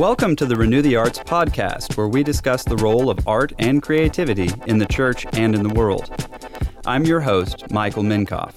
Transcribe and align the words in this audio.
Welcome 0.00 0.34
to 0.36 0.46
the 0.46 0.56
Renew 0.56 0.80
the 0.80 0.96
Arts 0.96 1.18
podcast, 1.18 1.98
where 1.98 2.08
we 2.08 2.22
discuss 2.22 2.64
the 2.64 2.78
role 2.78 3.10
of 3.10 3.28
art 3.28 3.52
and 3.58 3.82
creativity 3.82 4.48
in 4.66 4.78
the 4.78 4.86
church 4.86 5.26
and 5.34 5.54
in 5.54 5.62
the 5.62 5.74
world. 5.74 6.10
I'm 6.86 7.04
your 7.04 7.20
host, 7.20 7.70
Michael 7.70 8.02
Minkoff. 8.02 8.54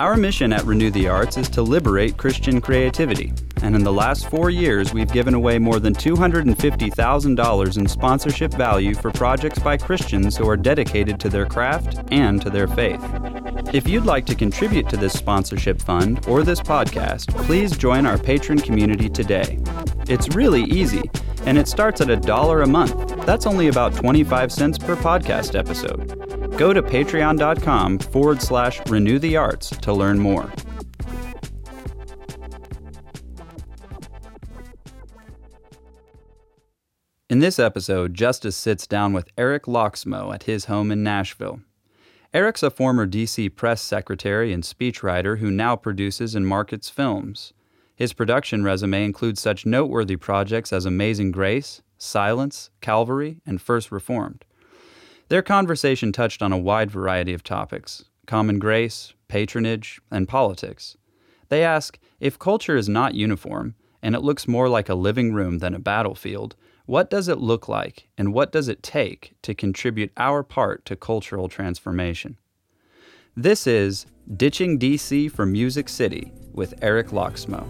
Our 0.00 0.16
mission 0.16 0.52
at 0.52 0.64
Renew 0.64 0.90
the 0.90 1.06
Arts 1.06 1.36
is 1.36 1.48
to 1.50 1.62
liberate 1.62 2.16
Christian 2.16 2.60
creativity, 2.60 3.32
and 3.62 3.76
in 3.76 3.84
the 3.84 3.92
last 3.92 4.28
four 4.28 4.50
years, 4.50 4.92
we've 4.92 5.12
given 5.12 5.34
away 5.34 5.60
more 5.60 5.78
than 5.78 5.94
$250,000 5.94 7.78
in 7.78 7.86
sponsorship 7.86 8.52
value 8.54 8.96
for 8.96 9.12
projects 9.12 9.60
by 9.60 9.76
Christians 9.76 10.36
who 10.36 10.48
are 10.48 10.56
dedicated 10.56 11.20
to 11.20 11.28
their 11.28 11.46
craft 11.46 12.00
and 12.10 12.42
to 12.42 12.50
their 12.50 12.66
faith. 12.66 13.00
If 13.72 13.86
you'd 13.88 14.06
like 14.06 14.26
to 14.26 14.34
contribute 14.34 14.88
to 14.88 14.96
this 14.96 15.12
sponsorship 15.12 15.80
fund 15.80 16.26
or 16.26 16.42
this 16.42 16.60
podcast, 16.60 17.28
please 17.46 17.76
join 17.76 18.06
our 18.06 18.18
patron 18.18 18.58
community 18.58 19.08
today. 19.08 19.60
It's 20.10 20.34
really 20.34 20.64
easy, 20.64 21.08
and 21.46 21.56
it 21.56 21.68
starts 21.68 22.00
at 22.00 22.10
a 22.10 22.16
dollar 22.16 22.62
a 22.62 22.66
month. 22.66 23.24
That's 23.26 23.46
only 23.46 23.68
about 23.68 23.94
25 23.94 24.50
cents 24.50 24.76
per 24.76 24.96
podcast 24.96 25.56
episode. 25.56 26.58
Go 26.58 26.72
to 26.72 26.82
patreon.com 26.82 28.00
forward 28.00 28.42
slash 28.42 28.80
renew 28.88 29.20
the 29.20 29.36
arts 29.36 29.70
to 29.70 29.92
learn 29.92 30.18
more. 30.18 30.52
In 37.28 37.38
this 37.38 37.60
episode, 37.60 38.12
Justice 38.12 38.56
sits 38.56 38.88
down 38.88 39.12
with 39.12 39.28
Eric 39.38 39.66
Lokkesmoe 39.66 40.34
at 40.34 40.42
his 40.42 40.64
home 40.64 40.90
in 40.90 41.04
Nashville. 41.04 41.60
Eric's 42.34 42.64
a 42.64 42.70
former 42.70 43.06
DC 43.06 43.54
press 43.54 43.80
secretary 43.80 44.52
and 44.52 44.64
speechwriter 44.64 45.38
who 45.38 45.52
now 45.52 45.76
produces 45.76 46.34
and 46.34 46.48
markets 46.48 46.90
films. 46.90 47.52
His 48.00 48.14
production 48.14 48.64
resume 48.64 49.04
includes 49.04 49.42
such 49.42 49.66
noteworthy 49.66 50.16
projects 50.16 50.72
as 50.72 50.86
Amazing 50.86 51.32
Grace, 51.32 51.82
Silence, 51.98 52.70
Calvary, 52.80 53.42
and 53.44 53.60
First 53.60 53.92
Reformed. 53.92 54.46
Their 55.28 55.42
conversation 55.42 56.10
touched 56.10 56.40
on 56.40 56.50
a 56.50 56.56
wide 56.56 56.90
variety 56.90 57.34
of 57.34 57.44
topics 57.44 58.06
common 58.24 58.58
grace, 58.58 59.12
patronage, 59.28 60.00
and 60.10 60.26
politics. 60.26 60.96
They 61.50 61.62
ask 61.62 61.98
if 62.20 62.38
culture 62.38 62.74
is 62.74 62.88
not 62.88 63.12
uniform 63.14 63.74
and 64.02 64.14
it 64.14 64.22
looks 64.22 64.48
more 64.48 64.70
like 64.70 64.88
a 64.88 64.94
living 64.94 65.34
room 65.34 65.58
than 65.58 65.74
a 65.74 65.78
battlefield, 65.78 66.56
what 66.86 67.10
does 67.10 67.28
it 67.28 67.36
look 67.36 67.68
like 67.68 68.08
and 68.16 68.32
what 68.32 68.50
does 68.50 68.68
it 68.68 68.82
take 68.82 69.34
to 69.42 69.54
contribute 69.54 70.10
our 70.16 70.42
part 70.42 70.86
to 70.86 70.96
cultural 70.96 71.50
transformation? 71.50 72.38
This 73.36 73.68
is 73.68 74.06
Ditching 74.36 74.76
DC 74.76 75.30
for 75.30 75.46
Music 75.46 75.88
City 75.88 76.32
with 76.52 76.74
Eric 76.82 77.10
Lokkesmoe. 77.10 77.64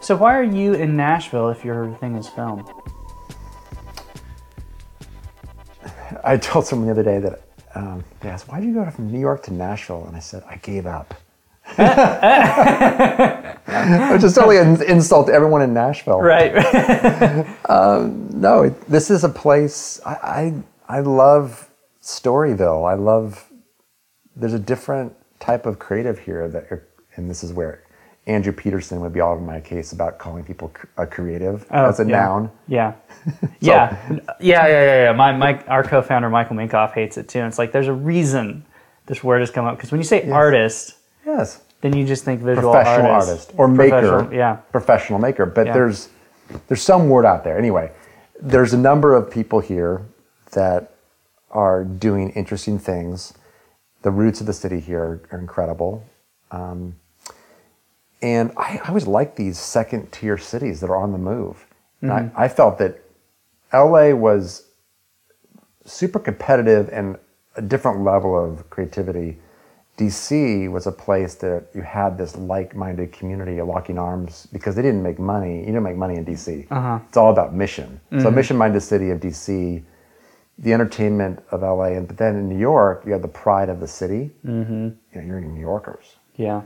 So 0.00 0.16
why 0.16 0.34
are 0.34 0.42
you 0.42 0.72
in 0.72 0.96
Nashville 0.96 1.50
if 1.50 1.62
your 1.62 1.92
thing 1.96 2.16
is 2.16 2.26
film? 2.26 2.66
I 6.24 6.38
told 6.38 6.64
someone 6.64 6.86
the 6.86 6.92
other 6.92 7.02
day 7.02 7.18
that 7.18 7.42
um, 7.74 8.02
they 8.20 8.30
asked, 8.30 8.48
"Why 8.48 8.60
did 8.60 8.68
you 8.70 8.74
go 8.74 8.90
from 8.90 9.12
New 9.12 9.20
York 9.20 9.42
to 9.42 9.52
Nashville?" 9.52 10.06
And 10.06 10.16
I 10.16 10.20
said, 10.20 10.42
"I 10.48 10.56
gave 10.56 10.86
up." 10.86 11.12
Which 14.12 14.24
is 14.24 14.34
totally 14.34 14.58
an 14.58 14.82
insult 14.82 15.26
to 15.28 15.32
everyone 15.32 15.62
in 15.62 15.72
Nashville. 15.74 16.20
Right. 16.20 16.54
Um, 17.68 18.28
no, 18.32 18.62
it, 18.62 18.80
this 18.88 19.10
is 19.10 19.24
a 19.24 19.28
place 19.28 20.00
I, 20.06 20.54
I 20.88 20.90
I 20.98 21.00
love 21.00 21.68
Storyville. 22.00 22.90
I 22.90 22.94
love. 22.94 23.44
There's 24.34 24.54
a 24.54 24.58
different 24.58 25.12
type 25.38 25.66
of 25.66 25.78
creative 25.78 26.18
here 26.18 26.48
that, 26.48 26.64
er, 26.72 26.88
and 27.16 27.28
this 27.28 27.44
is 27.44 27.52
where 27.52 27.82
Andrew 28.26 28.52
Peterson 28.52 29.00
would 29.00 29.12
be 29.12 29.20
all 29.20 29.32
over 29.32 29.40
my 29.42 29.60
case 29.60 29.92
about 29.92 30.18
calling 30.18 30.44
people 30.44 30.72
a 30.96 31.06
creative 31.06 31.66
oh, 31.70 31.86
as 31.86 32.00
a 32.00 32.04
Oh, 32.04 32.06
yeah. 32.06 32.20
noun. 32.20 32.50
yeah. 32.68 32.92
yeah. 33.60 33.96
Yeah, 34.10 34.18
yeah, 34.40 34.66
yeah, 34.66 35.02
yeah. 35.04 35.12
My, 35.12 35.32
my, 35.36 35.62
our 35.64 35.82
co-founder 35.82 36.30
Michael 36.30 36.56
Minkoff 36.56 36.92
hates 36.92 37.18
it 37.18 37.28
too. 37.28 37.40
And 37.40 37.48
it's 37.48 37.58
like 37.58 37.72
there's 37.72 37.88
a 37.88 37.92
reason 37.92 38.64
this 39.06 39.22
word 39.24 39.40
has 39.40 39.50
come 39.50 39.66
up 39.66 39.76
because 39.76 39.90
when 39.90 40.00
you 40.00 40.04
say 40.06 40.30
artist, 40.30 40.94
Yes. 41.28 41.60
then 41.82 41.94
you 41.94 42.04
just 42.04 42.24
think 42.24 42.40
visual 42.40 42.72
professional 42.72 43.10
artist, 43.12 43.30
artist, 43.30 43.52
or 43.56 43.68
maker, 43.68 44.00
Professional- 44.00 44.32
Yeah. 44.34 44.56
professional 44.72 45.18
maker. 45.20 45.46
But 45.46 45.66
Yeah. 45.66 45.72
there's 45.74 46.08
there's 46.66 46.82
some 46.82 47.10
word 47.10 47.26
out 47.26 47.44
there. 47.44 47.58
Anyway, 47.58 47.90
there's 48.40 48.72
a 48.72 48.78
number 48.78 49.14
of 49.14 49.30
people 49.30 49.60
here 49.60 50.00
that 50.52 50.90
are 51.50 51.84
doing 51.84 52.30
interesting 52.30 52.78
things. 52.78 53.34
The 54.02 54.10
roots 54.10 54.40
of 54.40 54.46
the 54.46 54.54
city 54.54 54.80
here 54.80 55.20
are 55.30 55.38
incredible. 55.38 56.02
Um, 56.50 56.94
and 58.22 58.50
I, 58.56 58.80
I 58.82 58.88
always 58.88 59.06
like 59.06 59.36
these 59.36 59.58
second 59.58 60.10
tier 60.10 60.38
cities 60.38 60.80
that 60.80 60.88
are 60.88 60.96
on 60.96 61.12
the 61.12 61.18
move. 61.18 61.66
And 62.00 62.10
I, 62.12 62.30
I 62.34 62.48
felt 62.48 62.78
that 62.78 62.98
LA 63.72 64.12
was 64.14 64.64
super 65.84 66.18
competitive 66.18 66.88
and 66.92 67.16
a 67.56 67.62
different 67.62 68.02
level 68.04 68.38
of 68.42 68.70
creativity. 68.70 69.38
DC 69.98 70.70
was 70.70 70.86
a 70.86 70.92
place 70.92 71.34
that 71.36 71.66
you 71.74 71.82
had 71.82 72.16
this 72.16 72.36
like-minded 72.36 73.12
community 73.12 73.58
of 73.58 73.66
locking 73.66 73.98
arms 73.98 74.46
because 74.52 74.76
they 74.76 74.82
didn't 74.82 75.02
make 75.02 75.18
money. 75.18 75.58
You 75.58 75.66
didn't 75.66 75.82
make 75.82 75.96
money 75.96 76.14
in 76.14 76.24
DC. 76.24 76.66
Uh-huh. 76.70 77.00
It's 77.08 77.16
all 77.16 77.32
about 77.32 77.52
mission. 77.52 78.00
So 78.10 78.16
mm-hmm. 78.16 78.36
mission-minded 78.36 78.80
city 78.80 79.10
of 79.10 79.18
DC, 79.18 79.82
the 80.58 80.72
entertainment 80.72 81.42
of 81.50 81.62
LA, 81.62 81.96
and 81.96 82.06
but 82.06 82.16
then 82.16 82.36
in 82.36 82.48
New 82.48 82.58
York, 82.58 83.02
you 83.04 83.12
have 83.12 83.22
the 83.22 83.28
pride 83.28 83.68
of 83.68 83.80
the 83.80 83.88
city. 83.88 84.30
Mm-hmm. 84.46 84.84
You 84.84 85.20
know, 85.20 85.26
you're 85.26 85.40
New 85.40 85.60
Yorkers 85.60 86.16
Yeah. 86.36 86.62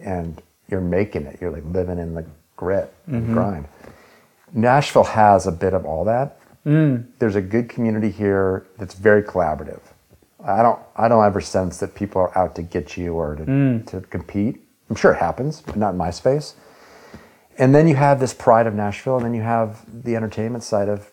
and 0.00 0.42
you're 0.68 0.82
making 0.82 1.24
it. 1.24 1.38
You're 1.40 1.50
like 1.50 1.64
living 1.64 1.98
in 1.98 2.14
the 2.14 2.26
grit 2.56 2.92
and 3.06 3.22
mm-hmm. 3.22 3.32
grind. 3.32 3.68
Nashville 4.52 5.04
has 5.04 5.46
a 5.46 5.52
bit 5.52 5.72
of 5.72 5.86
all 5.86 6.04
that. 6.04 6.38
Mm. 6.66 7.06
There's 7.18 7.36
a 7.36 7.40
good 7.40 7.68
community 7.68 8.10
here 8.10 8.66
that's 8.76 8.94
very 8.94 9.22
collaborative. 9.22 9.80
I 10.46 10.62
don't 10.62 10.78
I 10.94 11.08
don't 11.08 11.24
ever 11.24 11.40
sense 11.40 11.78
that 11.78 11.94
people 11.94 12.20
are 12.22 12.36
out 12.38 12.54
to 12.54 12.62
get 12.62 12.96
you 12.96 13.14
or 13.14 13.34
to, 13.36 13.44
to 13.86 14.00
compete. 14.02 14.62
I'm 14.88 14.96
sure 14.96 15.12
it 15.12 15.18
happens, 15.18 15.60
but 15.60 15.76
not 15.76 15.90
in 15.90 15.96
my 15.96 16.10
space. 16.10 16.54
And 17.58 17.74
then 17.74 17.88
you 17.88 17.96
have 17.96 18.20
this 18.20 18.32
pride 18.32 18.66
of 18.66 18.74
Nashville, 18.74 19.16
and 19.16 19.24
then 19.24 19.34
you 19.34 19.42
have 19.42 19.84
the 20.04 20.14
entertainment 20.14 20.62
side 20.62 20.88
of 20.88 21.10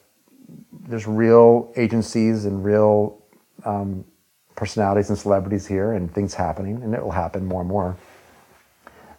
there's 0.88 1.08
real 1.08 1.72
agencies 1.78 2.46
and 2.46 2.64
real 2.64 3.18
um, 3.66 4.06
personalities 4.56 5.10
and 5.10 5.18
celebrities 5.18 5.66
here, 5.66 5.94
and 5.94 6.14
things 6.14 6.34
happening, 6.36 6.84
and 6.84 6.94
it 6.94 7.02
will 7.04 7.12
happen 7.12 7.46
more 7.46 7.62
and 7.62 7.70
more. 7.70 7.98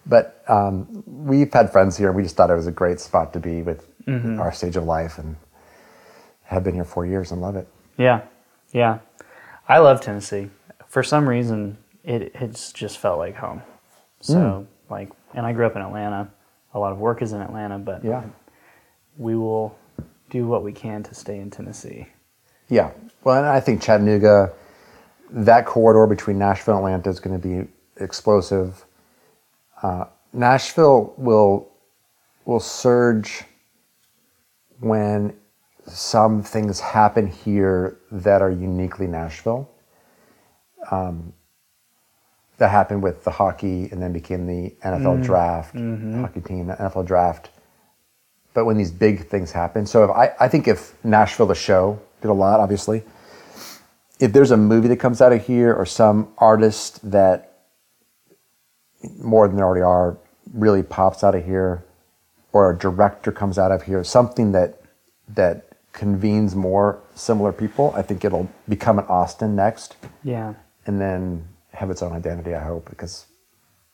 But 0.06 0.44
um, 0.48 1.02
we've 1.06 1.52
had 1.52 1.72
friends 1.72 1.96
here. 1.96 2.08
and 2.08 2.16
We 2.16 2.22
just 2.22 2.36
thought 2.36 2.50
it 2.50 2.54
was 2.54 2.66
a 2.66 2.72
great 2.72 3.00
spot 3.00 3.32
to 3.32 3.40
be 3.40 3.62
with 3.62 3.88
our 4.38 4.52
stage 4.52 4.76
of 4.76 4.84
life, 4.84 5.18
and 5.18 5.34
have 6.44 6.62
been 6.62 6.74
here 6.74 6.84
four 6.84 7.06
years 7.06 7.32
and 7.32 7.40
love 7.40 7.56
it. 7.56 7.66
Yeah. 7.96 8.20
Yeah. 8.72 8.98
I 9.68 9.78
love 9.78 10.00
Tennessee. 10.00 10.50
For 10.88 11.02
some 11.02 11.28
reason, 11.28 11.78
it 12.04 12.32
it's 12.34 12.72
just 12.72 12.98
felt 12.98 13.18
like 13.18 13.36
home. 13.36 13.62
So 14.20 14.66
like, 14.90 15.10
and 15.34 15.44
I 15.46 15.52
grew 15.52 15.66
up 15.66 15.76
in 15.76 15.82
Atlanta. 15.82 16.30
A 16.74 16.78
lot 16.78 16.92
of 16.92 16.98
work 16.98 17.22
is 17.22 17.32
in 17.32 17.40
Atlanta, 17.40 17.78
but 17.78 18.04
Yeah, 18.04 18.24
we 19.16 19.36
will 19.36 19.76
do 20.30 20.46
what 20.46 20.62
we 20.64 20.72
can 20.72 21.02
to 21.04 21.14
stay 21.14 21.38
in 21.38 21.50
Tennessee. 21.50 22.08
yeah. 22.68 22.90
Well, 23.22 23.38
and 23.38 23.46
I 23.46 23.60
think 23.60 23.80
Chattanooga, 23.80 24.52
that 25.30 25.64
corridor 25.64 26.06
between 26.06 26.38
Nashville 26.38 26.74
and 26.76 26.84
Atlanta 26.84 27.08
is 27.08 27.20
going 27.20 27.40
to 27.40 27.48
be 27.48 27.66
explosive. 28.02 28.84
Uh, 29.82 30.04
Nashville 30.32 31.14
will 31.16 31.68
will 32.44 32.60
surge 32.60 33.44
when 34.80 35.34
some 35.86 36.42
things 36.42 36.80
happen 36.80 37.26
here 37.26 37.98
that 38.10 38.42
are 38.42 38.50
uniquely 38.50 39.06
Nashville. 39.06 39.70
Um, 40.90 41.32
that 42.58 42.70
happened 42.70 43.02
with 43.02 43.24
the 43.24 43.30
hockey 43.30 43.88
and 43.90 44.00
then 44.00 44.12
became 44.12 44.46
the 44.46 44.74
NFL 44.84 45.24
draft, 45.24 45.74
hockey 46.20 46.40
team, 46.40 46.68
the 46.68 46.74
NFL 46.74 47.06
draft. 47.06 47.50
But 48.52 48.64
when 48.64 48.76
these 48.76 48.92
big 48.92 49.26
things 49.28 49.50
happen, 49.50 49.86
so 49.86 50.04
if 50.04 50.10
I, 50.10 50.32
I 50.38 50.48
think 50.48 50.68
if 50.68 50.94
Nashville, 51.04 51.46
the 51.46 51.54
show, 51.56 52.00
did 52.22 52.28
a 52.28 52.34
lot, 52.34 52.60
obviously. 52.60 53.02
If 54.20 54.32
there's 54.32 54.52
a 54.52 54.56
movie 54.56 54.86
that 54.88 54.98
comes 54.98 55.20
out 55.20 55.32
of 55.32 55.44
here 55.44 55.74
or 55.74 55.84
some 55.84 56.28
artist 56.38 57.10
that 57.10 57.58
more 59.18 59.48
than 59.48 59.56
there 59.56 59.66
already 59.66 59.82
are 59.82 60.16
really 60.52 60.84
pops 60.84 61.24
out 61.24 61.34
of 61.34 61.44
here, 61.44 61.84
or 62.52 62.70
a 62.70 62.78
director 62.78 63.32
comes 63.32 63.58
out 63.58 63.72
of 63.72 63.82
here, 63.82 64.04
something 64.04 64.52
that 64.52 64.80
that 65.28 65.73
convenes 65.94 66.54
more 66.54 66.98
similar 67.14 67.52
people, 67.52 67.94
I 67.96 68.02
think 68.02 68.24
it'll 68.24 68.50
become 68.68 68.98
an 68.98 69.06
Austin 69.08 69.56
next, 69.56 69.96
Yeah. 70.22 70.52
and 70.86 71.00
then 71.00 71.48
have 71.72 71.88
its 71.90 72.02
own 72.02 72.12
identity. 72.12 72.54
I 72.54 72.62
hope 72.62 72.90
because 72.90 73.26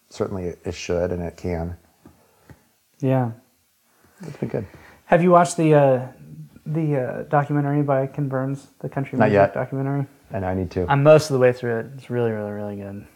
certainly 0.08 0.54
it, 0.64 0.74
should 0.74 1.12
and 1.12 1.22
it 1.22 1.36
can. 1.36 1.76
Yeah. 2.98 3.30
It's 4.22 4.36
been 4.38 4.48
good. 4.48 4.66
Have 5.04 5.22
you 5.22 5.30
watched 5.30 5.56
the 5.56 5.74
uh, 5.74 6.06
the 6.66 6.96
uh, 6.96 7.22
documentary 7.24 7.82
by 7.82 8.06
Ken 8.06 8.28
Burns, 8.28 8.66
the 8.80 8.88
country 8.88 9.18
Not 9.18 9.26
music 9.30 9.34
yet. 9.48 9.54
documentary? 9.54 10.06
And 10.32 10.44
I 10.44 10.54
need 10.54 10.70
to. 10.72 10.86
I'm 10.88 11.02
most 11.02 11.30
of 11.30 11.34
the 11.34 11.38
way 11.40 11.52
through 11.52 11.78
it. 11.80 11.86
It's 11.96 12.10
really, 12.10 12.30
really, 12.30 12.50
really 12.52 12.76
good. 12.76 13.06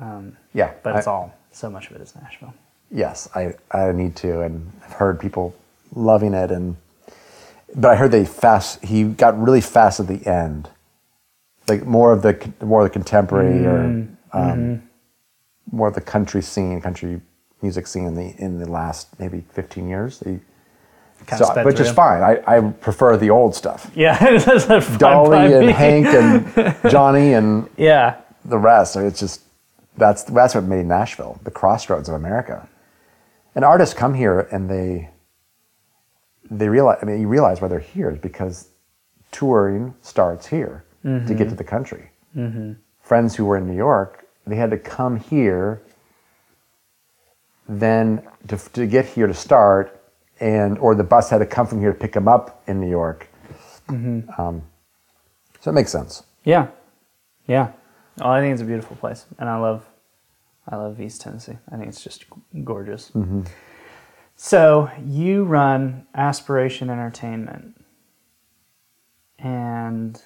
Um, 0.00 0.36
yeah, 0.54 0.72
but 0.82 0.96
it's 0.96 1.06
I- 1.06 1.10
all 1.12 1.34
so 1.52 1.68
much 1.70 1.90
of 1.90 1.96
it 1.96 2.02
is 2.02 2.14
Nashville. 2.14 2.54
Yes, 2.90 3.28
I, 3.34 3.54
I 3.70 3.92
need 3.92 4.16
to, 4.16 4.40
and 4.42 4.70
I've 4.84 4.92
heard 4.92 5.18
people 5.20 5.54
loving 5.94 6.34
it, 6.34 6.50
and 6.50 6.76
but 7.74 7.90
I 7.90 7.96
heard 7.96 8.10
they 8.10 8.24
fast. 8.24 8.84
He 8.84 9.04
got 9.04 9.40
really 9.40 9.60
fast 9.60 10.00
at 10.00 10.06
the 10.08 10.26
end, 10.26 10.68
like 11.68 11.84
more 11.86 12.12
of 12.12 12.22
the 12.22 12.52
more 12.64 12.80
of 12.82 12.86
the 12.88 12.92
contemporary 12.92 13.64
or 13.66 14.06
um, 14.32 14.82
more 15.70 15.88
of 15.88 15.94
the 15.94 16.00
country 16.00 16.42
scene, 16.42 16.80
country 16.80 17.20
music 17.62 17.86
scene 17.86 18.06
in 18.06 18.14
the 18.14 18.34
in 18.38 18.58
the 18.58 18.70
last 18.70 19.18
maybe 19.18 19.44
fifteen 19.52 19.88
years. 19.88 20.22
So, 21.36 21.62
which 21.64 21.78
is 21.80 21.90
fine. 21.92 22.22
I, 22.22 22.42
I 22.46 22.60
prefer 22.60 23.16
the 23.16 23.30
old 23.30 23.54
stuff. 23.54 23.90
Yeah, 23.94 24.18
that's 24.38 24.64
a 24.64 24.80
fun 24.80 24.92
by 24.92 24.98
Dolly 24.98 25.52
and 25.52 25.66
me. 25.66 25.72
Hank 25.72 26.06
and 26.06 26.76
Johnny 26.90 27.34
and 27.34 27.68
Yeah, 27.76 28.16
the 28.44 28.58
rest. 28.58 28.96
It's 28.96 29.20
just 29.20 29.42
that's 29.96 30.22
that's 30.24 30.54
what 30.54 30.64
made 30.64 30.86
Nashville 30.86 31.38
the 31.44 31.50
crossroads 31.50 32.08
of 32.08 32.14
America. 32.14 32.68
And 33.54 33.64
artists 33.64 33.94
come 33.94 34.14
here 34.14 34.48
and 34.50 34.70
they 34.70 35.10
they 36.48 36.68
realize. 36.68 36.98
I 37.02 37.04
mean, 37.06 37.20
you 37.20 37.28
realize 37.28 37.60
why 37.60 37.68
they're 37.68 37.78
here 37.78 38.10
is 38.10 38.18
because 38.18 38.68
touring 39.32 39.94
starts 40.02 40.46
here 40.46 40.84
to 41.02 41.08
get 41.08 41.28
mm-hmm. 41.28 41.48
to 41.48 41.54
the 41.54 41.64
country. 41.64 42.10
Mm-hmm. 42.36 42.72
Friends 43.00 43.34
who 43.34 43.44
were 43.44 43.56
in 43.56 43.66
New 43.66 43.76
York, 43.76 44.26
they 44.46 44.56
had 44.56 44.70
to 44.70 44.78
come 44.78 45.16
here. 45.16 45.82
Then 47.68 48.22
to, 48.48 48.56
to 48.72 48.86
get 48.86 49.06
here 49.06 49.28
to 49.28 49.34
start, 49.34 50.02
and 50.40 50.76
or 50.78 50.94
the 50.94 51.04
bus 51.04 51.30
had 51.30 51.38
to 51.38 51.46
come 51.46 51.66
from 51.66 51.80
here 51.80 51.92
to 51.92 51.98
pick 51.98 52.12
them 52.12 52.26
up 52.26 52.62
in 52.66 52.80
New 52.80 52.90
York. 52.90 53.28
Mm-hmm. 53.88 54.40
Um, 54.40 54.62
so 55.60 55.70
it 55.70 55.74
makes 55.74 55.92
sense. 55.92 56.24
yeah, 56.44 56.68
yeah. 57.46 57.72
Oh, 58.20 58.30
I 58.30 58.40
think 58.40 58.52
it's 58.52 58.62
a 58.62 58.66
beautiful 58.66 58.96
place, 58.96 59.24
and 59.38 59.48
I 59.48 59.56
love, 59.56 59.86
I 60.68 60.76
love 60.76 61.00
East 61.00 61.20
Tennessee. 61.20 61.56
I 61.70 61.76
think 61.76 61.88
it's 61.88 62.02
just 62.02 62.24
gorgeous. 62.64 63.10
So 64.42 64.90
you 65.04 65.44
run 65.44 66.06
Aspiration 66.14 66.88
Entertainment, 66.88 67.78
and 69.38 70.20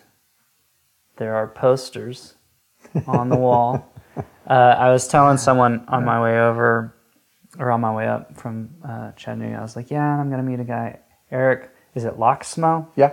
there 1.16 1.34
are 1.34 1.48
posters 1.48 2.34
on 3.08 3.28
the 3.28 3.36
wall. 3.36 3.90
Uh, 4.46 4.76
I 4.78 4.92
was 4.92 5.08
telling 5.08 5.38
someone 5.38 5.86
on 5.88 6.04
my 6.04 6.22
way 6.22 6.38
over, 6.38 6.94
or 7.58 7.70
on 7.72 7.80
my 7.80 7.92
way 7.92 8.06
up 8.06 8.36
from 8.36 8.68
uh, 8.86 9.10
Chattanooga, 9.12 9.56
I 9.56 9.62
was 9.62 9.74
like, 9.74 9.90
"Yeah, 9.90 10.04
I'm 10.04 10.30
gonna 10.30 10.42
meet 10.42 10.60
a 10.60 10.64
guy, 10.64 11.00
Eric. 11.30 11.70
Is 11.94 12.04
it 12.04 12.18
Lokkesmoe? 12.18 12.86
Yeah, 12.94 13.12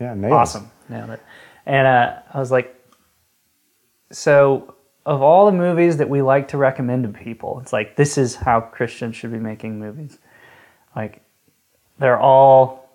yeah, 0.00 0.14
nails. 0.14 0.32
Awesome, 0.32 0.70
nailed 0.88 1.10
it." 1.10 1.20
And 1.66 1.86
uh, 1.86 2.20
I 2.32 2.38
was 2.40 2.50
like, 2.50 2.74
"So, 4.10 4.74
of 5.04 5.20
all 5.20 5.44
the 5.46 5.52
movies 5.52 5.98
that 5.98 6.08
we 6.08 6.22
like 6.22 6.48
to 6.48 6.56
recommend 6.56 7.04
to 7.04 7.10
people, 7.10 7.60
it's 7.60 7.72
like 7.72 7.94
this 7.94 8.16
is 8.16 8.34
how 8.34 8.62
Christians 8.62 9.14
should 9.14 9.30
be 9.30 9.38
making 9.38 9.78
movies. 9.78 10.18
Like, 10.94 11.22
they're 11.98 12.20
all 12.20 12.90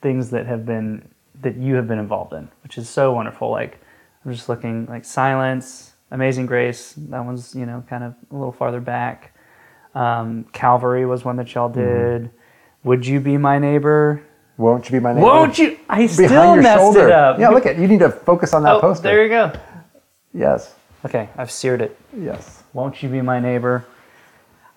things 0.00 0.30
that 0.30 0.46
have 0.46 0.64
been 0.64 1.08
that 1.40 1.56
you 1.56 1.74
have 1.76 1.86
been 1.86 1.98
involved 1.98 2.32
in, 2.32 2.48
which 2.62 2.78
is 2.78 2.88
so 2.88 3.12
wonderful. 3.12 3.50
Like, 3.50 3.78
I'm 4.24 4.32
just 4.32 4.48
looking 4.48 4.86
like 4.86 5.04
Silence, 5.04 5.92
Amazing 6.10 6.46
Grace. 6.46 6.94
That 6.96 7.24
one's 7.24 7.54
you 7.54 7.66
know 7.66 7.84
kind 7.88 8.04
of 8.04 8.14
a 8.30 8.34
little 8.34 8.52
farther 8.52 8.80
back. 8.80 9.34
Um, 9.94 10.44
Calvary 10.52 11.06
was 11.06 11.24
one 11.24 11.36
that 11.36 11.54
y'all 11.54 11.68
did. 11.68 12.30
Would 12.84 13.06
you 13.06 13.20
be 13.20 13.36
my 13.36 13.58
neighbor? 13.58 14.22
Won't 14.56 14.86
you 14.86 14.92
be 14.92 15.00
my 15.00 15.12
neighbor? 15.12 15.26
Won't 15.26 15.58
you? 15.58 15.78
I 15.88 16.06
still 16.06 16.54
your 16.54 16.62
messed 16.62 16.78
shoulder. 16.80 17.08
it 17.08 17.12
up. 17.12 17.38
Yeah, 17.38 17.48
look 17.50 17.66
at 17.66 17.78
you 17.78 17.86
need 17.88 18.00
to 18.00 18.10
focus 18.10 18.52
on 18.54 18.62
that 18.64 18.76
oh, 18.76 18.80
poster. 18.80 19.04
there 19.04 19.22
you 19.22 19.28
go. 19.28 19.52
Yes, 20.34 20.74
Okay, 21.04 21.28
I've 21.36 21.50
seared 21.50 21.80
it. 21.80 21.98
yes. 22.16 22.62
Won't 22.72 23.02
you 23.02 23.08
be 23.08 23.22
my 23.22 23.38
neighbor? 23.40 23.86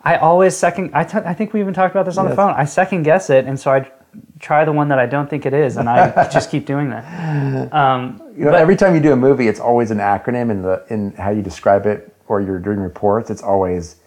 I 0.04 0.18
always 0.18 0.56
second. 0.58 0.92
I, 0.94 1.04
t- 1.04 1.18
I 1.20 1.34
think 1.34 1.54
we 1.54 1.60
even 1.60 1.74
talked 1.74 1.94
about 1.94 2.06
this 2.06 2.18
on 2.18 2.28
the 2.30 2.36
phone. 2.36 2.54
I 2.56 2.66
second 2.66 3.04
guess 3.04 3.30
it, 3.30 3.46
and 3.46 3.60
so 3.60 3.72
I 3.72 3.92
try 4.40 4.66
the 4.66 4.72
one 4.72 4.88
that 4.90 4.98
I 5.00 5.06
don't 5.06 5.30
think 5.30 5.46
it 5.46 5.54
is, 5.54 5.78
and 5.78 5.88
I 5.90 6.28
just 6.32 6.50
keep 6.50 6.66
doing 6.66 6.90
that. 6.90 7.72
Um, 7.74 8.22
You 8.36 8.46
know, 8.46 8.54
every 8.54 8.76
time 8.76 8.96
you 8.96 9.02
do 9.02 9.14
a 9.14 9.16
movie, 9.16 9.48
it's 9.48 9.60
always 9.60 9.92
an 9.92 10.00
acronym 10.00 10.50
in 10.50 10.62
the 10.64 10.84
in 10.90 11.12
how 11.14 11.30
you 11.30 11.42
describe 11.42 11.86
it, 11.86 12.14
or 12.28 12.42
you're 12.42 12.60
doing 12.60 12.80
reports. 12.80 13.30
It's 13.30 13.44
always 13.44 13.98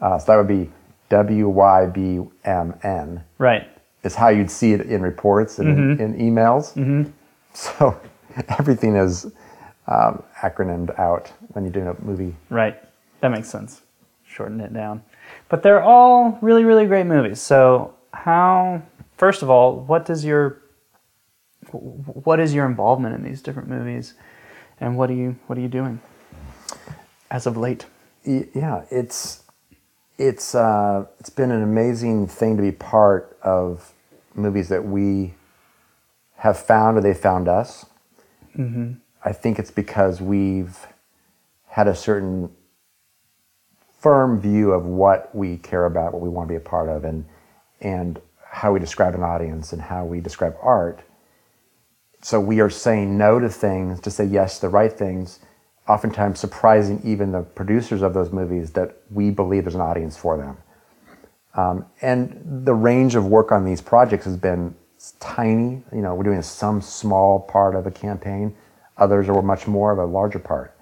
uh, 0.00 0.18
so 0.18 0.26
that 0.32 0.36
would 0.36 0.48
be 0.48 0.70
W 1.08 1.48
Y 1.48 1.86
B 1.86 2.20
M 2.44 2.74
N. 2.82 3.22
right. 3.38 3.68
Is 4.04 4.16
how 4.16 4.28
you'd 4.30 4.50
see 4.50 4.72
it 4.72 4.80
in 4.82 5.00
reports 5.02 5.58
and 5.60 5.68
Mm-hmm. 5.96 6.02
in, 6.02 6.14
in 6.14 6.34
emails. 6.34 7.12
So 7.54 8.00
everything 8.58 8.96
is 8.96 9.26
um, 9.86 10.22
acronymed 10.40 10.98
out 10.98 11.30
when 11.52 11.64
you're 11.64 11.72
doing 11.72 11.86
a 11.88 11.94
movie. 12.02 12.34
Right. 12.50 12.76
That 13.20 13.30
makes 13.30 13.48
sense. 13.48 13.82
Shorten 14.26 14.60
it 14.60 14.72
down. 14.72 15.02
But 15.52 15.62
they're 15.62 15.82
all 15.82 16.38
really, 16.40 16.64
really 16.64 16.86
great 16.86 17.04
movies. 17.04 17.38
So 17.38 17.94
how 18.14 18.80
first 19.18 19.42
of 19.42 19.50
all, 19.50 19.80
what 19.80 20.06
does 20.06 20.24
your 20.24 20.62
what 21.70 22.40
is 22.40 22.54
your 22.54 22.64
involvement 22.64 23.14
in 23.14 23.22
these 23.22 23.42
different 23.42 23.68
movies 23.68 24.14
and 24.80 24.96
what 24.96 25.10
are 25.10 25.12
you 25.12 25.36
what 25.48 25.58
are 25.58 25.60
you 25.60 25.68
doing 25.68 26.00
as 27.30 27.46
of 27.46 27.58
late? 27.58 27.84
Yeah, 28.24 28.84
it's 28.90 29.42
it's 30.16 30.54
uh, 30.54 31.04
it's 31.20 31.28
been 31.28 31.50
an 31.50 31.62
amazing 31.62 32.28
thing 32.28 32.56
to 32.56 32.62
be 32.62 32.72
part 32.72 33.36
of 33.42 33.92
movies 34.34 34.70
that 34.70 34.86
we 34.86 35.34
have 36.36 36.58
found 36.58 36.96
or 36.96 37.02
they 37.02 37.12
found 37.12 37.46
us. 37.46 37.84
I 39.22 39.34
think 39.34 39.58
it's 39.58 39.70
because 39.70 40.18
we've 40.18 40.78
had 41.66 41.88
a 41.88 41.94
certain 41.94 42.48
firm 44.02 44.40
view 44.40 44.72
of 44.72 44.84
what 44.84 45.34
we 45.34 45.56
care 45.58 45.86
about, 45.86 46.12
what 46.12 46.20
we 46.20 46.28
want 46.28 46.48
to 46.48 46.52
be 46.52 46.56
a 46.56 46.60
part 46.60 46.88
of, 46.88 47.04
and 47.04 47.24
and 47.80 48.20
how 48.44 48.72
we 48.72 48.80
describe 48.80 49.14
an 49.14 49.22
audience 49.22 49.72
and 49.72 49.80
how 49.80 50.04
we 50.04 50.20
describe 50.20 50.54
art. 50.60 51.02
So 52.20 52.38
we 52.38 52.60
are 52.60 52.70
saying 52.70 53.16
no 53.16 53.40
to 53.40 53.48
things 53.48 54.00
to 54.00 54.10
say 54.10 54.24
yes 54.24 54.56
to 54.56 54.62
the 54.62 54.68
right 54.68 54.92
things, 54.92 55.40
oftentimes 55.88 56.38
surprising 56.38 57.00
even 57.04 57.32
the 57.32 57.42
producers 57.42 58.02
of 58.02 58.14
those 58.14 58.30
movies 58.30 58.70
that 58.72 58.96
we 59.10 59.30
believe 59.30 59.64
there's 59.64 59.74
an 59.74 59.80
audience 59.80 60.16
for 60.16 60.36
them. 60.36 60.56
Um, 61.54 61.86
and 62.00 62.64
the 62.64 62.74
range 62.74 63.14
of 63.14 63.26
work 63.26 63.52
on 63.52 63.64
these 63.64 63.80
projects 63.80 64.24
has 64.24 64.36
been 64.36 64.74
tiny. 65.18 65.82
You 65.92 66.02
know, 66.02 66.14
we're 66.14 66.24
doing 66.24 66.42
some 66.42 66.80
small 66.80 67.40
part 67.40 67.74
of 67.74 67.86
a 67.86 67.90
campaign. 67.90 68.54
Others 68.98 69.28
are 69.28 69.42
much 69.42 69.66
more 69.66 69.90
of 69.92 69.98
a 69.98 70.04
larger 70.04 70.38
part. 70.38 70.76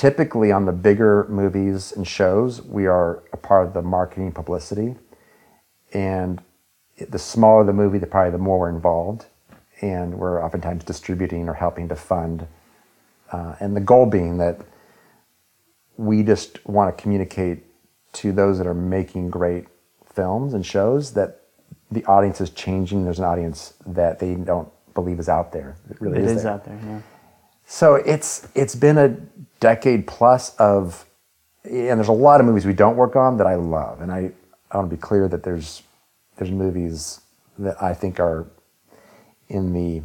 Typically, 0.00 0.50
on 0.50 0.64
the 0.64 0.72
bigger 0.72 1.26
movies 1.28 1.92
and 1.92 2.08
shows, 2.08 2.62
we 2.62 2.86
are 2.86 3.22
a 3.34 3.36
part 3.36 3.66
of 3.66 3.74
the 3.74 3.82
marketing 3.82 4.32
publicity. 4.32 4.96
And 5.92 6.40
the 6.96 7.18
smaller 7.18 7.64
the 7.64 7.74
movie, 7.74 7.98
the 7.98 8.06
probably 8.06 8.30
the 8.30 8.38
more 8.38 8.60
we're 8.60 8.70
involved. 8.70 9.26
And 9.82 10.14
we're 10.14 10.42
oftentimes 10.42 10.84
distributing 10.84 11.50
or 11.50 11.52
helping 11.52 11.86
to 11.90 11.96
fund. 11.96 12.46
Uh, 13.30 13.56
and 13.60 13.76
the 13.76 13.80
goal 13.82 14.06
being 14.06 14.38
that 14.38 14.62
we 15.98 16.22
just 16.22 16.66
want 16.66 16.96
to 16.96 17.02
communicate 17.02 17.58
to 18.14 18.32
those 18.32 18.56
that 18.56 18.66
are 18.66 18.72
making 18.72 19.28
great 19.28 19.66
films 20.14 20.54
and 20.54 20.64
shows 20.64 21.12
that 21.12 21.42
the 21.90 22.02
audience 22.06 22.40
is 22.40 22.48
changing. 22.48 23.04
There's 23.04 23.18
an 23.18 23.26
audience 23.26 23.74
that 23.84 24.18
they 24.18 24.34
don't 24.34 24.70
believe 24.94 25.20
is 25.20 25.28
out 25.28 25.52
there. 25.52 25.76
It 25.90 26.00
really 26.00 26.20
It 26.20 26.24
is, 26.24 26.38
is 26.38 26.46
out 26.46 26.64
there, 26.64 26.80
yeah. 26.86 27.00
So 27.72 27.94
it's 27.94 28.48
it's 28.56 28.74
been 28.74 28.98
a 28.98 29.16
decade 29.60 30.08
plus 30.08 30.56
of, 30.56 31.06
and 31.62 32.00
there's 32.00 32.08
a 32.08 32.12
lot 32.12 32.40
of 32.40 32.46
movies 32.46 32.66
we 32.66 32.72
don't 32.72 32.96
work 32.96 33.14
on 33.14 33.36
that 33.36 33.46
I 33.46 33.54
love, 33.54 34.00
and 34.00 34.10
I, 34.10 34.32
I 34.72 34.76
want 34.78 34.90
to 34.90 34.96
be 34.96 35.00
clear 35.00 35.28
that 35.28 35.44
there's 35.44 35.84
there's 36.36 36.50
movies 36.50 37.20
that 37.60 37.80
I 37.80 37.94
think 37.94 38.18
are 38.18 38.44
in 39.48 39.72
the 39.72 40.02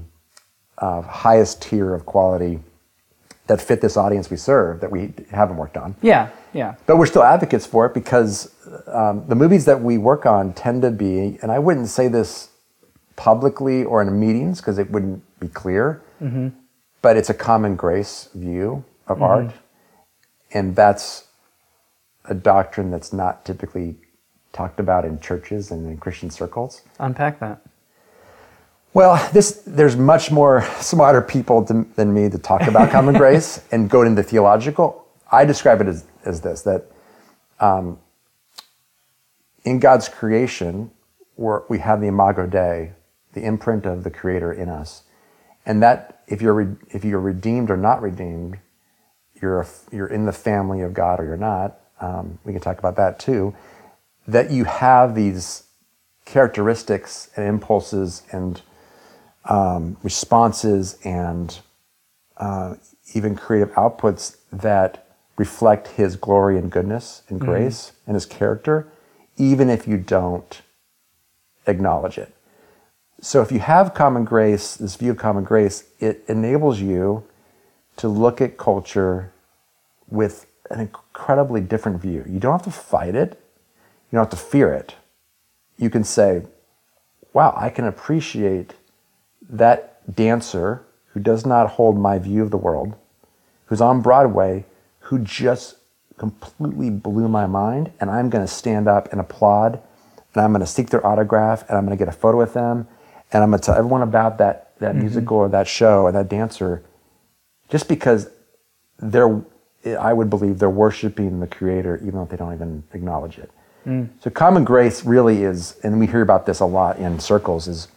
uh, 0.78 1.02
highest 1.02 1.64
tier 1.64 1.96
of 1.96 2.06
quality 2.06 2.60
that 3.48 3.60
fit 3.60 3.82
this 3.82 3.98
audience 3.98 4.30
we 4.30 4.38
serve 4.38 4.80
that 4.82 4.92
we 4.92 5.16
haven't 5.32 5.58
worked 5.58 5.76
on. 5.76 5.96
Yeah, 6.04 6.30
yeah. 6.54 6.76
But 6.86 6.98
we're 6.98 7.08
still 7.08 7.24
advocates 7.24 7.66
for 7.66 7.88
it 7.88 7.96
because 7.96 8.54
um, 8.86 9.26
the 9.28 9.36
movies 9.36 9.66
that 9.66 9.82
we 9.82 9.98
work 9.98 10.28
on 10.28 10.54
tend 10.54 10.84
to 10.84 10.92
be, 10.92 11.40
and 11.42 11.52
I 11.52 11.58
wouldn't 11.58 11.88
say 11.88 12.10
this 12.10 12.50
publicly 13.16 13.84
or 13.84 14.04
in 14.04 14.20
meetings 14.20 14.62
because 14.62 14.78
it 14.78 14.92
wouldn't 14.92 15.24
be 15.40 15.48
clear, 15.48 16.04
but 17.06 17.18
it's 17.18 17.30
a 17.30 17.36
common 17.36 17.76
grace 17.76 18.30
view 18.34 18.84
of 19.06 19.22
art. 19.22 19.52
And 20.52 20.76
that's 20.76 21.28
a 22.24 22.34
doctrine 22.34 22.90
that's 22.90 23.14
not 23.14 23.46
typically 23.46 23.94
talked 24.54 24.80
about 24.80 25.06
in 25.06 25.20
churches 25.20 25.70
and 25.70 25.86
in 25.86 25.98
Christian 25.98 26.32
circles. 26.32 26.82
Unpack 26.98 27.40
that. 27.42 27.62
Well, 28.96 29.24
this 29.34 29.62
there's 29.68 29.96
much 29.96 30.32
more 30.32 30.64
smarter 30.80 31.22
people 31.22 31.64
to, 31.66 31.86
than 31.96 32.12
me 32.12 32.28
to 32.28 32.40
talk 32.40 32.64
about 32.64 32.90
common 32.90 33.14
grace 33.24 33.64
and 33.72 33.88
go 33.88 34.02
into 34.02 34.24
theological. 34.24 35.08
I 35.32 35.46
describe 35.46 35.82
it 35.82 35.88
as, 35.88 36.06
as 36.26 36.42
this 36.42 36.64
that 36.64 36.90
um, 37.60 38.00
in 39.64 39.78
God's 39.78 40.10
creation, 40.10 40.90
we 41.38 41.78
have 41.78 42.02
the 42.02 42.08
imago 42.08 42.48
Dei, 42.48 42.94
the 43.34 43.46
imprint 43.46 43.86
of 43.86 44.04
the 44.04 44.10
Creator 44.10 44.54
in 44.54 44.70
us, 44.70 45.04
and 45.66 45.82
that 45.84 46.24
if 46.28 46.42
you're 46.42 46.54
re- 46.54 46.76
if 46.90 47.06
you're 47.06 47.20
redeemed 47.20 47.70
or 47.70 47.78
not 47.78 48.02
redeemed, 48.02 48.60
you're 49.42 49.62
a, 49.62 49.68
you're 49.92 50.08
in 50.08 50.26
the 50.26 50.34
family 50.34 50.82
of 50.82 50.94
God 50.94 51.20
or 51.20 51.26
you're 51.26 51.38
not. 51.38 51.80
Um, 52.02 52.40
we 52.44 52.54
can 52.54 52.62
talk 52.62 52.80
about 52.80 52.96
that 52.98 53.20
too. 53.20 53.56
That 54.28 54.52
you 54.52 54.66
have 54.66 55.16
these 55.16 55.64
characteristics 56.26 57.30
and 57.36 57.48
impulses 57.48 58.24
and 58.32 58.62
um, 59.46 59.98
responses 60.04 60.98
and 61.04 61.60
uh, 62.38 62.76
even 63.14 63.36
creative 63.36 63.72
outputs 63.76 64.38
that 64.52 65.08
reflect 65.38 65.90
His 65.90 66.16
glory 66.16 66.58
and 66.58 66.72
goodness 66.72 67.24
and 67.30 67.40
grace 67.40 67.92
and 68.08 68.16
His 68.16 68.26
character, 68.26 68.88
even 69.38 69.70
if 69.70 69.88
you 69.88 69.98
don't 69.98 70.62
acknowledge 71.68 72.18
it. 72.18 72.35
So 73.26 73.42
if 73.42 73.52
you 73.52 73.58
have 73.58 73.96
common 73.96 74.24
grace, 74.24 74.76
this 74.76 74.98
view 74.98 75.10
of 75.10 75.18
common 75.18 75.44
grace, 75.44 75.86
it 76.00 76.24
enables 76.28 76.80
you 76.80 77.24
to 77.98 78.08
look 78.08 78.40
at 78.40 78.56
culture 78.56 79.32
with 80.08 80.46
an 80.70 80.80
incredibly 80.80 81.60
different 81.60 82.00
view. 82.00 82.24
You 82.30 82.40
don't 82.40 82.52
have 82.52 82.62
to 82.66 82.70
fight 82.70 83.16
it, 83.16 83.42
you 84.12 84.18
don't 84.18 84.26
have 84.26 84.40
to 84.40 84.46
fear 84.46 84.72
it. 84.72 84.94
You 85.76 85.90
can 85.90 86.04
say, 86.04 86.44
wow, 87.34 87.56
I 87.58 87.72
can 87.72 87.86
appreciate 87.86 88.76
that 89.50 90.16
dancer 90.16 90.84
who 91.14 91.20
does 91.20 91.48
not 91.48 91.72
hold 91.72 91.98
my 91.98 92.20
view 92.20 92.44
of 92.44 92.52
the 92.52 92.58
world, 92.58 92.94
who's 93.66 93.82
on 93.82 94.02
Broadway, 94.02 94.66
who 95.00 95.18
just 95.18 95.78
completely 96.18 96.92
blew 96.92 97.28
my 97.28 97.48
mind, 97.48 97.92
and 98.00 98.12
I'm 98.12 98.30
going 98.30 98.46
to 98.46 98.54
stand 98.54 98.88
up 98.88 99.12
and 99.12 99.20
applaud, 99.20 99.82
and 100.36 100.44
I'm 100.44 100.52
going 100.52 100.60
to 100.60 100.68
seek 100.68 100.92
their 100.92 101.04
autograph, 101.04 101.68
and 101.68 101.76
I'm 101.76 101.88
going 101.88 101.98
to 101.98 102.00
get 102.00 102.14
a 102.14 102.16
photo 102.16 102.38
with 102.38 102.54
them, 102.54 102.88
and 103.36 103.44
I'm 103.44 103.50
going 103.50 103.60
to 103.60 103.66
tell 103.66 103.76
everyone 103.76 104.02
about 104.02 104.38
that, 104.38 104.80
that 104.80 104.94
mm-hmm. 104.94 105.02
musical 105.02 105.36
or 105.36 105.50
that 105.50 105.68
show 105.68 106.04
or 106.04 106.12
that 106.14 106.30
dancer, 106.30 106.82
just 107.68 107.90
because 107.90 108.30
they're, 108.98 109.44
I 110.00 110.14
would 110.14 110.30
believe 110.30 110.60
they're 110.60 110.70
worshiping 110.70 111.42
the 111.42 111.48
Creator, 111.48 111.98
even 111.98 112.22
if 112.22 112.30
they 112.30 112.38
don't 112.38 112.54
even 112.54 112.84
acknowledge 112.94 113.38
it. 113.38 113.52
Mm. 113.86 114.08
So 114.22 114.30
common 114.30 114.64
grace 114.64 115.04
really 115.04 115.44
is, 115.44 115.78
and 115.84 116.00
we 116.00 116.08
hear 116.08 116.22
about 116.22 116.46
this 116.46 116.62
a 116.62 116.66
lot 116.66 116.98
in 116.98 117.20
circles, 117.20 117.68
is 117.68 117.90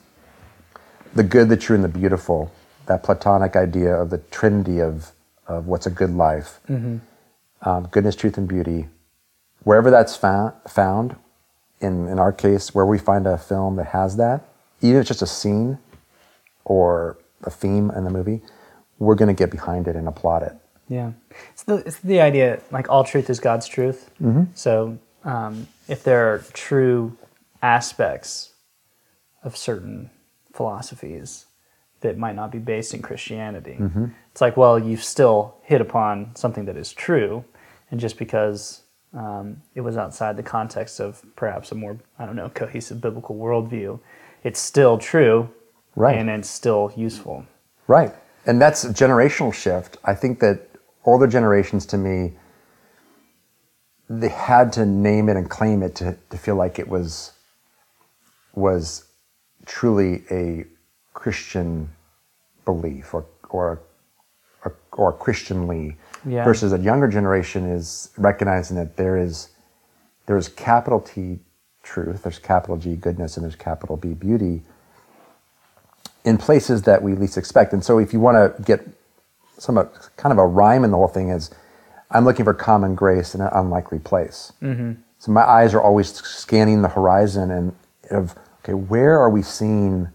the 1.15 1.23
good, 1.23 1.49
the 1.49 1.57
true, 1.57 1.77
and 1.77 1.85
the 1.85 1.89
beautiful. 1.89 2.51
That 2.87 3.05
Platonic 3.05 3.55
idea 3.55 3.95
of 3.95 4.11
the 4.11 4.19
trinity 4.19 4.81
of, 4.81 5.13
of 5.47 5.69
what's 5.69 5.87
a 5.87 5.91
good 5.91 6.11
life. 6.11 6.59
Mm-hmm. 6.69 6.97
Um, 7.63 7.89
goodness, 7.93 8.17
truth, 8.17 8.39
and 8.39 8.49
beauty. 8.49 8.89
Wherever 9.63 9.89
that's 9.89 10.17
found, 10.17 10.55
found 10.69 11.15
in, 11.81 12.09
in 12.09 12.19
our 12.19 12.33
case, 12.33 12.75
where 12.75 12.87
we 12.87 12.99
find 12.99 13.25
a 13.25 13.39
film 13.39 13.77
that 13.77 13.87
has 13.89 14.17
that, 14.17 14.43
even 14.81 14.97
if 14.97 15.01
it's 15.03 15.09
just 15.09 15.23
a 15.23 15.27
scene 15.27 15.79
or 16.65 17.19
a 17.45 17.51
theme 17.51 17.91
in 17.91 18.05
the 18.05 18.11
movie, 18.11 18.41
we're 18.99 19.15
going 19.15 19.29
to 19.29 19.35
get 19.35 19.51
behind 19.51 19.87
it 19.89 19.97
and 19.97 20.09
applaud 20.09 20.43
it. 20.43 20.53
Yeah, 20.89 21.13
it's 21.51 21.65
the 21.65 21.77
it's 21.87 21.99
the 21.99 22.21
idea 22.21 22.61
like 22.71 22.89
all 22.89 23.05
truth 23.05 23.29
is 23.29 23.41
God's 23.41 23.67
truth. 23.69 24.11
So 24.55 24.99
um, 25.25 25.69
if 25.87 26.03
there 26.03 26.33
are 26.33 26.39
true 26.55 27.17
aspects 27.63 28.53
of 29.43 29.57
certain 29.57 30.11
philosophies 30.55 31.47
that 32.01 32.17
might 32.17 32.35
not 32.37 32.51
be 32.51 32.59
based 32.59 32.95
in 32.95 33.03
Christianity, 33.03 33.77
it's 34.33 34.41
like 34.41 34.57
well 34.57 34.79
you've 34.79 35.05
still 35.05 35.57
hit 35.63 35.81
upon 35.81 36.35
something 36.35 36.65
that 36.65 36.77
is 36.77 36.93
true, 36.93 37.45
and 37.91 38.01
just 38.01 38.17
because 38.19 38.83
um, 39.15 39.61
it 39.75 39.83
was 39.83 39.97
outside 39.97 40.37
the 40.37 40.43
context 40.43 41.01
of 41.01 41.23
perhaps 41.37 41.71
a 41.71 41.75
more 41.75 41.99
I 42.19 42.25
don't 42.25 42.37
know 42.37 42.49
cohesive 42.49 43.01
biblical 43.03 43.37
worldview, 43.37 44.01
it's 44.49 44.61
still 44.61 44.97
true, 44.97 45.51
Right. 45.95 46.17
And 46.17 46.31
it's 46.31 46.49
still 46.49 46.93
useful. 46.97 47.45
Right. 47.89 48.15
And 48.47 48.61
that's 48.63 48.85
a 48.85 48.91
generational 48.91 49.53
shift. 49.53 49.97
I 50.05 50.15
think 50.15 50.39
that 50.41 50.69
older 51.05 51.27
generations 51.27 51.85
to 51.87 51.99
me, 51.99 52.35
they 54.09 54.29
had 54.29 54.73
to 54.75 54.87
name 54.87 55.29
it 55.29 55.37
and 55.37 55.51
claim 55.51 55.83
it 55.83 55.97
to, 55.97 56.17
to 56.31 56.39
feel 56.39 56.55
like 56.55 56.79
it 56.79 56.89
was 56.89 57.33
was 58.55 59.05
truly 59.67 60.23
a 60.31 60.65
Christian 61.15 61.91
belief 62.65 63.13
or 63.13 63.27
or 63.51 63.81
or, 64.65 64.77
or 64.93 65.13
Christianly 65.13 65.97
Yeah. 66.25 66.45
versus 66.45 66.73
a 66.73 66.79
younger 66.79 67.09
generation 67.09 67.67
is 67.79 68.11
recognizing 68.17 68.77
that 68.77 68.97
there 68.97 69.17
is 69.17 69.49
there's 70.27 70.49
capital 70.49 71.01
T 71.01 71.41
truth, 71.89 72.23
there's 72.23 72.39
capital 72.39 72.77
G 72.77 72.97
goodness, 72.97 73.37
and 73.37 73.45
there's 73.45 73.57
capital 73.57 73.97
B 73.97 74.15
beauty 74.15 74.63
in 76.25 76.37
places 76.37 76.83
that 76.83 77.03
we 77.03 77.15
least 77.15 77.39
expect. 77.39 77.73
And 77.73 77.83
so 77.83 77.99
if 77.99 78.13
you 78.13 78.21
want 78.21 78.57
to 78.57 78.63
get 78.63 78.87
some 79.57 79.77
kind 80.17 80.33
of 80.33 80.39
a 80.39 80.47
rhyme 80.47 80.85
in 80.85 80.91
the 80.91 80.97
whole 80.97 81.09
thing 81.09 81.31
is 81.31 81.51
I'm 82.11 82.25
looking 82.25 82.45
for 82.45 82.55
common 82.55 82.95
grace 82.95 83.35
in 83.35 83.41
an 83.41 83.51
unlikely 83.53 83.99
place. 83.99 84.53
Mm-hmm. 84.63 84.93
So 85.19 85.33
my 85.33 85.43
eyes 85.43 85.75
are 85.75 85.81
always 85.81 86.15
scanning 86.15 86.83
the 86.83 86.89
horizon 86.89 87.51
and 87.51 87.75
of 88.11 88.35
okay, 88.63 88.75
where 88.75 89.19
are 89.19 89.31
we 89.31 89.43
seeing 89.43 90.09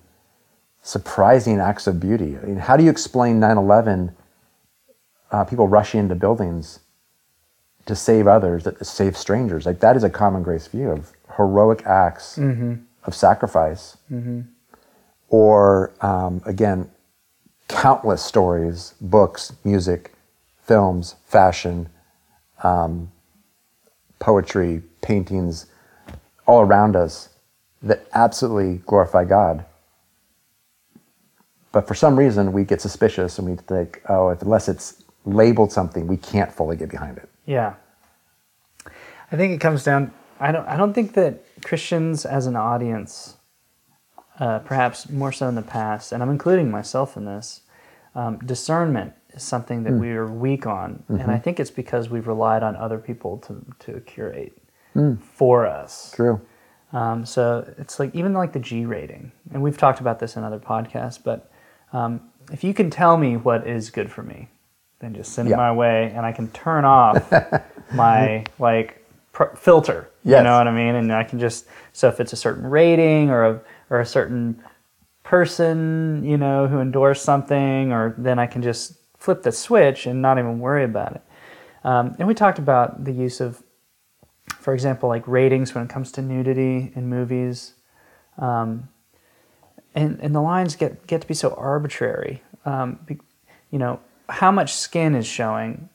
surprising 0.81 1.59
acts 1.59 1.87
of 1.87 1.99
beauty? 1.99 2.37
I 2.37 2.45
mean, 2.45 2.57
how 2.57 2.77
do 2.77 2.83
you 2.83 2.91
explain 2.91 3.39
9/11? 3.39 4.13
Uh, 5.31 5.43
people 5.45 5.67
rushing 5.67 5.99
into 5.99 6.15
buildings 6.15 6.79
to 7.87 7.95
save 7.95 8.27
others, 8.27 8.63
that 8.65 8.77
to 8.77 8.85
save 8.85 9.17
strangers. 9.17 9.65
Like 9.65 9.79
that 9.79 9.95
is 9.95 10.03
a 10.03 10.09
common 10.09 10.43
grace 10.43 10.67
view 10.67 10.91
of 10.91 11.12
heroic 11.37 11.85
acts 11.85 12.37
of 13.05 13.13
sacrifice 13.15 13.97
or 15.29 15.93
um, 16.01 16.41
again, 16.45 16.89
countless 17.67 18.21
stories, 18.21 18.93
books, 19.01 19.53
music, 19.63 20.13
films, 20.61 21.15
fashion, 21.25 21.89
um, 22.61 23.11
poetry, 24.19 24.81
paintings, 25.01 25.65
all 26.45 26.61
around 26.61 26.95
us 26.95 27.29
that 27.81 28.05
absolutely 28.13 28.77
glorify 28.85 29.25
God. 29.25 29.65
But 31.71 31.87
for 31.87 31.95
some 31.95 32.17
reason, 32.17 32.53
we 32.53 32.63
get 32.63 32.79
suspicious 32.79 33.39
and 33.39 33.49
we 33.49 33.55
think, 33.55 34.01
oh, 34.07 34.29
if, 34.29 34.41
unless 34.43 34.69
it's 34.69 35.03
labeled 35.25 35.71
something, 35.71 36.05
we 36.05 36.17
can't 36.17 36.53
fully 36.53 36.77
get 36.77 36.89
behind 36.89 37.17
it. 37.17 37.27
Yeah. 37.45 37.73
I 39.31 39.35
think 39.35 39.53
it 39.53 39.59
comes 39.59 39.83
down 39.83 40.13
I 40.43 40.51
don't 40.51 40.67
I 40.67 40.75
don't 40.77 40.93
think 40.93 41.13
that 41.13 41.43
Christians 41.63 42.25
as 42.25 42.45
an 42.47 42.55
audience 42.55 43.37
uh, 44.39 44.59
perhaps 44.59 45.09
more 45.09 45.31
so 45.31 45.47
in 45.47 45.55
the 45.55 45.61
past, 45.61 46.11
and 46.11 46.21
I'm 46.23 46.29
including 46.29 46.69
myself 46.71 47.15
in 47.15 47.25
this, 47.25 47.61
um, 48.15 48.39
discernment 48.39 49.13
is 49.33 49.43
something 49.43 49.83
that 49.83 49.93
we 49.93 50.09
are 50.11 50.27
weak 50.27 50.65
on. 50.65 51.03
And 51.07 51.31
I 51.31 51.37
think 51.37 51.59
it's 51.59 51.71
because 51.71 52.09
we've 52.09 52.27
relied 52.27 52.63
on 52.63 52.75
other 52.75 52.97
people 52.97 53.37
to, 53.39 53.63
to 53.85 53.99
curate 54.01 54.57
for 55.21 55.65
us. 55.65 56.11
True. 56.15 56.41
Um, 56.91 57.25
so 57.25 57.71
it's 57.77 57.99
like 57.99 58.13
even 58.15 58.33
like 58.33 58.53
the 58.53 58.59
G 58.59 58.85
rating, 58.85 59.31
and 59.53 59.61
we've 59.63 59.77
talked 59.77 59.99
about 59.99 60.19
this 60.19 60.35
in 60.35 60.43
other 60.43 60.59
podcasts. 60.59 61.19
But 61.23 61.51
um, 61.93 62.21
if 62.51 62.63
you 62.63 62.73
can 62.73 62.89
tell 62.89 63.17
me 63.17 63.37
what 63.37 63.65
is 63.67 63.89
good 63.91 64.11
for 64.11 64.23
me, 64.23 64.49
then 64.99 65.13
just 65.15 65.33
send 65.33 65.47
Yeah. 65.49 65.55
it 65.55 65.57
my 65.57 65.71
way, 65.71 66.11
and 66.15 66.25
I 66.25 66.31
can 66.31 66.47
turn 66.49 66.85
off 66.85 67.31
my 67.93 68.43
like 68.59 69.02
pr- 69.33 69.55
filter. 69.55 70.09
You 70.39 70.43
know 70.43 70.57
what 70.57 70.67
I 70.67 70.71
mean? 70.71 70.95
And 70.95 71.11
I 71.11 71.25
can 71.25 71.39
just 71.39 71.65
so 71.91 72.07
if 72.07 72.21
it's 72.21 72.31
a 72.31 72.37
certain 72.37 72.65
rating 72.65 73.29
or 73.29 73.43
a 73.43 73.61
or 73.89 73.99
a 73.99 74.05
certain 74.05 74.63
person, 75.23 76.23
you 76.23 76.37
know, 76.37 76.67
who 76.67 76.79
endorsed 76.79 77.23
something, 77.23 77.91
or 77.91 78.15
then 78.17 78.39
I 78.39 78.47
can 78.47 78.61
just 78.61 78.93
flip 79.17 79.43
the 79.43 79.51
switch 79.51 80.05
and 80.05 80.21
not 80.21 80.39
even 80.39 80.59
worry 80.59 80.85
about 80.85 81.15
it. 81.15 81.21
Um, 81.83 82.15
and 82.17 82.27
we 82.27 82.33
talked 82.33 82.59
about 82.59 83.03
the 83.03 83.11
use 83.11 83.41
of 83.41 83.61
for 84.63 84.73
example, 84.73 85.09
like 85.09 85.27
ratings 85.27 85.75
when 85.75 85.83
it 85.83 85.89
comes 85.89 86.11
to 86.13 86.21
nudity 86.21 86.91
in 86.95 87.09
movies. 87.09 87.73
Um, 88.37 88.89
and, 89.93 90.19
and 90.21 90.33
the 90.33 90.41
lines 90.41 90.75
get, 90.75 91.05
get 91.05 91.21
to 91.21 91.27
be 91.27 91.33
so 91.33 91.53
arbitrary. 91.55 92.41
Um, 92.65 92.99
be, 93.05 93.19
you 93.71 93.79
know, 93.79 93.99
how 94.29 94.51
much 94.51 94.73
skin 94.73 95.15
is 95.15 95.27
showing 95.27 95.89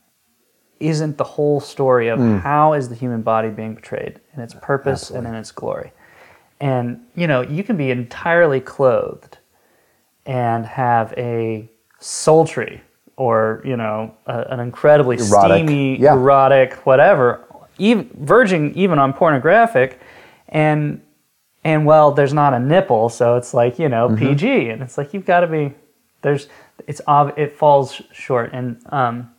isn't 0.80 1.16
the 1.18 1.24
whole 1.24 1.60
story 1.60 2.08
of 2.08 2.18
how 2.42 2.72
is 2.72 2.88
the 2.88 2.94
human 2.94 3.22
body 3.22 3.48
being 3.48 3.74
portrayed 3.74 4.20
in 4.34 4.40
its 4.42 4.54
purpose 4.54 5.10
and 5.10 5.26
in 5.26 5.34
its 5.34 5.50
glory. 5.50 5.92
And, 6.60 7.00
you 7.14 7.26
know, 7.26 7.40
you 7.42 7.62
can 7.64 7.76
be 7.76 7.90
entirely 7.90 8.60
clothed 8.60 9.38
and 10.26 10.66
have 10.66 11.12
a 11.16 11.68
sultry 11.98 12.80
or, 13.16 13.60
you 13.64 13.76
know, 13.76 14.14
a, 14.26 14.40
an 14.50 14.60
incredibly 14.60 15.16
Erotic. 15.16 15.66
steamy, 15.66 15.98
Yeah. 16.00 16.14
erotic, 16.14 16.74
whatever, 16.86 17.44
even, 17.78 18.08
verging 18.20 18.74
even 18.74 18.98
on 18.98 19.12
pornographic, 19.12 20.00
and 20.48 21.02
and 21.64 21.84
well, 21.84 22.12
there's 22.12 22.32
not 22.32 22.54
a 22.54 22.58
nipple, 22.58 23.08
so 23.08 23.36
it's 23.36 23.52
like 23.52 23.78
you 23.78 23.88
know 23.88 24.14
PG, 24.16 24.70
and 24.70 24.82
it's 24.82 24.96
like 24.96 25.12
you've 25.12 25.26
got 25.26 25.40
to 25.40 25.46
be 25.46 25.74
there's 26.22 26.48
it's 26.86 27.00
ob- 27.06 27.36
it 27.38 27.52
falls 27.52 28.00
short, 28.12 28.50
and 28.52 28.80
um, 28.90 29.30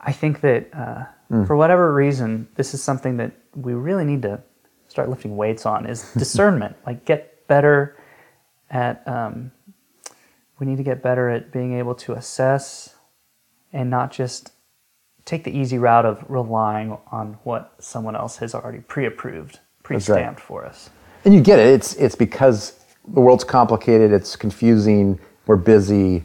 I 0.00 0.12
think 0.12 0.40
that 0.42 0.68
uh, 0.72 1.04
for 1.46 1.56
whatever 1.56 1.92
reason, 1.92 2.48
this 2.54 2.74
is 2.74 2.82
something 2.82 3.16
that 3.18 3.32
we 3.54 3.74
really 3.74 4.04
need 4.04 4.22
to 4.22 4.40
start 4.88 5.08
lifting 5.08 5.36
weights 5.36 5.66
on 5.66 5.86
is 5.86 6.12
discernment, 6.16 6.76
like 6.86 7.04
get 7.04 7.46
better 7.48 7.96
at 8.70 9.06
um, 9.06 9.50
we 10.58 10.66
need 10.66 10.76
to 10.76 10.82
get 10.82 11.02
better 11.02 11.28
at 11.28 11.52
being 11.52 11.78
able 11.78 11.94
to 11.94 12.12
assess 12.14 12.94
and 13.72 13.90
not 13.90 14.10
just 14.10 14.52
take 15.24 15.44
the 15.44 15.56
easy 15.56 15.78
route 15.78 16.06
of 16.06 16.24
relying 16.28 16.96
on 17.12 17.38
what 17.44 17.74
someone 17.78 18.16
else 18.16 18.38
has 18.38 18.54
already 18.54 18.80
pre-approved, 18.80 19.60
pre-stamped 19.82 20.40
for 20.40 20.64
us. 20.64 20.90
And 21.24 21.34
you 21.34 21.40
get 21.40 21.58
it. 21.58 21.66
It's 21.68 21.94
it's 21.94 22.14
because 22.14 22.80
the 23.06 23.20
world's 23.20 23.44
complicated. 23.44 24.12
It's 24.12 24.36
confusing. 24.36 25.18
We're 25.46 25.56
busy. 25.56 26.22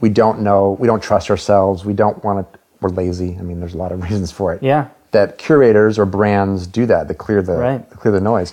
We 0.00 0.10
don't 0.10 0.40
know. 0.40 0.76
We 0.78 0.86
don't 0.86 1.02
trust 1.02 1.30
ourselves. 1.30 1.84
We 1.84 1.94
don't 1.94 2.22
want 2.22 2.52
to. 2.52 2.55
We're 2.80 2.90
lazy. 2.90 3.36
I 3.38 3.42
mean, 3.42 3.60
there's 3.60 3.74
a 3.74 3.78
lot 3.78 3.92
of 3.92 4.02
reasons 4.10 4.30
for 4.32 4.54
it. 4.54 4.62
Yeah. 4.62 4.88
That 5.12 5.38
curators 5.38 5.98
or 5.98 6.04
brands 6.04 6.66
do 6.66 6.86
that. 6.86 7.08
They 7.08 7.14
clear 7.14 7.42
the 7.42 7.56
Right. 7.56 7.90
clear 7.90 8.12
the 8.12 8.20
noise. 8.20 8.52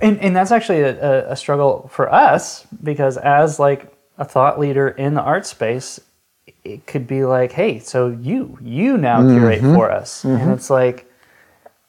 and, 0.00 0.18
and 0.20 0.34
that's 0.34 0.50
actually 0.50 0.80
a, 0.80 1.28
a, 1.28 1.32
a 1.32 1.36
struggle 1.36 1.88
for 1.92 2.12
us 2.12 2.66
because 2.82 3.16
as 3.18 3.58
like 3.58 3.92
a 4.18 4.24
thought 4.24 4.58
leader 4.58 4.88
in 4.88 5.14
the 5.14 5.20
art 5.20 5.46
space 5.46 6.00
it 6.64 6.86
could 6.86 7.06
be 7.06 7.24
like 7.24 7.52
hey 7.52 7.78
so 7.78 8.08
you 8.08 8.58
you 8.60 8.96
now 8.96 9.20
mm-hmm. 9.20 9.38
curate 9.38 9.60
for 9.60 9.90
us 9.90 10.24
and 10.24 10.38
mm-hmm. 10.38 10.50
it's 10.50 10.70
like 10.70 11.10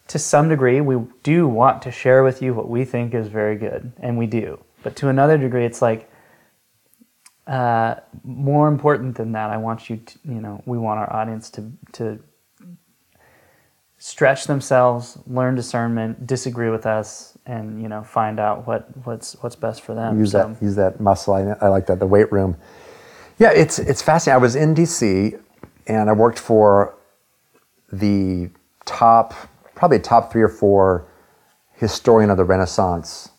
to 0.08 0.20
some 0.20 0.50
degree 0.50 0.82
we 0.82 0.98
do 1.24 1.48
want 1.48 1.82
to 1.82 1.92
share 1.92 2.24
with 2.24 2.42
you 2.42 2.54
what 2.54 2.70
we 2.70 2.86
think 2.86 3.14
is 3.14 3.28
very 3.28 3.56
good 3.56 3.92
and 4.00 4.18
we 4.18 4.28
do 4.28 4.60
but 4.84 4.96
to 4.96 5.08
another 5.08 5.38
degree 5.38 5.66
it's 5.66 5.82
like 5.82 6.11
uh, 7.48 7.96
more 8.24 8.68
important 8.68 9.16
than 9.16 9.32
that 9.32 9.50
i 9.50 9.58
want 9.58 9.90
you 9.90 9.98
to 9.98 10.20
you 10.26 10.40
know 10.42 10.62
we 10.66 10.78
want 10.78 11.00
our 11.00 11.12
audience 11.14 11.50
to 11.50 11.72
to 11.92 12.20
stretch 13.98 14.46
themselves 14.48 15.18
learn 15.28 15.56
discernment 15.56 16.26
disagree 16.26 16.70
with 16.70 16.86
us 16.86 17.38
and 17.46 17.82
you 17.82 17.88
know 17.88 18.02
find 18.04 18.40
out 18.40 18.66
what 18.68 18.88
what's 19.06 19.34
what's 19.42 19.56
best 19.56 19.82
for 19.82 19.94
them 19.94 20.20
use 20.20 20.32
So- 20.32 20.48
that 20.54 20.62
use 20.64 20.76
that 20.76 21.00
muscle. 21.00 21.34
I, 21.34 21.42
I 21.62 21.68
like 21.70 21.86
that. 21.88 22.00
The 22.00 22.08
weight 22.08 22.32
room. 22.32 22.58
Yeah, 23.40 23.52
it's 23.52 23.80
it's 23.80 24.02
fascinating. 24.02 24.40
I 24.40 24.42
was 24.42 24.56
in 24.56 24.76
DC, 24.76 25.40
and 25.88 26.10
I 26.10 26.14
worked 26.14 26.38
for 26.40 26.96
the 27.92 28.50
top, 28.86 29.34
probably 29.76 30.00
top 30.00 30.32
three 30.32 30.44
or 30.44 30.50
four 30.50 31.08
historian 31.74 32.30
of 32.30 32.38
the 32.38 32.44
Renaissance 32.44 33.30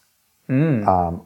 um, 0.49 1.25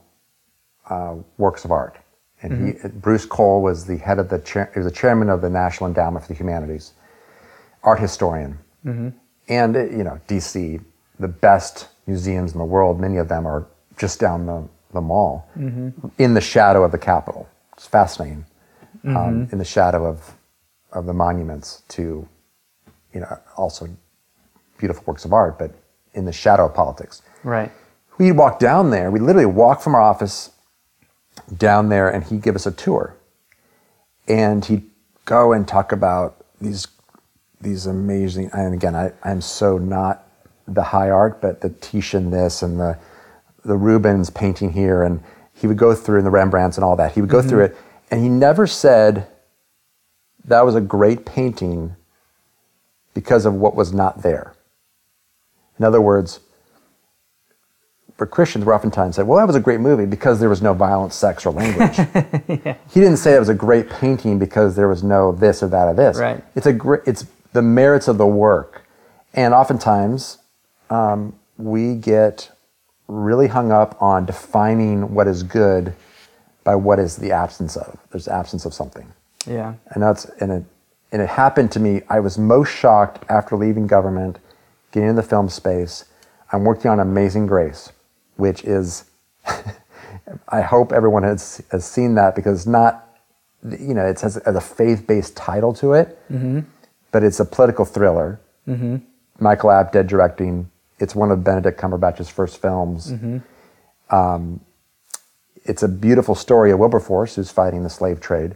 uh, 0.89 1.15
works 1.39 1.65
of 1.65 1.71
art. 1.71 1.97
And 2.43 2.79
he, 2.83 2.89
Bruce 2.89 3.25
Cole 3.25 3.63
was 3.63 3.87
the 3.87 3.97
head 3.97 4.19
of 4.19 4.29
the 4.29 4.39
chair, 4.41 4.71
he 4.75 4.81
was 4.81 4.87
the 4.87 4.95
chairman 4.95 5.29
of 5.31 5.41
the 5.41 5.51
National 5.51 5.89
Endowment 5.89 6.25
for 6.25 6.29
the 6.29 6.39
Humanities, 6.39 6.93
art 7.83 7.99
historian. 7.99 8.59
And 9.49 9.77
uh, 9.77 9.85
you 9.85 10.05
know, 10.05 10.21
DC, 10.29 10.83
the 11.19 11.29
best 11.29 11.89
museums 12.07 12.53
in 12.53 12.59
the 12.59 12.65
world. 12.65 13.01
Many 13.01 13.17
of 13.17 13.29
them 13.29 13.47
are 13.47 13.67
just 13.97 14.21
down 14.21 14.47
the, 14.47 14.69
the 14.93 15.01
mall, 15.01 15.49
in 16.19 16.35
the 16.35 16.41
shadow 16.41 16.85
of 16.85 16.93
the 16.93 16.99
Capitol. 16.99 17.49
It's 17.75 17.87
fascinating. 17.87 18.45
Um, 19.05 19.49
in 19.53 19.59
the 19.59 19.65
shadow 19.65 20.05
of 20.05 20.35
of 20.93 21.07
the 21.07 21.13
monuments 21.13 21.83
to, 21.89 22.27
you 23.15 23.21
know, 23.21 23.39
also 23.57 23.89
beautiful 24.79 25.05
works 25.07 25.25
of 25.25 25.33
art, 25.33 25.59
but 25.59 25.71
in 26.15 26.25
the 26.25 26.33
shadow 26.33 26.67
of 26.67 26.75
politics 26.75 27.23
right 27.45 27.71
we'd 28.19 28.33
walk 28.33 28.59
down 28.59 28.91
there. 28.91 29.11
We'd 29.11 29.23
literally 29.23 29.47
walk 29.47 29.81
from 29.81 29.95
our 29.95 30.01
office 30.01 30.51
down 31.57 31.89
there, 31.89 32.09
and 32.09 32.25
he'd 32.25 32.43
give 32.43 32.57
us 32.57 32.67
a 32.67 32.73
tour. 32.73 33.17
And 34.29 34.65
he'd 34.65 34.89
go 35.25 35.53
and 35.53 35.67
talk 35.67 35.93
about 35.93 36.45
these 36.61 36.89
these 37.61 37.87
amazing. 37.87 38.51
And 38.53 38.75
again, 38.75 38.95
I, 38.95 39.13
I'm 39.23 39.41
so 39.41 39.79
not 39.79 40.27
the 40.69 40.83
high 40.83 41.11
art, 41.11 41.41
but 41.41 41.61
the 41.61 41.71
Titian 41.71 42.31
this 42.31 42.63
and 42.63 42.79
the 42.79 42.99
the 43.65 43.77
Rubens 43.77 44.31
painting 44.31 44.73
here, 44.73 45.03
and 45.03 45.23
he 45.53 45.67
would 45.67 45.79
go 45.79 45.95
through 45.95 46.19
and 46.19 46.27
the 46.27 46.31
Rembrandts 46.31 46.77
and 46.77 46.85
all 46.85 46.97
that. 46.97 47.13
He 47.13 47.21
would 47.21 47.31
go 47.31 47.39
mm-hmm. 47.39 47.49
through 47.49 47.65
it, 47.65 47.77
and 48.11 48.23
he 48.23 48.29
never 48.29 48.67
said 48.67 49.27
that 50.45 50.65
was 50.65 50.75
a 50.75 50.81
great 50.81 51.25
painting 51.25 51.97
because 53.15 53.47
of 53.47 53.55
what 53.55 53.75
was 53.75 53.93
not 53.93 54.23
there. 54.23 54.55
In 55.79 55.85
other 55.85 56.01
words, 56.01 56.41
for 58.17 58.27
Christians, 58.27 58.65
we're 58.65 58.75
oftentimes 58.75 59.17
said, 59.17 59.27
well, 59.27 59.39
that 59.39 59.47
was 59.47 59.57
a 59.57 59.61
great 59.61 59.81
movie 59.81 60.07
because 60.07 60.41
there 60.41 60.49
was 60.49 60.63
no 60.63 60.73
violence, 60.73 61.15
sex, 61.15 61.45
or 61.45 61.53
language. 61.53 61.97
He 62.91 63.01
didn't 63.01 63.19
say 63.19 63.35
it 63.35 63.39
was 63.39 63.51
a 63.51 63.55
great 63.55 63.91
painting 63.91 64.39
because 64.39 64.75
there 64.75 64.89
was 64.89 65.03
no 65.03 65.33
this 65.33 65.63
or 65.63 65.69
that 65.69 65.85
or 65.89 65.95
this. 65.95 66.17
Right. 66.17 66.43
It's 66.55 66.67
a 66.67 66.73
great, 66.73 67.03
it's 67.05 67.27
the 67.53 67.61
merits 67.61 68.09
of 68.09 68.17
the 68.17 68.27
work. 68.27 68.87
And 69.35 69.53
oftentimes, 69.53 70.39
um, 70.89 71.39
we 71.59 71.95
get 71.95 72.51
really 73.09 73.49
hung 73.49 73.71
up 73.71 74.01
on 74.01 74.25
defining 74.25 75.15
what 75.15 75.27
is 75.27 75.43
good 75.43 75.95
by 76.65 76.75
what 76.75 76.99
is 76.99 77.17
the 77.17 77.33
absence 77.33 77.77
of. 77.77 77.99
There's 78.11 78.29
absence 78.29 78.65
of 78.65 78.75
something. 78.75 79.13
yeah 79.47 79.75
And 79.91 80.03
that's 80.03 80.25
and 80.41 80.51
it 80.51 80.65
and 81.13 81.23
it 81.23 81.29
happened 81.29 81.71
to 81.73 81.81
me. 81.81 82.03
I 82.09 82.21
was 82.21 82.37
most 82.37 82.71
shocked 82.71 83.25
after 83.31 83.57
leaving 83.57 83.87
government, 83.87 84.39
getting 84.91 85.11
in 85.11 85.17
the 85.17 85.23
film 85.23 85.49
space. 85.49 86.05
I'm 86.53 86.65
working 86.65 86.91
on 86.91 87.01
Amazing 87.01 87.47
Grace, 87.47 87.93
which 88.37 88.65
is 88.65 89.05
I 90.49 90.61
hope 90.61 90.93
everyone 90.93 91.23
has 91.23 91.63
has 91.71 91.85
seen 91.85 92.15
that 92.15 92.35
because 92.35 92.61
it's 92.61 92.67
not 92.67 93.07
you 93.65 93.95
know 93.95 94.05
it 94.07 94.21
has, 94.21 94.37
a 94.37 94.61
faith 94.61 95.07
based 95.07 95.37
title 95.37 95.73
to 95.75 95.93
it, 95.93 96.19
mm-hmm. 96.31 96.61
but 97.13 97.23
it's 97.23 97.41
a 97.41 97.45
political 97.45 97.85
thriller. 97.85 98.41
Mm-hmm. 98.69 98.97
Michael 99.39 99.71
Apted 99.71 100.07
directing. 100.07 100.71
It's 100.99 101.15
one 101.15 101.31
of 101.31 101.45
Benedict 101.45 101.79
Cumberbatch's 101.79 102.29
first 102.29 102.61
films. 102.61 103.13
Mm-hmm. 103.13 103.39
Um, 104.15 104.61
it's 105.65 105.83
a 105.83 105.89
beautiful 105.89 106.35
story 106.35 106.71
of 106.71 106.79
Wilberforce 106.79 107.37
who's 107.37 107.51
fighting 107.51 107.83
the 107.83 107.91
slave 107.91 108.21
trade. 108.21 108.55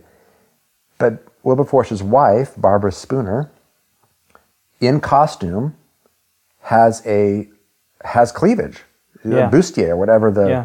But 0.98 1.24
Wilberforce's 1.42 2.02
wife, 2.02 2.54
Barbara 2.56 2.92
Spooner, 2.92 3.50
in 4.80 5.00
costume, 5.00 5.76
has 6.62 7.04
a 7.06 7.48
has 8.04 8.32
cleavage, 8.32 8.82
Yeah. 9.24 9.50
bustier, 9.50 9.96
whatever 9.96 10.30
the 10.30 10.48
Yeah. 10.48 10.64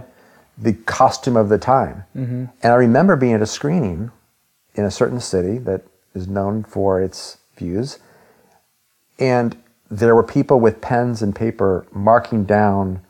the 0.58 0.74
costume 0.74 1.36
of 1.36 1.50
the 1.50 1.58
time. 1.58 2.06
Mm-hmm. 2.16 2.46
And 2.64 2.74
I 2.74 2.76
remember 2.76 3.16
being 3.16 3.34
at 3.34 3.42
a 3.42 3.46
screening 3.46 4.12
in 4.76 4.86
a 4.86 4.92
certain 4.92 5.20
city 5.20 5.58
that 5.60 5.82
is 6.14 6.28
known 6.28 6.64
for 6.64 7.02
its 7.02 7.38
views, 7.58 8.00
and 9.20 9.58
there 9.92 10.16
were 10.16 10.24
people 10.24 10.60
with 10.60 10.82
pens 10.82 11.22
and 11.22 11.36
paper 11.36 11.86
marking 11.92 12.46
down 12.46 13.02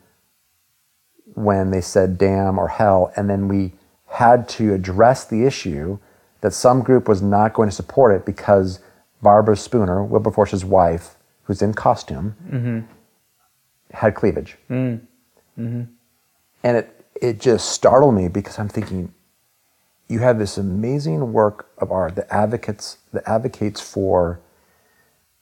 when 1.36 1.72
they 1.72 1.82
said 1.82 2.18
damn 2.18 2.58
or 2.58 2.68
hell, 2.70 3.12
and 3.16 3.30
then 3.30 3.48
we 3.48 3.74
had 4.08 4.48
to 4.48 4.74
address 4.74 5.26
the 5.26 5.46
issue 5.46 5.98
that 6.42 6.54
some 6.54 6.82
group 6.82 7.08
was 7.08 7.22
not 7.22 7.54
going 7.54 7.70
to 7.70 7.76
support 7.76 8.16
it 8.16 8.26
because 8.26 8.80
Barbara 9.22 9.58
Spooner, 9.58 10.04
Wilberforce's 10.04 10.64
wife, 10.64 11.16
who's 11.44 11.62
in 11.62 11.74
costume, 11.74 12.36
mm-hmm. 12.50 12.80
had 13.92 14.16
cleavage. 14.16 14.58
Mm. 14.70 15.02
Mm-hmm. 15.60 15.84
And 16.64 16.78
it, 16.78 17.06
it 17.22 17.40
just 17.40 17.72
startled 17.72 18.16
me 18.16 18.28
because 18.28 18.60
I'm 18.60 18.70
thinking, 18.70 19.14
you 20.08 20.20
have 20.20 20.38
this 20.38 20.58
amazing 20.58 21.34
work 21.34 21.70
of 21.78 21.92
art 21.92 22.16
that 22.16 22.32
advocates 22.32 22.98
that 23.12 23.28
advocates 23.28 23.82
for 23.82 24.40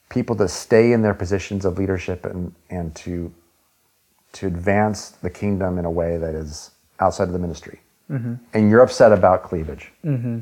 people 0.08 0.36
to 0.36 0.48
stay 0.48 0.92
in 0.92 1.02
their 1.02 1.14
positions 1.14 1.64
of 1.64 1.78
leadership 1.78 2.24
and, 2.24 2.54
and 2.70 2.94
to 2.96 3.32
to 4.32 4.46
advance 4.46 5.10
the 5.10 5.30
kingdom 5.30 5.78
in 5.78 5.84
a 5.84 5.90
way 5.90 6.16
that 6.16 6.34
is 6.34 6.72
outside 7.00 7.24
of 7.24 7.32
the 7.32 7.38
ministry. 7.38 7.80
Mm-hmm. 8.10 8.34
And 8.52 8.70
you're 8.70 8.82
upset 8.82 9.12
about 9.12 9.44
cleavage. 9.44 9.92
Mm-hmm. 10.04 10.40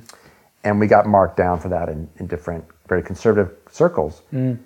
And 0.64 0.80
we 0.80 0.86
got 0.86 1.06
marked 1.06 1.36
down 1.36 1.60
for 1.60 1.68
that 1.68 1.88
in, 1.88 2.08
in 2.18 2.26
different, 2.26 2.64
very 2.88 3.02
conservative 3.02 3.54
circles. 3.70 4.22
Mm. 4.32 4.58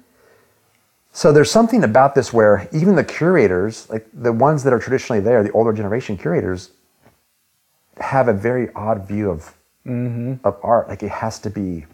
So 1.17 1.33
there's 1.33 1.51
something 1.51 1.83
about 1.83 2.15
this 2.15 2.31
where 2.31 2.69
even 2.75 2.95
the 2.95 3.03
curators, 3.03 3.89
like 3.89 4.07
the 4.13 4.35
ones 4.35 4.63
that 4.65 4.75
are 4.75 4.79
traditionally 4.79 5.19
there, 5.19 5.43
the 5.43 5.51
older 5.53 5.73
generation 5.73 6.19
curators, 6.19 6.73
have 7.97 8.29
a 8.29 8.35
very 8.35 8.69
odd 8.75 9.09
view 9.09 9.31
of 9.31 9.55
mm-hmm. 9.87 10.35
of 10.45 10.59
art. 10.63 10.91
Like 10.91 11.03
it 11.03 11.09
has 11.09 11.39
to 11.39 11.49
be 11.49 11.87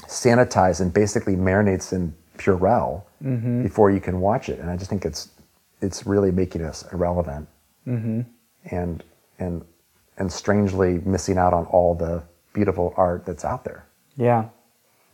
sanitized 0.00 0.82
and 0.82 0.92
basically 0.92 1.36
marinates 1.36 1.94
in 1.94 2.14
Purell 2.36 3.02
mm-hmm. 3.24 3.62
before 3.62 3.90
you 3.90 3.98
can 3.98 4.20
watch 4.20 4.50
it. 4.50 4.58
And 4.58 4.68
I 4.68 4.76
just 4.76 4.90
think 4.90 5.06
it's 5.06 5.30
it's 5.80 6.06
really 6.06 6.30
making 6.30 6.60
us 6.60 6.84
irrelevant 6.92 7.48
mm-hmm. 7.86 8.20
and 8.66 9.02
and 9.38 9.64
and 10.18 10.30
strangely 10.30 10.98
missing 11.06 11.38
out 11.38 11.54
on 11.54 11.64
all 11.64 11.94
the 11.94 12.22
beautiful 12.52 12.92
art 12.98 13.24
that's 13.24 13.46
out 13.46 13.64
there. 13.64 13.86
yeah 14.18 14.50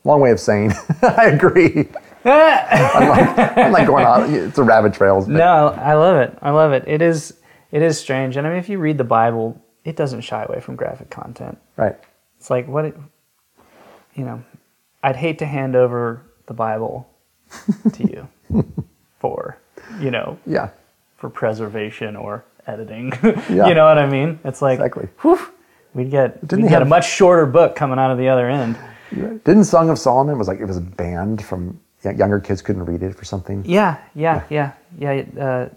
Long 0.02 0.20
way 0.20 0.32
of 0.32 0.40
saying 0.40 0.72
I 1.02 1.26
agree. 1.26 1.88
I'm, 2.24 3.08
like, 3.08 3.56
I'm 3.58 3.72
like 3.72 3.86
going 3.86 4.06
on. 4.06 4.32
It's 4.34 4.58
a 4.58 4.62
rabbit 4.62 4.94
trails. 4.94 5.26
but- 5.26 5.32
No, 5.34 5.68
I 5.68 5.94
love 5.94 6.16
it. 6.16 6.36
I 6.42 6.50
love 6.50 6.72
it. 6.72 6.84
It 6.86 7.02
is 7.02 7.34
it 7.70 7.82
is 7.82 7.98
strange. 7.98 8.36
And 8.36 8.46
I 8.46 8.50
mean 8.50 8.58
if 8.58 8.68
you 8.68 8.78
read 8.78 8.98
the 8.98 9.04
Bible, 9.04 9.60
it 9.84 9.96
doesn't 9.96 10.22
shy 10.22 10.42
away 10.44 10.60
from 10.60 10.76
graphic 10.76 11.10
content. 11.10 11.58
Right. 11.76 11.96
It's 12.38 12.50
like 12.50 12.66
what 12.68 12.84
it, 12.86 12.96
you 14.14 14.24
know, 14.24 14.42
I'd 15.02 15.16
hate 15.16 15.38
to 15.40 15.46
hand 15.46 15.76
over 15.76 16.22
the 16.46 16.54
Bible 16.54 17.08
to 17.92 18.02
you 18.02 18.28
for, 19.18 19.58
you 20.00 20.10
know, 20.10 20.38
Yeah. 20.46 20.70
for 21.16 21.28
preservation 21.30 22.16
or 22.16 22.44
editing. 22.66 23.12
Yeah. 23.50 23.66
you 23.68 23.74
know 23.74 23.84
what 23.86 23.98
I 23.98 24.06
mean? 24.06 24.38
It's 24.44 24.62
like, 24.62 24.78
Exactly. 24.78 25.08
whew, 25.20 25.38
we'd 25.94 26.10
get, 26.10 26.46
Didn't 26.46 26.64
we'd 26.64 26.70
get 26.70 26.82
a 26.82 26.86
much 26.86 27.10
shorter 27.10 27.44
book 27.46 27.76
coming 27.76 27.98
out 27.98 28.10
of 28.10 28.18
the 28.18 28.28
other 28.28 28.48
end. 28.48 28.78
Didn't 29.10 29.64
Song 29.64 29.90
of 29.90 29.98
Solomon 29.98 30.38
was 30.38 30.48
like 30.48 30.60
it 30.60 30.64
was 30.64 30.80
banned 30.80 31.44
from 31.44 31.78
younger 32.12 32.40
kids 32.40 32.62
couldn't 32.62 32.84
read 32.84 33.02
it 33.02 33.14
for 33.14 33.24
something? 33.24 33.64
Yeah, 33.66 33.98
yeah, 34.14 34.44
yeah, 34.50 34.72
yeah. 34.98 35.22
Uh, 35.38 35.68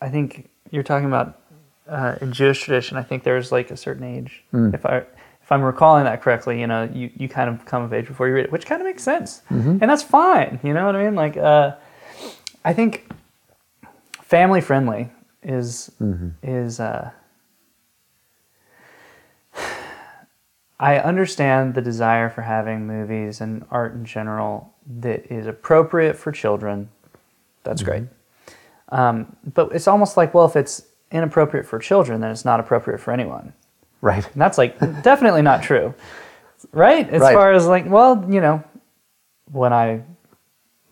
I 0.00 0.08
think 0.08 0.48
you're 0.70 0.82
talking 0.82 1.06
about 1.06 1.40
uh, 1.88 2.16
in 2.20 2.32
Jewish 2.32 2.62
tradition. 2.62 2.96
I 2.96 3.02
think 3.02 3.22
there's 3.22 3.52
like 3.52 3.70
a 3.70 3.76
certain 3.76 4.04
age. 4.04 4.44
If 4.74 4.84
I 4.86 4.98
if 5.42 5.50
I'm 5.50 5.62
recalling 5.62 6.04
that 6.04 6.22
correctly, 6.22 6.60
you 6.60 6.66
know, 6.66 6.88
you, 6.92 7.10
you 7.16 7.28
kind 7.28 7.50
of 7.50 7.64
come 7.64 7.82
of 7.82 7.92
age 7.92 8.06
before 8.06 8.28
you 8.28 8.34
read 8.34 8.44
it, 8.44 8.52
which 8.52 8.66
kind 8.66 8.80
of 8.80 8.86
makes 8.86 9.02
sense, 9.02 9.42
and 9.80 9.90
that's 9.90 10.02
fine. 10.02 10.60
You 10.62 10.72
know 10.72 10.86
what 10.86 10.94
I 10.96 11.04
mean? 11.04 11.14
Like, 11.14 11.36
uh, 11.36 11.72
I 12.64 12.72
think 12.72 13.10
family 14.22 14.60
friendly 14.60 15.10
is 15.42 15.90
is. 16.42 16.80
Uh, 16.80 17.10
I 20.80 20.98
understand 20.98 21.74
the 21.74 21.82
desire 21.82 22.28
for 22.28 22.42
having 22.42 22.86
movies 22.88 23.40
and 23.40 23.64
art 23.70 23.94
in 23.94 24.04
general 24.04 24.71
that 25.00 25.30
is 25.32 25.46
appropriate 25.46 26.16
for 26.16 26.32
children. 26.32 26.88
That's 27.64 27.82
great. 27.82 28.04
Um, 28.90 29.36
but 29.54 29.72
it's 29.72 29.88
almost 29.88 30.16
like, 30.16 30.34
well, 30.34 30.44
if 30.44 30.56
it's 30.56 30.82
inappropriate 31.10 31.66
for 31.66 31.78
children, 31.78 32.20
then 32.20 32.30
it's 32.30 32.44
not 32.44 32.60
appropriate 32.60 32.98
for 32.98 33.12
anyone. 33.12 33.52
Right. 34.00 34.24
And 34.32 34.40
that's 34.42 34.58
like 34.58 34.78
definitely 35.02 35.42
not 35.42 35.62
true. 35.62 35.94
Right? 36.72 37.08
As 37.08 37.20
Right. 37.20 37.34
far 37.34 37.52
as 37.52 37.66
like, 37.66 37.88
well, 37.88 38.26
you 38.28 38.40
know, 38.40 38.62
when 39.50 39.72
I 39.72 40.02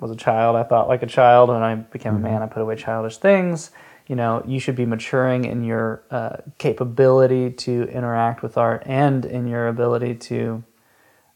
was 0.01 0.11
a 0.11 0.17
child, 0.17 0.57
I 0.57 0.63
thought 0.63 0.89
like 0.89 1.03
a 1.03 1.07
child. 1.07 1.49
When 1.51 1.63
I 1.63 1.75
became 1.75 2.15
a 2.15 2.19
man, 2.19 2.43
I 2.43 2.47
put 2.47 2.63
away 2.63 2.77
childish 2.77 3.19
things. 3.19 3.71
You 4.07 4.17
know, 4.17 4.43
you 4.47 4.59
should 4.59 4.75
be 4.77 4.87
maturing 4.87 5.45
in 5.45 5.63
your 5.63 6.03
uh, 6.11 6.39
capability 6.59 7.51
to 7.51 7.85
interact 7.85 8.43
with 8.43 8.57
art 8.59 8.83
and 8.87 9.25
in 9.25 9.47
your 9.47 9.69
ability 9.69 10.17
to 10.17 10.65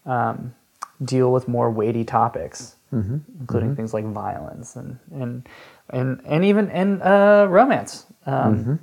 um, 0.06 0.54
deal 1.02 1.32
with 1.32 1.48
more 1.48 1.70
weighty 1.70 2.04
topics, 2.04 2.76
including 3.40 3.74
things 3.76 3.92
like 3.94 4.04
violence 4.04 4.76
and 4.76 4.98
and 5.12 5.48
and, 5.90 6.20
and 6.24 6.44
even 6.44 6.70
and 6.70 7.02
uh, 7.02 7.46
romance. 7.48 8.06
Um, 8.26 8.78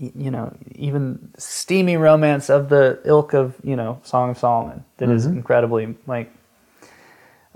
y- 0.00 0.12
you 0.14 0.30
know, 0.30 0.54
even 0.74 1.30
steamy 1.38 1.96
romance 1.96 2.50
of 2.50 2.68
the 2.68 3.00
ilk 3.04 3.32
of 3.34 3.54
you 3.62 3.76
know 3.76 4.00
Song 4.04 4.30
of 4.30 4.38
Solomon 4.38 4.84
that 4.98 5.08
is 5.08 5.26
incredibly 5.26 5.96
like, 6.06 6.30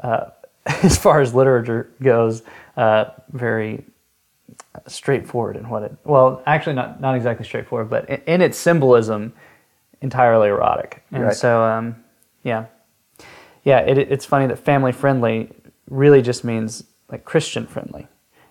uh, 0.03 0.31
as 0.83 0.97
far 0.99 1.21
as 1.21 1.35
literature 1.35 1.89
goes, 2.03 2.43
uh, 2.77 3.07
very 3.33 3.85
straightforward 4.87 5.57
in 5.57 5.69
what 5.69 5.83
it. 5.83 5.95
Well, 6.05 6.43
actually, 6.47 6.75
not 6.75 7.01
not 7.01 7.15
exactly 7.17 7.45
straightforward, 7.45 7.91
but 7.91 8.09
in, 8.09 8.21
in 8.27 8.41
its 8.41 8.59
symbolism, 8.59 9.33
entirely 10.01 10.49
erotic. 10.49 11.03
And 11.13 11.25
Right. 11.25 11.35
so, 11.37 11.63
um, 11.63 11.97
yeah, 12.43 12.67
yeah, 13.69 13.81
it, 13.91 13.99
it's 13.99 14.25
funny 14.25 14.47
that 14.47 14.59
family 14.59 14.93
friendly 14.93 15.37
really 16.03 16.23
just 16.23 16.43
means 16.53 16.85
like 17.13 17.23
Christian 17.33 17.67
friendly, 17.67 18.05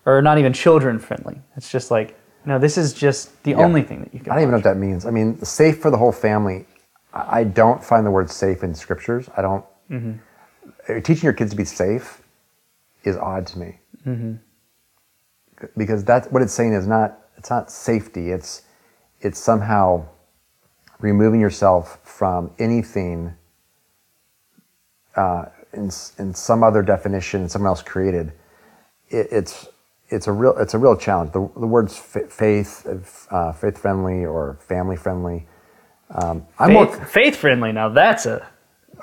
or 0.06 0.22
not 0.22 0.38
even 0.38 0.54
children 0.54 1.00
friendly. 1.00 1.38
It's 1.58 1.72
just 1.72 1.90
like 1.92 2.10
no, 2.46 2.60
this 2.60 2.78
is 2.78 2.94
just 2.94 3.22
the 3.44 3.52
Yeah. 3.52 3.66
only 3.66 3.82
thing 3.90 4.00
that 4.04 4.14
you 4.14 4.20
can. 4.22 4.32
I 4.32 4.36
don't 4.36 4.44
even 4.44 4.52
know 4.52 4.58
what 4.58 4.64
that 4.72 4.78
means. 4.78 5.06
I 5.06 5.12
mean, 5.12 5.44
safe 5.44 5.78
for 5.82 5.90
the 5.92 5.98
whole 5.98 6.14
family. 6.14 6.66
I 7.14 7.44
don't 7.62 7.84
find 7.84 8.06
the 8.06 8.12
word 8.12 8.30
safe 8.30 8.64
in 8.64 8.74
scriptures. 8.76 9.28
I 9.36 9.42
don't. 9.42 9.66
uh, 10.88 11.00
Teaching 11.08 11.24
your 11.30 11.34
kids 11.34 11.52
to 11.52 11.58
be 11.58 11.66
safe 11.66 12.22
is 13.04 13.18
odd 13.18 13.48
to 13.48 13.60
me. 13.60 13.80
Because 15.76 16.04
that's 16.04 16.28
what 16.32 16.42
it's 16.44 16.54
saying 16.54 16.74
is 16.74 16.86
not. 16.88 17.10
It's 17.38 17.50
not 17.50 17.72
safety. 17.72 18.30
It's 18.32 18.62
it's 19.22 19.40
somehow 19.40 20.06
removing 21.00 21.42
yourself 21.42 22.00
from 22.04 22.52
anything 22.60 23.34
uh, 25.18 25.46
in 25.74 25.90
in 26.20 26.34
some 26.34 26.64
other 26.64 26.82
definition 26.82 27.50
someone 27.50 27.70
else 27.70 27.82
created. 27.82 28.32
It, 29.10 29.28
it's 29.32 29.68
it's 30.10 30.28
a 30.28 30.32
real 30.32 30.56
it's 30.58 30.74
a 30.74 30.78
real 30.78 30.96
challenge. 30.96 31.34
The, 31.34 31.42
the 31.60 31.68
words 31.68 31.98
fa- 31.98 32.28
faith, 32.28 32.88
uh, 33.32 33.52
faith 33.52 33.78
friendly 33.78 34.26
or 34.26 34.58
family 34.62 34.96
friendly. 34.96 35.48
Um, 36.12 36.46
I'm 36.58 36.74
more, 36.74 36.88
Faith, 36.88 37.10
faith 37.10 37.36
friendly. 37.36 37.72
Now 37.74 37.90
that's 37.90 38.26
a 38.26 38.48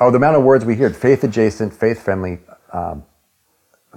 oh 0.00 0.10
the 0.10 0.16
amount 0.16 0.36
of 0.36 0.42
words 0.44 0.64
we 0.64 0.74
hear: 0.76 0.88
faith 0.90 1.22
adjacent, 1.24 1.74
faith 1.74 2.02
friendly, 2.02 2.38
um, 2.72 3.04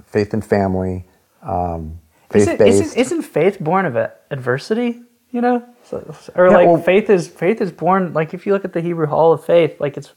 faith 0.04 0.34
and 0.34 0.44
family, 0.44 1.06
um, 1.42 1.98
faith 2.30 2.42
isn't, 2.42 2.58
based. 2.58 2.82
isn't, 2.82 2.98
isn't 3.00 3.22
faith 3.22 3.58
born 3.60 3.86
of 3.86 3.96
adversity? 4.30 5.02
You 5.30 5.42
know, 5.42 5.62
so, 5.84 6.14
or 6.34 6.48
Yeah, 6.48 6.56
like 6.56 6.66
well- 6.68 6.78
faith 6.82 7.10
is 7.10 7.28
faith 7.28 7.60
is 7.60 7.72
born. 7.72 8.12
Like 8.14 8.34
if 8.34 8.46
you 8.46 8.52
look 8.52 8.64
at 8.64 8.72
the 8.72 8.80
Hebrew 8.80 9.06
Hall 9.06 9.32
of 9.32 9.44
Faith, 9.44 9.78
like 9.80 9.96
it's 9.96 10.12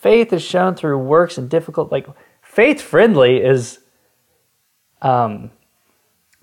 faith 0.00 0.32
is 0.32 0.42
shown 0.42 0.74
through 0.74 0.98
works 0.98 1.38
and 1.38 1.48
difficult. 1.48 1.90
Like 1.92 2.06
faith 2.42 2.80
friendly 2.80 3.38
is 3.38 3.78
um 5.02 5.50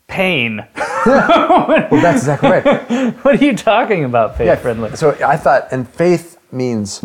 pain. 0.07 0.65
well, 1.05 1.87
that's 1.91 2.19
exactly 2.19 2.49
right. 2.49 3.13
what 3.23 3.41
are 3.41 3.45
you 3.45 3.55
talking 3.55 4.03
about? 4.03 4.37
Faith 4.37 4.47
Yeah, 4.47 4.55
friendly. 4.55 4.95
So 4.95 5.11
I 5.25 5.37
thought, 5.37 5.67
and 5.71 5.87
faith 5.87 6.37
means, 6.51 7.03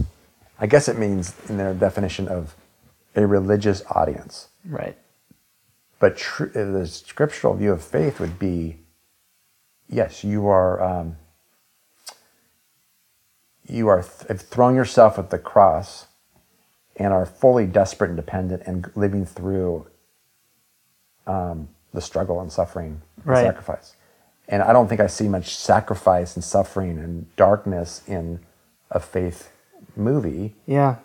I 0.59 0.67
guess 0.67 0.89
it 0.89 0.99
means 0.99 1.35
in 1.49 1.57
their 1.57 1.75
definition 1.75 2.29
of 2.29 2.55
a 3.15 3.27
religious 3.27 3.83
audience. 3.91 4.49
Right. 4.65 4.97
But 5.99 6.17
tr- 6.17 6.47
the 6.47 6.87
scriptural 6.87 7.55
view 7.55 7.73
of 7.73 7.83
faith 7.83 8.21
would 8.21 8.39
be, 8.39 8.79
yes, 9.89 10.25
you 10.25 10.47
are, 10.47 10.83
um, 10.83 11.17
you 13.67 13.89
are 13.89 14.03
th- 14.03 14.29
have 14.29 14.41
thrown 14.41 14.75
yourself 14.75 15.19
at 15.19 15.31
the 15.31 15.39
cross, 15.39 16.07
and 17.01 17.13
are 17.15 17.25
fully 17.25 17.67
desperate 17.67 18.11
and 18.11 18.17
dependent, 18.17 18.63
and 18.67 18.91
living 18.95 19.25
through 19.25 19.87
um, 21.27 21.69
the 21.95 22.01
struggle 22.01 22.41
and 22.41 22.53
suffering 22.53 23.01
and 23.17 23.27
Right. 23.27 23.43
sacrifice. 23.47 23.97
And 24.49 24.63
I 24.63 24.73
don't 24.73 24.87
think 24.89 25.01
I 25.01 25.07
see 25.07 25.29
much 25.29 25.57
sacrifice 25.57 26.37
and 26.37 26.45
suffering 26.45 26.99
and 26.99 27.35
darkness 27.37 28.03
in 28.07 28.41
a 28.91 29.01
faith 29.01 29.51
movie. 29.97 30.55
Yeah. 30.67 30.97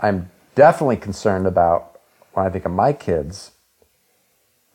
I'm 0.00 0.30
definitely 0.54 0.96
concerned 0.98 1.46
about 1.46 1.98
when 2.34 2.46
I 2.46 2.50
think 2.50 2.64
of 2.64 2.72
my 2.72 2.92
kids 2.92 3.52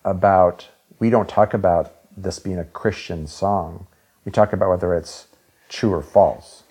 about 0.03 0.67
we 0.99 1.09
don't 1.09 1.29
talk 1.29 1.53
about 1.53 1.93
this 2.17 2.39
being 2.39 2.59
a 2.59 2.65
Christian 2.65 3.27
song. 3.27 3.87
We 4.25 4.31
talk 4.31 4.51
about 4.53 4.69
whether 4.69 4.93
it's 4.93 5.27
true 5.69 5.93
or 5.93 6.01
false. 6.01 6.63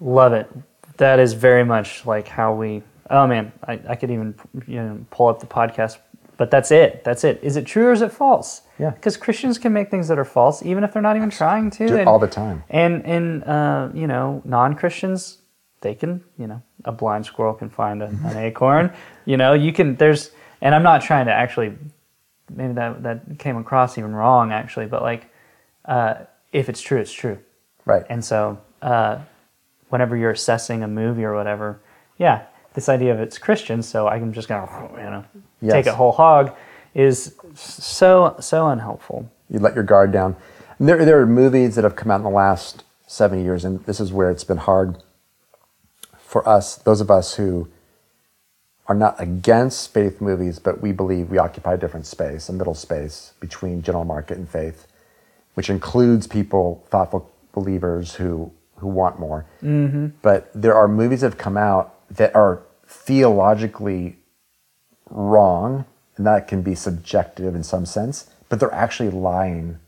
Love 0.00 0.32
it. 0.32 0.48
That 0.96 1.18
is 1.18 1.34
very 1.34 1.64
much 1.64 2.06
like 2.06 2.28
how 2.28 2.54
we. 2.54 2.82
Oh 3.10 3.26
man, 3.26 3.52
I, 3.66 3.80
I 3.88 3.94
could 3.96 4.10
even 4.10 4.34
you 4.66 4.76
know 4.76 5.04
pull 5.10 5.28
up 5.28 5.40
the 5.40 5.46
podcast, 5.46 5.98
but 6.36 6.50
that's 6.50 6.70
it. 6.70 7.04
That's 7.04 7.24
it. 7.24 7.40
Is 7.42 7.56
it 7.56 7.66
true 7.66 7.86
or 7.86 7.92
is 7.92 8.00
it 8.00 8.12
false? 8.12 8.62
Yeah. 8.78 8.90
Because 8.90 9.16
Christians 9.16 9.58
can 9.58 9.72
make 9.72 9.90
things 9.90 10.08
that 10.08 10.18
are 10.18 10.24
false, 10.24 10.64
even 10.64 10.84
if 10.84 10.92
they're 10.92 11.02
not 11.02 11.16
even 11.16 11.30
trying 11.30 11.70
to. 11.72 11.86
Do 11.86 11.96
it 11.96 12.00
and, 12.00 12.08
all 12.08 12.18
the 12.18 12.28
time. 12.28 12.62
And 12.70 13.04
and 13.04 13.44
uh, 13.44 13.88
you 13.92 14.06
know, 14.06 14.40
non 14.44 14.74
Christians, 14.74 15.38
they 15.80 15.94
can. 15.94 16.22
You 16.38 16.46
know, 16.46 16.62
a 16.84 16.92
blind 16.92 17.26
squirrel 17.26 17.54
can 17.54 17.70
find 17.70 18.02
a, 18.02 18.06
an 18.06 18.36
acorn. 18.36 18.92
You 19.24 19.36
know, 19.36 19.52
you 19.52 19.72
can. 19.72 19.96
There's, 19.96 20.30
and 20.60 20.74
I'm 20.74 20.84
not 20.84 21.02
trying 21.02 21.26
to 21.26 21.32
actually. 21.32 21.76
Maybe 22.50 22.72
that 22.74 23.02
that 23.02 23.38
came 23.38 23.58
across 23.58 23.98
even 23.98 24.14
wrong 24.14 24.52
actually, 24.52 24.86
but 24.86 25.02
like, 25.02 25.30
uh, 25.84 26.14
if 26.52 26.68
it's 26.68 26.80
true, 26.80 26.98
it's 26.98 27.12
true. 27.12 27.38
Right. 27.84 28.04
And 28.08 28.24
so, 28.24 28.58
uh, 28.80 29.18
whenever 29.88 30.16
you're 30.16 30.30
assessing 30.30 30.82
a 30.82 30.88
movie 30.88 31.24
or 31.24 31.34
whatever, 31.34 31.80
yeah, 32.16 32.46
this 32.74 32.88
idea 32.88 33.12
of 33.12 33.20
it's 33.20 33.38
Christian, 33.38 33.82
so 33.82 34.08
I'm 34.08 34.32
just 34.32 34.48
going 34.48 34.66
to 34.66 34.88
you 34.96 35.10
know, 35.10 35.24
take 35.60 35.84
Yes. 35.84 35.86
it 35.86 35.94
whole 35.94 36.12
hog 36.12 36.54
is 36.94 37.34
so, 37.54 38.36
so 38.40 38.68
unhelpful. 38.68 39.30
you 39.50 39.58
let 39.58 39.74
your 39.74 39.84
guard 39.84 40.12
down. 40.12 40.36
And 40.78 40.88
there, 40.88 41.04
there 41.04 41.20
are 41.20 41.26
movies 41.26 41.74
that 41.74 41.84
have 41.84 41.96
come 41.96 42.10
out 42.10 42.16
in 42.16 42.22
the 42.24 42.30
last 42.30 42.84
seven 43.06 43.42
years, 43.42 43.64
and 43.64 43.84
this 43.84 44.00
is 44.00 44.12
where 44.12 44.30
it's 44.30 44.44
been 44.44 44.58
hard 44.58 44.98
for 46.18 46.46
us, 46.48 46.76
those 46.76 47.00
of 47.00 47.10
us 47.10 47.34
who 47.34 47.68
are 48.86 48.94
not 48.94 49.20
against 49.20 49.92
faith 49.92 50.20
movies, 50.20 50.58
but 50.58 50.80
we 50.80 50.92
believe 50.92 51.30
we 51.30 51.38
occupy 51.38 51.74
a 51.74 51.76
different 51.76 52.06
space, 52.06 52.48
a 52.48 52.52
middle 52.52 52.74
space 52.74 53.32
between 53.40 53.82
general 53.82 54.04
market 54.04 54.38
and 54.38 54.48
faith, 54.48 54.86
which 55.54 55.68
includes 55.68 56.26
people, 56.26 56.84
thoughtful 56.88 57.30
believers 57.52 58.14
who, 58.14 58.50
who 58.76 58.86
want 58.86 59.18
more. 59.18 59.44
Mm-hmm. 59.62 60.08
But 60.22 60.50
there 60.54 60.74
are 60.74 60.86
movies 60.88 61.20
that 61.22 61.32
have 61.32 61.38
come 61.38 61.56
out 61.56 61.97
that 62.10 62.34
are 62.34 62.62
theologically 62.86 64.16
wrong, 65.10 65.84
and 66.16 66.26
that 66.26 66.48
can 66.48 66.62
be 66.62 66.74
subjective 66.74 67.54
in 67.54 67.62
some 67.62 67.86
sense, 67.86 68.30
but 68.48 68.60
they're 68.60 68.72
actually 68.74 69.10
lying 69.10 69.78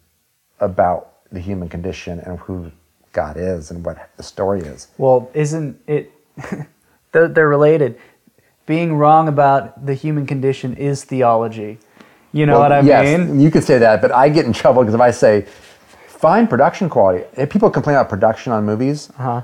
about 0.61 1.13
the 1.33 1.41
human 1.41 1.69
condition 1.69 2.21
and 2.21 2.39
who 2.41 2.71
God 3.13 3.37
is 3.37 3.71
and 3.71 3.85
what 3.85 4.11
the 4.17 4.23
story 4.23 4.61
is. 4.61 4.89
Well, 4.99 5.31
isn't 5.35 5.81
it, 5.87 6.13
they're, 7.13 7.29
they're 7.29 7.49
related. 7.49 7.99
Being 8.67 8.95
wrong 8.97 9.29
about 9.29 9.85
the 9.87 9.95
human 9.95 10.27
condition 10.27 10.75
is 10.77 11.05
theology. 11.05 11.79
You 12.33 12.47
know 12.47 12.53
Well, 12.61 12.63
what 12.63 12.73
I 12.73 12.81
yes, 12.81 13.19
mean? 13.19 13.41
you 13.41 13.51
could 13.51 13.65
say 13.65 13.79
that, 13.79 14.01
but 14.01 14.13
I 14.13 14.29
get 14.29 14.45
in 14.47 14.53
trouble 14.53 14.83
because 14.83 14.95
if 14.95 15.01
I 15.01 15.11
say 15.11 15.47
fine 16.07 16.47
production 16.47 16.89
quality. 16.89 17.25
If 17.37 17.51
people 17.51 17.71
complain 17.71 17.97
about 17.97 18.09
production 18.09 18.53
on 18.53 18.65
movies, 18.65 19.11
Uh-huh. 19.19 19.43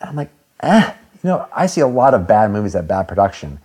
I'm 0.00 0.16
like, 0.16 0.30
eh. 0.60 0.92
You 1.22 1.30
know, 1.30 1.48
I 1.54 1.66
see 1.66 1.80
a 1.80 1.86
lot 1.86 2.14
of 2.14 2.26
bad 2.26 2.50
movies 2.50 2.72
that 2.74 2.86
bad 2.86 3.08
production. 3.08 3.60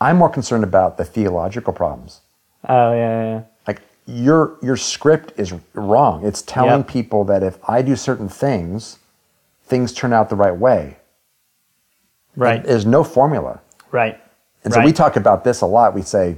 I'm 0.00 0.16
more 0.16 0.28
concerned 0.30 0.64
about 0.64 0.96
the 0.96 1.04
theological 1.04 1.72
problems. 1.72 2.20
Oh 2.68 2.92
yeah, 2.92 3.22
yeah. 3.22 3.42
Like 3.66 3.82
your 4.06 4.56
your 4.62 4.76
script 4.76 5.32
is 5.38 5.52
wrong. 5.74 6.24
It's 6.24 6.42
telling 6.42 6.80
Yep. 6.80 6.88
people 6.88 7.24
that 7.24 7.42
if 7.42 7.58
I 7.68 7.82
do 7.82 7.94
certain 7.96 8.28
things, 8.28 8.98
things 9.64 9.92
turn 9.92 10.12
out 10.12 10.28
the 10.28 10.36
right 10.36 10.56
way. 10.56 10.96
Right, 12.34 12.64
There's 12.64 12.86
no 12.86 13.04
formula. 13.04 13.60
right. 13.90 14.18
And 14.64 14.72
so 14.72 14.78
right. 14.78 14.86
we 14.86 14.92
talk 14.92 15.16
about 15.16 15.42
this 15.44 15.60
a 15.60 15.66
lot. 15.66 15.92
We 15.92 16.02
say 16.02 16.36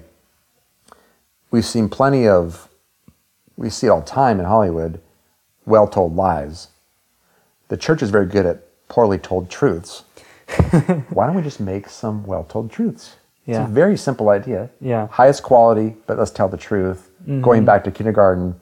we've 1.50 1.64
seen 1.64 1.88
plenty 1.90 2.26
of, 2.26 2.68
we 3.56 3.68
see 3.68 3.86
it 3.86 3.90
all 3.90 4.00
the 4.00 4.06
time 4.06 4.40
in 4.40 4.46
Hollywood, 4.46 4.98
well 5.66 5.86
told 5.86 6.16
lies. 6.16 6.68
The 7.68 7.76
church 7.76 8.02
is 8.02 8.08
very 8.10 8.24
good 8.26 8.46
at 8.46 8.62
poorly 8.88 9.18
told 9.18 9.50
truths. 9.50 10.04
Why 11.10 11.26
don't 11.26 11.36
we 11.36 11.42
just 11.42 11.60
make 11.60 11.88
some 11.88 12.24
well 12.24 12.44
told 12.44 12.70
truths? 12.70 13.16
Yeah. 13.46 13.62
It's 13.62 13.70
a 13.70 13.72
very 13.72 13.96
simple 13.96 14.30
idea. 14.30 14.70
Yeah. 14.80 15.08
Highest 15.08 15.42
quality, 15.42 15.96
but 16.06 16.18
let's 16.18 16.30
tell 16.30 16.48
the 16.48 16.56
truth. 16.56 17.10
Mm-hmm. 17.22 17.42
Going 17.42 17.64
back 17.64 17.84
to 17.84 17.90
kindergarten, 17.90 18.58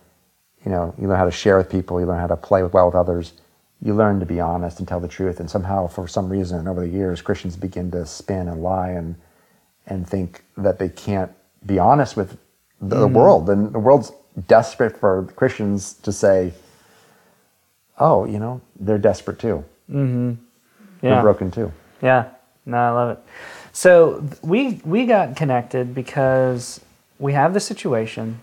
you 0.64 0.70
know, 0.70 0.94
you 0.98 1.09
learn 1.09 1.18
how 1.18 1.24
to 1.24 1.31
share 1.31 1.57
with 1.57 1.70
people, 1.70 2.00
you 2.00 2.07
learn 2.07 2.20
how 2.20 2.26
to 2.26 2.37
play 2.37 2.62
well 2.62 2.87
with 2.87 2.94
others, 2.94 3.35
you 3.81 3.94
learn 3.94 4.20
to 4.20 4.26
be 4.26 4.40
honest 4.40 4.78
and 4.78 4.88
tell 4.88 5.00
the 5.00 5.09
truth. 5.09 5.40
And 5.40 5.50
somehow, 5.50 5.87
for 5.87 6.07
some 6.07 6.28
reason, 6.28 6.68
over 6.68 6.81
the 6.81 6.88
years, 6.88 7.20
Christians 7.20 7.57
begin 7.57 7.90
to 7.92 8.07
spin 8.07 8.48
and 8.48 8.62
lie 8.62 8.90
and 8.90 9.16
and 9.87 10.09
think 10.09 10.44
that 10.57 10.78
they 10.78 10.88
can't 10.88 11.33
be 11.66 11.76
honest 11.76 12.16
with 12.16 12.38
the, 12.81 13.00
the 13.00 13.09
world. 13.09 13.50
And 13.50 13.72
the 13.72 13.81
world's 13.81 14.12
desperate 14.46 14.96
for 14.96 15.24
Christians 15.35 15.94
to 15.94 16.12
say, 16.12 16.52
"Oh, 17.98 18.24
you 18.24 18.38
know, 18.38 18.61
they're 18.78 18.98
desperate 18.98 19.40
too. 19.40 19.64
Mm-hmm. 19.90 20.35
They're 21.00 21.22
broken 21.22 21.50
too." 21.50 21.72
Yeah, 22.03 22.31
no, 22.67 22.77
I 22.77 22.91
love 22.91 23.11
it. 23.11 23.25
So 23.73 24.25
we 24.43 24.81
we 24.85 25.07
got 25.07 25.37
connected 25.37 25.95
because 25.95 26.81
we 27.19 27.33
have 27.33 27.55
the 27.55 27.61
situation 27.61 28.43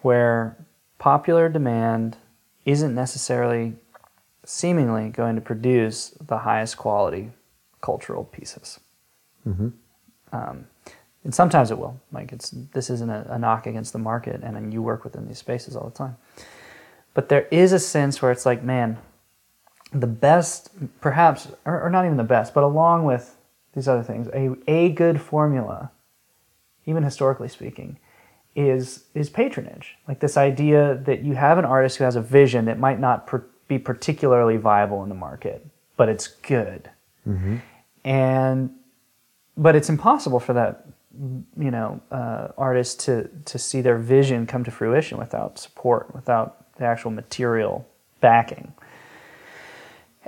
where 0.00 0.56
popular 0.98 1.48
demand 1.48 2.16
isn't 2.64 2.94
necessarily 2.94 3.74
seemingly 4.44 5.08
going 5.10 5.36
to 5.36 5.40
produce 5.40 6.10
the 6.20 6.38
highest 6.38 6.76
quality 6.76 7.30
cultural 7.80 8.24
pieces. 8.24 8.80
Um, 10.32 10.66
and 11.24 11.34
sometimes 11.34 11.70
it 11.70 11.78
will. 11.78 12.00
Like 12.10 12.32
it's 12.32 12.50
this 12.50 12.90
isn't 12.90 13.10
a, 13.10 13.26
a 13.30 13.38
knock 13.38 13.66
against 13.66 13.92
the 13.92 13.98
market, 13.98 14.40
and 14.42 14.56
then 14.56 14.72
you 14.72 14.82
work 14.82 15.04
within 15.04 15.28
these 15.28 15.38
spaces 15.38 15.76
all 15.76 15.84
the 15.84 15.96
time. 15.96 16.16
But 17.14 17.28
there 17.28 17.46
is 17.50 17.72
a 17.72 17.78
sense 17.78 18.22
where 18.22 18.32
it's 18.32 18.46
like, 18.46 18.64
man, 18.64 18.98
the 19.92 20.06
best, 20.06 20.70
perhaps, 21.00 21.48
or, 21.64 21.82
or 21.82 21.90
not 21.90 22.04
even 22.04 22.16
the 22.16 22.24
best, 22.24 22.54
but 22.54 22.64
along 22.64 23.04
with 23.04 23.36
these 23.74 23.88
other 23.88 24.02
things, 24.02 24.28
a, 24.28 24.54
a 24.66 24.90
good 24.90 25.20
formula, 25.20 25.90
even 26.86 27.02
historically 27.02 27.48
speaking, 27.48 27.98
is 28.54 29.04
is 29.14 29.30
patronage. 29.30 29.96
Like 30.06 30.20
this 30.20 30.36
idea 30.36 31.00
that 31.04 31.22
you 31.22 31.34
have 31.34 31.58
an 31.58 31.64
artist 31.64 31.96
who 31.96 32.04
has 32.04 32.16
a 32.16 32.20
vision 32.20 32.66
that 32.66 32.78
might 32.78 33.00
not 33.00 33.26
per, 33.26 33.44
be 33.68 33.78
particularly 33.78 34.58
viable 34.58 35.02
in 35.02 35.08
the 35.08 35.14
market, 35.14 35.66
but 35.96 36.08
it's 36.08 36.26
good, 36.28 36.90
and 38.04 38.70
but 39.56 39.74
it's 39.74 39.88
impossible 39.88 40.40
for 40.40 40.52
that 40.52 40.86
you 41.58 41.70
know 41.70 42.00
uh, 42.10 42.48
artist 42.58 43.00
to 43.00 43.28
to 43.46 43.58
see 43.58 43.80
their 43.80 43.96
vision 43.96 44.46
come 44.46 44.64
to 44.64 44.70
fruition 44.70 45.16
without 45.16 45.58
support, 45.58 46.14
without 46.14 46.74
the 46.76 46.84
actual 46.84 47.10
material 47.10 47.86
backing 48.20 48.72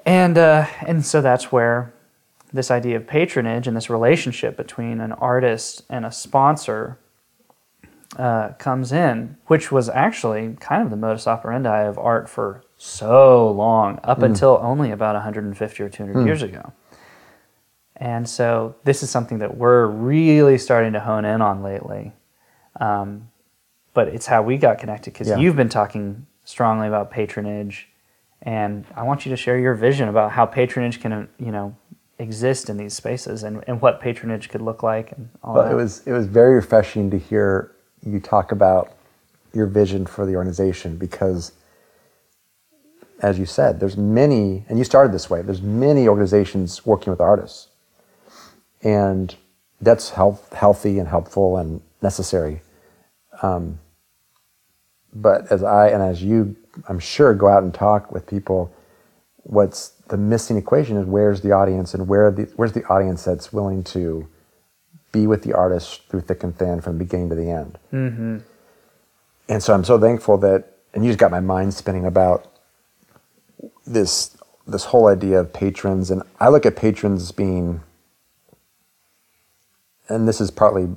and 0.06 0.36
uh, 0.38 0.66
and 0.86 1.04
so 1.04 1.20
that's 1.20 1.50
where 1.52 1.92
this 2.52 2.70
idea 2.70 2.96
of 2.96 3.06
patronage 3.06 3.66
and 3.66 3.76
this 3.76 3.90
relationship 3.90 4.56
between 4.56 5.00
an 5.00 5.12
artist 5.12 5.82
and 5.90 6.04
a 6.06 6.12
sponsor 6.12 6.98
uh, 8.16 8.50
comes 8.58 8.92
in, 8.92 9.36
which 9.48 9.72
was 9.72 9.88
actually 9.88 10.56
kind 10.60 10.82
of 10.82 10.90
the 10.90 10.96
modus 10.96 11.26
operandi 11.26 11.82
of 11.82 11.98
art 11.98 12.28
for 12.28 12.62
so 12.76 13.50
long, 13.50 13.98
up 14.04 14.22
until 14.22 14.58
only 14.62 14.92
about 14.92 15.14
150 15.14 15.82
or 15.82 15.88
200 15.88 16.24
years 16.24 16.42
ago. 16.42 16.72
And 17.96 18.28
so 18.28 18.76
this 18.84 19.02
is 19.02 19.10
something 19.10 19.38
that 19.38 19.56
we're 19.56 19.86
really 19.86 20.58
starting 20.58 20.92
to 20.92 21.00
hone 21.00 21.24
in 21.24 21.40
on 21.42 21.62
lately. 21.62 22.12
Um, 22.80 23.30
but 23.94 24.08
it's 24.08 24.26
how 24.26 24.42
we 24.42 24.58
got 24.58 24.78
connected 24.78 25.12
because 25.12 25.28
Yeah. 25.28 25.38
you've 25.38 25.56
been 25.56 25.68
talking 25.68 26.26
strongly 26.44 26.86
about 26.88 27.10
patronage, 27.10 27.88
and 28.44 28.84
I 28.94 29.02
want 29.02 29.24
you 29.24 29.30
to 29.30 29.36
share 29.36 29.58
your 29.58 29.74
vision 29.74 30.08
about 30.08 30.32
how 30.32 30.46
patronage 30.46 31.00
can, 31.00 31.28
you 31.38 31.50
know, 31.50 31.76
exist 32.18 32.70
in 32.70 32.76
these 32.76 32.94
spaces 32.94 33.42
and, 33.42 33.64
and 33.66 33.80
what 33.80 34.00
patronage 34.00 34.48
could 34.48 34.60
look 34.62 34.82
like 34.82 35.12
and 35.12 35.30
all 35.42 35.54
Well, 35.54 35.64
that. 35.64 35.72
it 35.72 35.74
was 35.74 36.06
it 36.06 36.12
was 36.12 36.26
very 36.26 36.54
refreshing 36.54 37.10
to 37.10 37.18
hear 37.18 37.74
you 38.06 38.20
talk 38.20 38.52
about 38.52 38.92
your 39.52 39.66
vision 39.66 40.06
for 40.06 40.26
the 40.26 40.36
organization 40.36 40.96
because, 40.96 41.52
as 43.20 43.38
you 43.38 43.46
said, 43.46 43.80
there's 43.80 43.96
many, 43.96 44.64
and 44.68 44.78
you 44.78 44.84
started 44.84 45.12
this 45.12 45.30
way. 45.30 45.42
There's 45.42 45.62
many 45.62 46.06
organizations 46.06 46.84
working 46.84 47.10
with 47.10 47.20
artists, 47.20 47.68
and 48.82 49.34
that's 49.80 50.10
health, 50.10 50.52
healthy 50.52 50.98
and 50.98 51.08
helpful 51.08 51.56
and 51.56 51.80
necessary. 52.02 52.60
Um, 53.42 53.78
but 55.14 55.50
as 55.50 55.62
I 55.62 55.88
and 55.88 56.02
as 56.02 56.22
you, 56.22 56.56
I'm 56.88 56.98
sure, 56.98 57.34
go 57.34 57.48
out 57.48 57.62
and 57.62 57.72
talk 57.72 58.12
with 58.12 58.26
people, 58.26 58.74
what's 59.44 59.90
the 60.08 60.16
missing 60.16 60.56
equation 60.56 60.96
is 60.96 61.06
where's 61.06 61.40
the 61.40 61.52
audience 61.52 61.94
and 61.94 62.08
where 62.08 62.30
the 62.30 62.44
where's 62.56 62.72
the 62.72 62.84
audience 62.86 63.24
that's 63.24 63.52
willing 63.52 63.84
to 63.84 64.26
be 65.12 65.26
with 65.26 65.42
the 65.42 65.52
artist 65.52 66.02
through 66.08 66.20
thick 66.20 66.42
and 66.42 66.56
thin 66.58 66.80
from 66.80 66.98
the 66.98 67.04
beginning 67.04 67.28
to 67.30 67.34
the 67.34 67.50
end. 67.50 67.78
Mm-hmm. 67.92 68.38
And 69.48 69.62
so 69.62 69.72
I'm 69.72 69.84
so 69.84 69.98
thankful 69.98 70.38
that, 70.38 70.76
and 70.92 71.04
you 71.04 71.10
just 71.10 71.18
got 71.18 71.30
my 71.30 71.40
mind 71.40 71.72
spinning 71.74 72.04
about 72.04 72.50
this 73.86 74.36
this 74.66 74.86
whole 74.86 75.08
idea 75.08 75.38
of 75.40 75.52
patrons, 75.52 76.10
and 76.10 76.22
I 76.40 76.48
look 76.48 76.64
at 76.64 76.74
patrons 76.74 77.30
being, 77.32 77.82
and 80.08 80.26
this 80.26 80.40
is 80.40 80.50
partly 80.50 80.88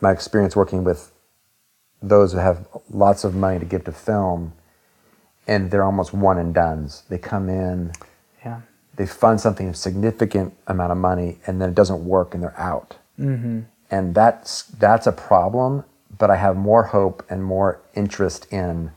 my 0.00 0.10
experience 0.12 0.56
working 0.56 0.82
with 0.84 1.12
those 2.02 2.32
who 2.32 2.38
have 2.38 2.66
lots 2.90 3.24
of 3.24 3.34
money 3.34 3.58
to 3.58 3.64
give 3.64 3.84
to 3.84 3.92
film, 3.92 4.52
and 5.48 5.70
they're 5.70 5.82
almost 5.82 6.12
one 6.12 6.38
and 6.38 6.54
done's. 6.54 7.02
They 7.08 7.18
come 7.18 7.48
in, 7.48 7.92
yeah. 8.44 8.60
they 8.96 9.06
fund 9.06 9.40
something 9.40 9.68
a 9.68 9.74
significant 9.74 10.54
amount 10.66 10.92
of 10.92 10.98
money 10.98 11.38
and 11.46 11.60
then 11.60 11.70
it 11.70 11.74
doesn't 11.74 12.04
work 12.04 12.34
and 12.34 12.42
they're 12.42 12.58
out 12.60 12.96
mm-hmm. 13.18 13.60
and 13.90 14.14
that's 14.14 14.62
that's 14.64 15.06
a 15.06 15.12
problem 15.12 15.84
but 16.18 16.30
i 16.30 16.36
have 16.36 16.56
more 16.56 16.84
hope 16.84 17.24
and 17.30 17.44
more 17.44 17.80
interest 17.94 18.46
in 18.52 18.90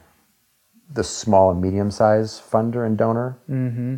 the 0.94 1.04
small 1.04 1.52
and 1.52 1.62
medium 1.62 1.90
sized 1.92 2.42
funder 2.42 2.86
and 2.86 2.98
donor 2.98 3.38
mm-hmm. 3.50 3.96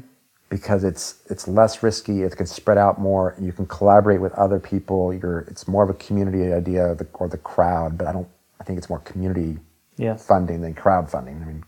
because 0.49 0.83
it's 0.83 1.21
it's 1.29 1.47
less 1.47 1.83
risky 1.83 2.21
it 2.23 2.35
can 2.35 2.45
spread 2.45 2.77
out 2.77 2.99
more 2.99 3.35
you 3.39 3.51
can 3.51 3.65
collaborate 3.65 4.21
with 4.21 4.33
other 4.33 4.59
people 4.59 5.13
you're 5.13 5.39
it's 5.41 5.67
more 5.67 5.83
of 5.83 5.89
a 5.89 5.93
community 5.95 6.53
idea 6.53 6.91
or 6.91 6.95
the, 6.95 7.07
or 7.15 7.27
the 7.27 7.37
crowd 7.37 7.97
but 7.97 8.07
i 8.07 8.11
don't 8.11 8.27
i 8.59 8.63
think 8.63 8.77
it's 8.77 8.89
more 8.89 8.99
community 8.99 9.57
Yes. 9.95 10.25
funding 10.25 10.61
than 10.61 10.73
crowdfunding 10.73 11.41
i 11.41 11.45
mean 11.45 11.63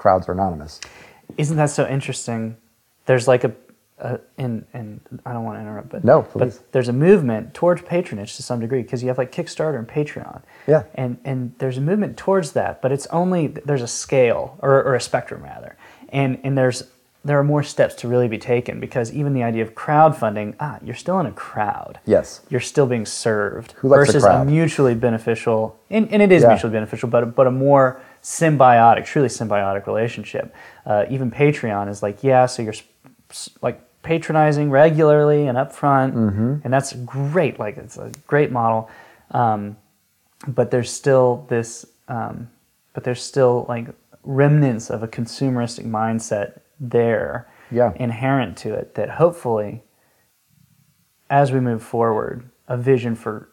crowds 0.00 0.28
are 0.28 0.32
anonymous 0.32 0.80
Isn't 1.36 1.56
that 1.58 1.70
so 1.70 1.86
interesting? 1.86 2.56
There's 3.06 3.28
like 3.28 3.44
a, 3.44 3.52
a 3.98 4.18
and 4.38 4.64
and 4.72 5.00
I 5.26 5.32
don't 5.34 5.44
want 5.44 5.56
to 5.58 5.62
interrupt, 5.62 5.88
but 5.90 6.02
No, 6.04 6.22
please. 6.22 6.58
but 6.58 6.72
there's 6.72 6.88
a 6.88 6.92
movement 7.08 7.54
towards 7.54 7.82
patronage 7.82 8.36
to 8.36 8.42
some 8.42 8.58
degree 8.60 8.82
because 8.82 9.02
you 9.02 9.08
have 9.08 9.18
like 9.18 9.30
Kickstarter 9.30 9.78
and 9.78 9.86
Patreon. 9.86 10.42
Yeah. 10.66 10.82
And 10.94 11.18
and 11.24 11.54
there's 11.58 11.78
a 11.78 11.80
movement 11.90 12.16
towards 12.16 12.52
that, 12.52 12.80
but 12.82 12.90
it's 12.92 13.06
only 13.20 13.48
there's 13.68 13.82
a 13.82 13.92
scale 14.04 14.42
or, 14.60 14.72
or 14.82 14.94
a 14.94 15.00
spectrum 15.00 15.42
rather, 15.42 15.76
and 16.20 16.38
and 16.44 16.56
there's 16.58 16.82
there 17.22 17.38
are 17.38 17.44
more 17.44 17.62
steps 17.62 17.94
to 17.96 18.08
really 18.08 18.28
be 18.28 18.38
taken 18.38 18.80
because 18.80 19.12
even 19.12 19.34
the 19.34 19.42
idea 19.42 19.62
of 19.62 19.74
crowdfunding, 19.74 20.54
ah, 20.58 20.78
you're 20.82 20.94
still 20.94 21.20
in 21.20 21.26
a 21.26 21.32
crowd. 21.32 21.98
yes 22.06 22.40
You're 22.48 22.60
still 22.62 22.86
being 22.86 23.04
served 23.04 23.72
Who 23.72 23.88
likes 23.88 24.06
versus 24.06 24.24
a 24.24 24.26
crowd? 24.28 24.46
mutually 24.46 24.94
beneficial, 24.94 25.78
and, 25.90 26.10
and 26.12 26.22
it 26.22 26.32
is 26.32 26.42
Yeah. 26.42 26.48
mutually 26.48 26.72
beneficial, 26.72 27.08
but 27.10 27.34
but 27.34 27.46
a 27.46 27.50
more 27.50 28.00
symbiotic, 28.22 29.04
truly 29.04 29.28
symbiotic 29.28 29.86
relationship. 29.86 30.54
Uh, 30.86 31.04
even 31.10 31.30
Patreon 31.30 31.88
is 31.90 32.02
like, 32.02 32.22
yeah, 32.24 32.46
so 32.46 32.62
you're 32.62 32.74
like 33.62 33.80
patronizing 34.02 34.70
regularly 34.70 35.46
and 35.46 35.58
upfront, 35.58 36.12
Mm-hmm. 36.14 36.54
and 36.64 36.72
that's 36.72 36.92
great. 36.94 37.58
Like 37.58 37.76
it's 37.76 37.98
a 37.98 38.10
great 38.26 38.50
model, 38.50 38.88
um, 39.32 39.76
but 40.48 40.70
there's 40.70 40.90
still 40.90 41.44
this, 41.48 41.84
um, 42.08 42.48
but 42.94 43.04
there's 43.04 43.22
still 43.22 43.66
like 43.68 43.88
remnants 44.24 44.88
of 44.90 45.02
a 45.02 45.08
consumeristic 45.08 45.84
mindset 45.86 46.60
there, 46.80 47.48
Yeah. 47.70 47.92
inherent 47.96 48.56
to 48.58 48.74
it 48.74 48.94
that 48.94 49.10
hopefully, 49.10 49.84
as 51.28 51.52
we 51.52 51.60
move 51.60 51.82
forward, 51.82 52.50
a 52.66 52.76
vision 52.76 53.14
for 53.14 53.50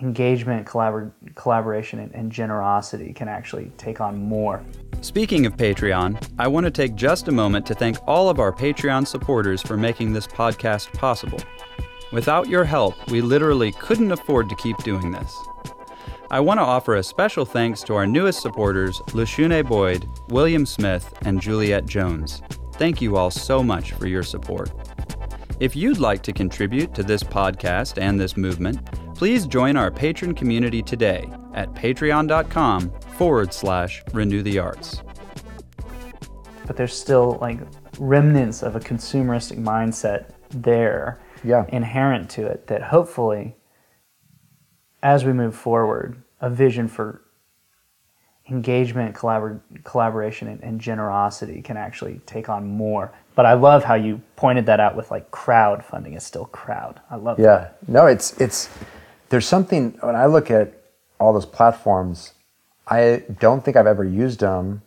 engagement, 0.00 0.66
collabor- 0.66 1.12
collaboration, 1.34 1.98
and, 2.00 2.12
and 2.14 2.30
generosity 2.30 3.12
can 3.12 3.28
actually 3.28 3.70
take 3.78 4.00
on 4.00 4.18
more. 4.18 4.60
Speaking 5.00 5.46
of 5.46 5.56
Patreon, 5.56 6.20
I 6.38 6.48
want 6.48 6.64
to 6.64 6.70
take 6.70 6.94
just 6.94 7.28
a 7.28 7.32
moment 7.32 7.64
to 7.66 7.74
thank 7.74 7.96
all 8.06 8.28
of 8.28 8.40
our 8.40 8.52
Patreon 8.52 9.06
supporters 9.06 9.62
for 9.62 9.76
making 9.76 10.12
this 10.12 10.26
podcast 10.26 10.92
possible. 10.94 11.38
Without 12.12 12.48
your 12.48 12.64
help, 12.64 12.94
we 13.10 13.20
literally 13.20 13.72
couldn't 13.72 14.12
afford 14.12 14.48
to 14.48 14.56
keep 14.56 14.76
doing 14.78 15.10
this. 15.12 15.36
I 16.30 16.40
want 16.40 16.58
to 16.58 16.64
offer 16.64 16.96
a 16.96 17.02
special 17.02 17.44
thanks 17.44 17.82
to 17.84 17.94
our 17.94 18.06
newest 18.06 18.40
supporters, 18.40 18.98
Lashune 19.08 19.66
Boyd, 19.66 20.08
William 20.28 20.66
Smith, 20.66 21.12
and 21.24 21.40
Juliet 21.40 21.86
Jones. 21.86 22.42
Thank 22.74 23.00
you 23.00 23.16
all 23.16 23.30
so 23.30 23.62
much 23.62 23.92
for 23.92 24.06
your 24.06 24.22
support. 24.22 24.70
If 25.60 25.76
you'd 25.76 25.98
like 25.98 26.22
to 26.24 26.32
contribute 26.32 26.94
to 26.94 27.02
this 27.04 27.22
podcast 27.22 28.02
and 28.02 28.18
this 28.18 28.36
movement, 28.36 28.84
please 29.14 29.46
join 29.46 29.76
our 29.76 29.90
patron 29.90 30.34
community 30.34 30.82
today 30.82 31.28
at 31.54 31.72
patreon.com 31.74 32.90
forward 33.16 33.52
slash 33.54 34.02
renew 34.12 34.42
the 34.42 34.58
arts. 34.58 35.02
But 36.66 36.76
there's 36.76 36.96
still 36.98 37.38
like 37.40 37.60
remnants 38.00 38.62
of 38.64 38.74
a 38.74 38.80
consumeristic 38.80 39.58
mindset 39.62 40.30
there 40.50 41.20
Yeah. 41.44 41.66
inherent 41.68 42.28
to 42.30 42.46
it 42.46 42.66
that 42.66 42.82
hopefully 42.82 43.54
as 45.04 45.24
we 45.24 45.32
move 45.32 45.54
forward 45.54 46.20
a 46.40 46.50
vision 46.50 46.88
for 46.88 47.20
engagement 48.50 49.14
collabor- 49.14 49.60
collaboration 49.84 50.48
and, 50.48 50.60
and 50.62 50.80
generosity 50.80 51.62
can 51.62 51.76
actually 51.76 52.20
take 52.26 52.48
on 52.48 52.66
more 52.66 53.12
but 53.36 53.46
i 53.46 53.52
love 53.54 53.84
how 53.84 53.94
you 53.94 54.20
pointed 54.36 54.66
that 54.66 54.80
out 54.80 54.96
with 54.96 55.10
like 55.10 55.30
crowdfunding 55.30 56.16
is 56.16 56.24
still 56.24 56.46
crowd 56.46 57.00
i 57.10 57.14
love 57.16 57.36
that 57.36 57.42
Yeah. 57.42 57.68
No, 57.94 58.06
it's 58.06 58.38
it's 58.40 58.68
there's 59.30 59.46
something 59.46 59.96
when 60.00 60.14
I 60.16 60.26
look 60.26 60.50
at 60.50 60.74
all 61.18 61.32
those 61.32 61.46
platforms, 61.46 62.34
I 62.86 63.24
don't 63.40 63.64
think 63.64 63.76
I've 63.76 63.86
ever 63.86 64.04
used 64.04 64.40
them 64.40 64.82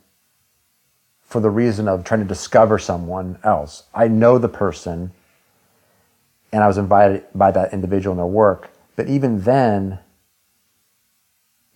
for 1.23 1.41
the 1.41 1.49
reason 1.49 1.87
of 1.87 2.03
trying 2.03 2.21
to 2.21 2.27
discover 2.27 2.77
someone 2.79 3.39
else. 3.43 3.83
I 3.93 4.07
know 4.07 4.37
the 4.37 4.47
person 4.49 5.11
and 6.53 6.63
I 6.63 6.67
was 6.67 6.77
invited 6.77 7.25
by 7.35 7.51
that 7.51 7.73
individual 7.73 8.13
in 8.13 8.17
their 8.17 8.25
work, 8.25 8.69
but 8.95 9.07
even 9.09 9.41
then 9.41 9.99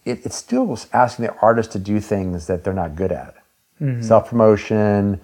it, 0.05 0.25
it's 0.25 0.35
still 0.35 0.77
asking 0.93 1.25
the 1.25 1.35
artist 1.39 1.71
to 1.73 1.79
do 1.79 1.99
things 1.99 2.47
that 2.47 2.63
they're 2.63 2.73
not 2.73 2.95
good 2.95 3.11
at. 3.11 3.35
Mm-hmm. 3.79 4.01
Self 4.01 4.29
promotion, 4.29 5.21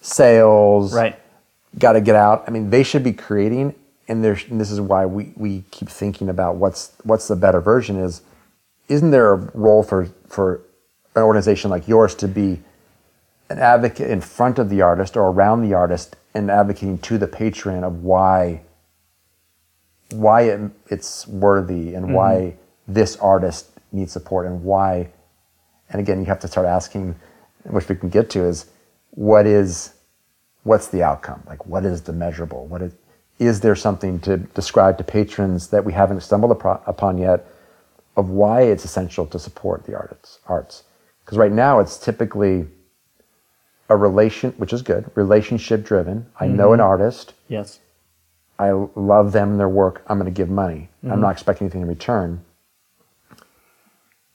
sales, 0.00 0.94
right 0.94 1.18
got 1.78 1.92
to 1.92 2.00
get 2.00 2.16
out. 2.16 2.44
I 2.46 2.50
mean, 2.50 2.70
they 2.70 2.82
should 2.82 3.04
be 3.04 3.12
creating, 3.12 3.74
and 4.08 4.24
there's 4.24 4.44
and 4.48 4.60
this 4.60 4.70
is 4.70 4.80
why 4.80 5.06
we, 5.06 5.32
we 5.36 5.64
keep 5.70 5.88
thinking 5.88 6.28
about 6.28 6.56
what's 6.56 6.92
what's 7.04 7.28
the 7.28 7.36
better 7.36 7.60
version 7.60 7.96
is. 7.96 8.22
Isn't 8.88 9.10
there 9.10 9.32
a 9.32 9.36
role 9.54 9.82
for 9.82 10.08
for 10.28 10.62
an 11.14 11.22
organization 11.22 11.70
like 11.70 11.86
yours 11.86 12.14
to 12.16 12.28
be 12.28 12.60
an 13.48 13.58
advocate 13.58 14.10
in 14.10 14.20
front 14.20 14.58
of 14.58 14.68
the 14.68 14.80
artist 14.82 15.16
or 15.16 15.30
around 15.30 15.62
the 15.62 15.74
artist 15.74 16.16
and 16.34 16.50
advocating 16.50 16.98
to 16.98 17.18
the 17.18 17.26
patron 17.26 17.84
of 17.84 18.02
why 18.02 18.62
why 20.12 20.42
it, 20.42 20.70
it's 20.88 21.26
worthy 21.28 21.94
and 21.94 22.12
why 22.14 22.34
mm-hmm. 22.34 22.92
this 22.92 23.16
artist 23.16 23.70
needs 23.92 24.12
support 24.12 24.46
and 24.46 24.62
why 24.62 25.08
and 25.90 26.00
again 26.00 26.20
you 26.20 26.26
have 26.26 26.40
to 26.40 26.48
start 26.48 26.66
asking 26.66 27.14
which 27.64 27.88
we 27.88 27.96
can 27.96 28.08
get 28.08 28.30
to 28.30 28.44
is 28.44 28.66
what 29.10 29.46
is 29.46 29.94
what's 30.62 30.88
the 30.88 31.02
outcome? 31.02 31.42
Like, 31.46 31.66
what 31.66 31.84
is 31.84 32.02
the 32.02 32.12
measurable? 32.12 32.66
What 32.66 32.82
is, 32.82 32.94
is 33.38 33.60
there 33.60 33.74
something 33.74 34.20
to 34.20 34.36
describe 34.36 34.98
to 34.98 35.04
patrons 35.04 35.68
that 35.68 35.84
we 35.84 35.92
haven't 35.92 36.20
stumbled 36.20 36.52
upon, 36.52 36.80
upon 36.86 37.18
yet 37.18 37.46
of 38.16 38.28
why 38.28 38.62
it's 38.62 38.84
essential 38.84 39.26
to 39.26 39.38
support 39.38 39.84
the 39.84 39.94
arts? 39.94 40.40
Arts, 40.46 40.84
because 41.24 41.38
right 41.38 41.52
now 41.52 41.80
it's 41.80 41.96
typically 41.96 42.66
a 43.88 43.96
relation, 43.96 44.52
which 44.52 44.72
is 44.72 44.82
good, 44.82 45.10
relationship 45.14 45.84
driven. 45.84 46.26
I 46.38 46.46
know 46.46 46.72
an 46.72 46.80
mm-hmm. 46.80 46.88
artist. 46.88 47.34
yes 47.48 47.80
I 48.58 48.72
love 48.94 49.32
them 49.32 49.52
and 49.52 49.60
their 49.60 49.70
work. 49.70 50.02
I'm 50.06 50.18
going 50.18 50.30
to 50.30 50.36
give 50.36 50.50
money. 50.50 50.90
I'm 51.02 51.12
mm-hmm. 51.12 51.22
not 51.22 51.30
expecting 51.30 51.64
anything 51.64 51.80
in 51.80 51.88
return. 51.88 52.44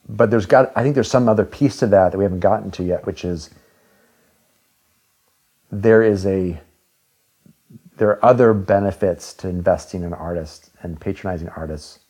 But 0.08 0.30
there's 0.30 0.46
got, 0.46 0.72
I 0.76 0.82
think 0.82 0.94
there's 0.94 1.10
some 1.10 1.28
other 1.28 1.44
piece 1.44 1.78
to 1.78 1.86
that 1.88 2.12
that 2.12 2.18
we 2.18 2.24
haven't 2.24 2.40
gotten 2.40 2.70
to 2.72 2.84
yet, 2.84 3.06
which 3.06 3.24
is 3.24 3.50
there 5.70 6.02
is 6.02 6.24
a, 6.26 6.60
there 7.96 8.10
are 8.10 8.24
other 8.24 8.54
benefits 8.54 9.32
to 9.34 9.48
investing 9.48 10.02
in 10.02 10.12
artists 10.12 10.70
and 10.82 11.00
patronizing 11.00 11.48
artists 11.50 12.00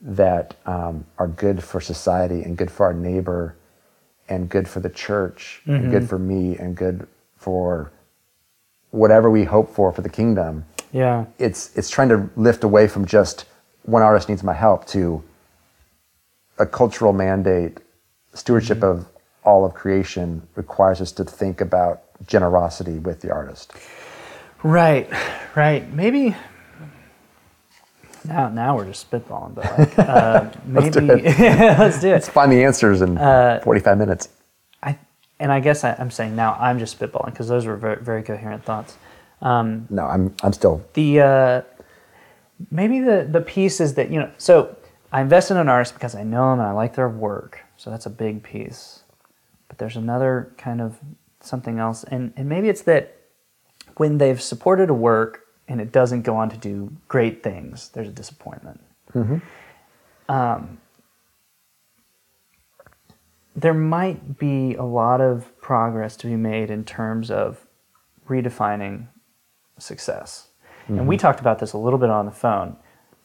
that 0.00 0.54
um, 0.66 1.04
are 1.18 1.28
good 1.28 1.62
for 1.62 1.80
society 1.80 2.42
and 2.42 2.56
good 2.56 2.70
for 2.70 2.86
our 2.86 2.94
neighbor 2.94 3.56
and 4.28 4.48
good 4.48 4.68
for 4.68 4.80
the 4.80 4.88
church 4.88 5.62
and 5.66 5.90
good 5.90 6.08
for 6.08 6.18
me 6.18 6.56
and 6.56 6.76
good 6.76 7.06
for 7.36 7.92
whatever 8.90 9.30
we 9.30 9.44
hope 9.44 9.70
for 9.70 9.92
for 9.92 10.02
the 10.02 10.08
kingdom. 10.08 10.64
Yeah. 10.92 11.26
It's 11.38 11.76
it's 11.76 11.90
trying 11.90 12.08
to 12.08 12.28
lift 12.36 12.64
away 12.64 12.88
from 12.88 13.04
just 13.04 13.46
one 13.82 14.02
artist 14.02 14.28
needs 14.28 14.42
my 14.42 14.52
help 14.52 14.86
to 14.88 15.22
a 16.58 16.66
cultural 16.66 17.12
mandate 17.12 17.78
stewardship 18.34 18.82
of 18.82 19.06
all 19.44 19.64
of 19.64 19.74
creation 19.74 20.42
requires 20.56 21.00
us 21.00 21.12
to 21.12 21.24
think 21.24 21.60
about 21.60 22.02
generosity 22.26 22.98
with 22.98 23.20
the 23.20 23.30
artist 23.30 23.72
Right, 24.62 25.08
right. 25.54 25.92
Maybe 25.92 26.34
now 28.24 28.48
now 28.48 28.74
we're 28.76 28.86
just 28.86 29.08
spitballing, 29.08 29.54
but 29.54 29.78
like 29.78 29.98
uh, 29.98 30.50
maybe 30.66 30.90
do 30.90 31.10
it. 31.12 31.24
let's 31.78 32.00
do 32.00 32.08
it. 32.08 32.12
let's 32.12 32.28
find 32.28 32.50
the 32.50 32.64
answers 32.64 33.00
in 33.02 33.16
Uh, 33.18 33.60
45 33.62 33.98
minutes 33.98 34.28
I 34.82 34.98
and 35.38 35.52
I 35.52 35.60
guess 35.60 35.84
I, 35.84 35.94
I'm 35.98 36.10
saying 36.10 36.34
now 36.34 36.56
I'm 36.58 36.78
just 36.78 36.98
spitballing 36.98 37.26
because 37.26 37.46
those 37.48 37.66
were 37.66 37.76
very, 37.76 38.02
very 38.02 38.22
coherent 38.22 38.64
thoughts. 38.64 38.96
no 39.42 40.06
i'm 40.10 40.34
i'm 40.42 40.52
still 40.52 40.82
The 40.94 41.20
uh, 41.20 41.62
maybe 42.70 43.00
the 43.00 43.28
the 43.30 43.42
piece 43.42 43.80
is 43.80 43.94
that 43.94 44.10
you 44.10 44.18
know 44.18 44.30
so 44.38 44.74
I 45.12 45.20
invest 45.20 45.50
in 45.50 45.56
an 45.56 45.68
artist 45.68 45.94
because 45.94 46.14
I 46.14 46.22
know 46.24 46.50
them 46.50 46.60
and 46.60 46.68
I 46.68 46.72
like 46.72 46.94
their 46.94 47.08
work, 47.08 47.60
so 47.76 47.90
that's 47.90 48.06
a 48.06 48.10
big 48.10 48.42
piece. 48.42 49.02
But 49.68 49.78
there's 49.78 49.96
another 49.96 50.52
kind 50.56 50.80
of 50.80 50.98
something 51.40 51.78
else, 51.78 52.04
and 52.04 52.32
and 52.36 52.48
maybe 52.48 52.68
it's 52.68 52.82
that 52.82 53.16
when 53.96 54.18
they've 54.18 54.40
supported 54.42 54.90
a 54.90 54.94
work 54.94 55.40
and 55.68 55.80
it 55.80 55.90
doesn't 55.92 56.22
go 56.22 56.36
on 56.36 56.50
to 56.50 56.56
do 56.56 56.92
great 57.08 57.42
things, 57.42 57.88
there's 57.90 58.08
a 58.08 58.12
disappointment. 58.12 58.80
Um, 60.28 60.78
there 63.54 63.74
might 63.74 64.38
be 64.38 64.74
a 64.74 64.82
lot 64.82 65.20
of 65.20 65.58
progress 65.62 66.16
to 66.18 66.26
be 66.26 66.36
made 66.36 66.70
in 66.70 66.84
terms 66.84 67.30
of 67.30 67.66
redefining 68.28 69.08
success. 69.78 70.48
And 70.88 71.08
we 71.08 71.16
talked 71.16 71.40
about 71.40 71.58
this 71.58 71.72
a 71.72 71.78
little 71.78 71.98
bit 71.98 72.10
on 72.10 72.26
the 72.26 72.32
phone. 72.32 72.76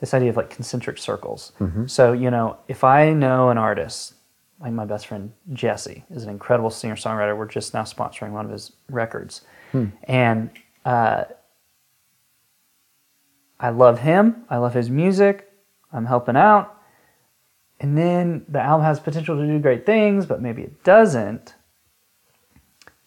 This 0.01 0.13
idea 0.13 0.29
of 0.29 0.35
like 0.35 0.49
concentric 0.49 0.97
circles. 0.97 1.53
Mm-hmm. 1.61 1.85
So, 1.85 2.11
you 2.11 2.29
know, 2.29 2.57
if 2.67 2.83
I 2.83 3.13
know 3.13 3.49
an 3.49 3.57
artist, 3.57 4.15
like 4.61 4.73
my 4.73 4.85
best 4.85 5.07
friend 5.07 5.31
Jesse 5.53 6.03
is 6.11 6.23
an 6.23 6.29
incredible 6.29 6.69
singer 6.69 6.95
songwriter. 6.95 7.35
We're 7.35 7.47
just 7.47 7.73
now 7.73 7.83
sponsoring 7.83 8.31
one 8.31 8.45
of 8.45 8.51
his 8.51 8.73
records. 8.89 9.41
Hmm. 9.71 9.85
And 10.03 10.51
uh, 10.85 11.25
I 13.59 13.69
love 13.69 13.99
him. 13.99 14.43
I 14.49 14.57
love 14.57 14.73
his 14.73 14.89
music. 14.89 15.51
I'm 15.91 16.05
helping 16.05 16.35
out. 16.35 16.77
And 17.79 17.97
then 17.97 18.45
the 18.47 18.59
album 18.59 18.85
has 18.85 18.99
potential 18.99 19.35
to 19.35 19.45
do 19.45 19.57
great 19.59 19.85
things, 19.85 20.25
but 20.27 20.41
maybe 20.41 20.61
it 20.61 20.83
doesn't. 20.83 21.55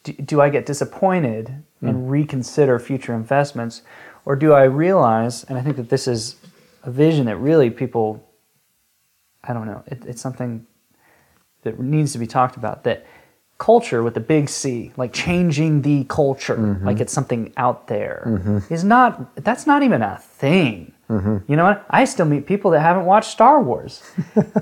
Do, 0.02 0.12
do 0.12 0.40
I 0.40 0.48
get 0.48 0.66
disappointed 0.66 1.62
hmm. 1.80 1.88
and 1.88 2.10
reconsider 2.10 2.78
future 2.80 3.14
investments? 3.14 3.82
Or 4.24 4.34
do 4.34 4.52
I 4.52 4.64
realize, 4.64 5.44
and 5.44 5.56
I 5.56 5.60
think 5.60 5.76
that 5.76 5.90
this 5.90 6.08
is 6.08 6.36
a 6.84 6.90
vision 6.90 7.26
that 7.26 7.36
really 7.36 7.70
people, 7.70 8.22
I 9.42 9.52
don't 9.52 9.66
know, 9.66 9.82
it, 9.86 10.04
it's 10.06 10.22
something 10.22 10.66
that 11.62 11.80
needs 11.80 12.12
to 12.12 12.18
be 12.18 12.26
talked 12.26 12.56
about 12.56 12.84
that 12.84 13.06
culture 13.58 14.02
with 14.02 14.14
the 14.14 14.20
big 14.20 14.48
C, 14.48 14.92
like 14.96 15.12
changing 15.12 15.82
the 15.82 16.04
culture, 16.04 16.56
mm-hmm. 16.56 16.86
like 16.86 17.00
it's 17.00 17.12
something 17.12 17.52
out 17.56 17.86
there, 17.86 18.24
mm-hmm. 18.26 18.72
is 18.72 18.84
not, 18.84 19.34
that's 19.36 19.66
not 19.66 19.82
even 19.82 20.02
a 20.02 20.18
thing. 20.18 20.92
Mm-hmm. 21.08 21.38
You 21.50 21.56
know 21.56 21.64
what? 21.64 21.84
I 21.90 22.04
still 22.04 22.26
meet 22.26 22.46
people 22.46 22.70
that 22.72 22.80
haven't 22.80 23.04
watched 23.04 23.30
Star 23.30 23.62
Wars. 23.62 24.02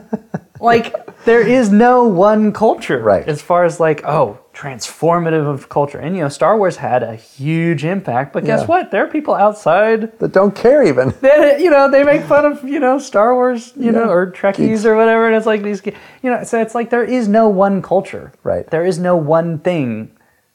like, 0.60 0.94
there 1.24 1.46
is 1.46 1.70
no 1.70 2.04
one 2.04 2.52
culture 2.52 2.98
Right. 2.98 3.26
as 3.28 3.40
far 3.40 3.64
as 3.64 3.80
like, 3.80 4.04
oh, 4.04 4.38
transformative 4.54 5.46
of 5.46 5.68
culture. 5.68 5.98
And, 5.98 6.14
you 6.14 6.22
know, 6.22 6.28
Star 6.28 6.58
Wars 6.58 6.76
had 6.76 7.02
a 7.02 7.14
huge 7.16 7.84
impact, 7.84 8.32
but 8.32 8.44
guess 8.44 8.60
Yeah. 8.60 8.66
what? 8.66 8.90
There 8.90 9.02
are 9.04 9.08
people 9.08 9.34
outside 9.34 10.18
that 10.18 10.32
don't 10.32 10.54
care 10.54 10.82
even 10.82 11.14
that 11.22 11.60
you 11.60 11.70
know 11.70 11.90
they 11.90 12.04
make 12.04 12.22
fun 12.22 12.44
of 12.44 12.62
you 12.68 12.78
know 12.78 12.98
Star 12.98 13.34
Wars 13.34 13.72
you 13.76 13.90
know 13.92 14.08
or 14.10 14.30
Trekkies 14.30 14.56
Geeks. 14.56 14.84
or 14.84 14.94
whatever 14.96 15.26
and 15.26 15.34
it's 15.36 15.46
like 15.46 15.62
these 15.62 15.80
you 15.86 16.30
know 16.30 16.44
so 16.44 16.60
it's 16.60 16.74
like 16.74 16.90
there 16.90 17.04
is 17.04 17.28
no 17.28 17.48
one 17.48 17.80
culture 17.82 18.32
Right. 18.42 18.66
there 18.70 18.84
is 18.84 18.98
no 18.98 19.16
one 19.16 19.58
thing 19.58 20.10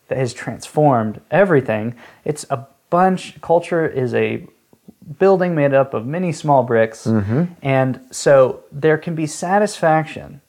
that 0.10 0.18
has 0.18 0.34
transformed 0.34 1.20
everything 1.32 1.96
it's 2.24 2.46
a 2.50 2.68
bunch 2.90 3.40
culture 3.42 3.86
is 3.88 4.14
a 4.14 4.46
building 5.20 5.56
made 5.56 5.74
up 5.74 5.94
of 5.94 6.06
many 6.06 6.32
small 6.34 6.64
bricks. 6.64 7.06
And 7.62 8.00
so 8.12 8.64
there 8.72 8.98
can 8.98 9.16
be 9.16 9.26
satisfaction 9.26 10.42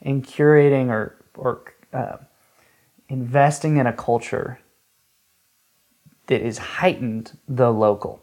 in 0.00 0.22
curating 0.22 0.88
or, 0.88 1.14
or 1.36 1.60
uh, 1.92 2.16
investing 3.10 3.76
in 3.76 3.86
a 3.86 3.92
culture 3.92 4.60
that 6.28 6.40
is 6.40 6.56
heightened 6.58 7.36
the 7.48 7.70
local, 7.70 8.22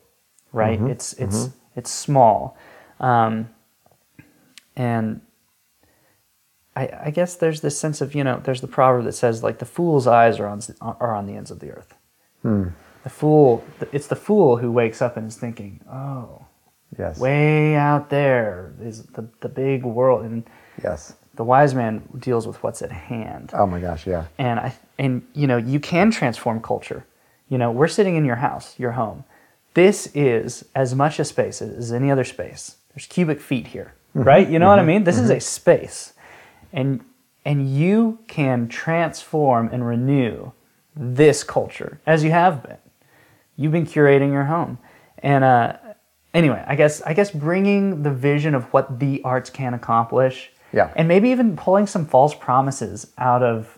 right? 0.54 0.80
Mm-hmm. 0.80 0.90
It's 0.90 1.14
it's 1.14 1.38
mm-hmm. 1.38 1.80
it's 1.80 1.92
small, 1.92 2.58
um, 3.00 3.50
and 4.76 5.22
I, 6.76 6.90
I 7.06 7.12
guess 7.12 7.36
there's 7.36 7.62
this 7.62 7.78
sense 7.78 8.02
of 8.02 8.16
you 8.16 8.24
know 8.24 8.42
there's 8.44 8.62
the 8.62 8.68
proverb 8.68 9.04
that 9.04 9.12
says 9.12 9.44
like 9.44 9.60
the 9.60 9.66
fool's 9.66 10.08
eyes 10.08 10.40
are 10.40 10.48
on 10.48 10.62
are 10.82 11.14
on 11.14 11.28
the 11.28 11.36
ends 11.36 11.52
of 11.52 11.60
the 11.60 11.70
earth. 11.70 11.94
Hmm. 12.42 12.70
The 13.04 13.10
fool, 13.10 13.64
it's 13.92 14.08
the 14.08 14.16
fool 14.16 14.58
who 14.58 14.72
wakes 14.72 15.02
up 15.02 15.16
and 15.16 15.28
is 15.28 15.38
thinking, 15.38 15.80
oh, 15.90 16.46
Yes. 16.98 17.20
way 17.20 17.76
out 17.76 18.10
there 18.10 18.74
is 18.82 19.04
the 19.04 19.28
the 19.42 19.50
big 19.50 19.84
world, 19.84 20.26
and 20.26 20.44
Yes. 20.82 21.14
The 21.38 21.44
wise 21.44 21.74
man 21.74 22.04
deals 22.20 22.46
with 22.46 22.62
what's 22.64 22.82
at 22.82 22.92
hand 22.92 23.52
Oh 23.54 23.66
my 23.66 23.80
gosh. 23.80 24.06
Yeah. 24.06 24.26
and 24.38 24.60
I 24.60 24.76
and 25.00 25.26
you 25.34 25.48
know 25.48 25.58
you 25.58 25.80
can 25.80 26.12
transform 26.12 26.62
culture. 26.62 27.06
You 27.50 27.58
know, 27.58 27.72
we're 27.72 27.88
sitting 27.88 28.16
in 28.18 28.26
your 28.26 28.36
house, 28.36 28.78
your 28.78 28.92
home. 28.92 29.24
This 29.74 30.08
is 30.14 30.66
as 30.76 30.94
much 30.94 31.20
a 31.20 31.24
space 31.24 31.62
as 31.62 31.94
any 31.94 32.12
other 32.12 32.26
space. 32.26 32.76
There's 32.94 33.06
cubic 33.06 33.40
feet 33.40 33.68
here, 33.68 33.94
mm-hmm. 34.16 34.28
right? 34.28 34.50
You 34.50 34.60
know 34.60 34.68
what 34.68 34.80
I 34.80 34.82
mm-hmm. 34.82 34.88
mean? 34.88 35.04
This 35.06 35.18
is 35.18 35.30
mm-hmm. 35.30 35.38
a 35.38 35.42
space, 35.42 36.14
and 36.74 37.06
and 37.46 37.74
you 37.74 38.20
can 38.28 38.68
transform 38.68 39.70
and 39.72 39.88
renew 39.88 40.52
this 40.96 41.44
culture 41.44 42.02
as 42.06 42.24
you 42.24 42.32
have 42.32 42.64
been. 42.64 42.78
You've 43.56 43.72
been 43.72 43.86
curating 43.86 44.32
your 44.32 44.46
home, 44.46 44.80
and 45.20 45.44
uh, 45.44 45.78
anyway, 46.34 46.64
I 46.68 46.76
guess 46.76 47.02
I 47.04 47.14
guess 47.14 47.32
bringing 47.32 48.04
the 48.04 48.12
vision 48.12 48.56
of 48.56 48.66
what 48.74 49.00
the 49.00 49.22
arts 49.24 49.50
can 49.50 49.74
accomplish, 49.74 50.52
Yeah. 50.74 50.92
and 50.96 51.08
maybe 51.08 51.30
even 51.30 51.56
pulling 51.56 51.88
some 51.88 52.06
false 52.06 52.34
promises 52.36 53.08
out 53.18 53.42
of 53.44 53.78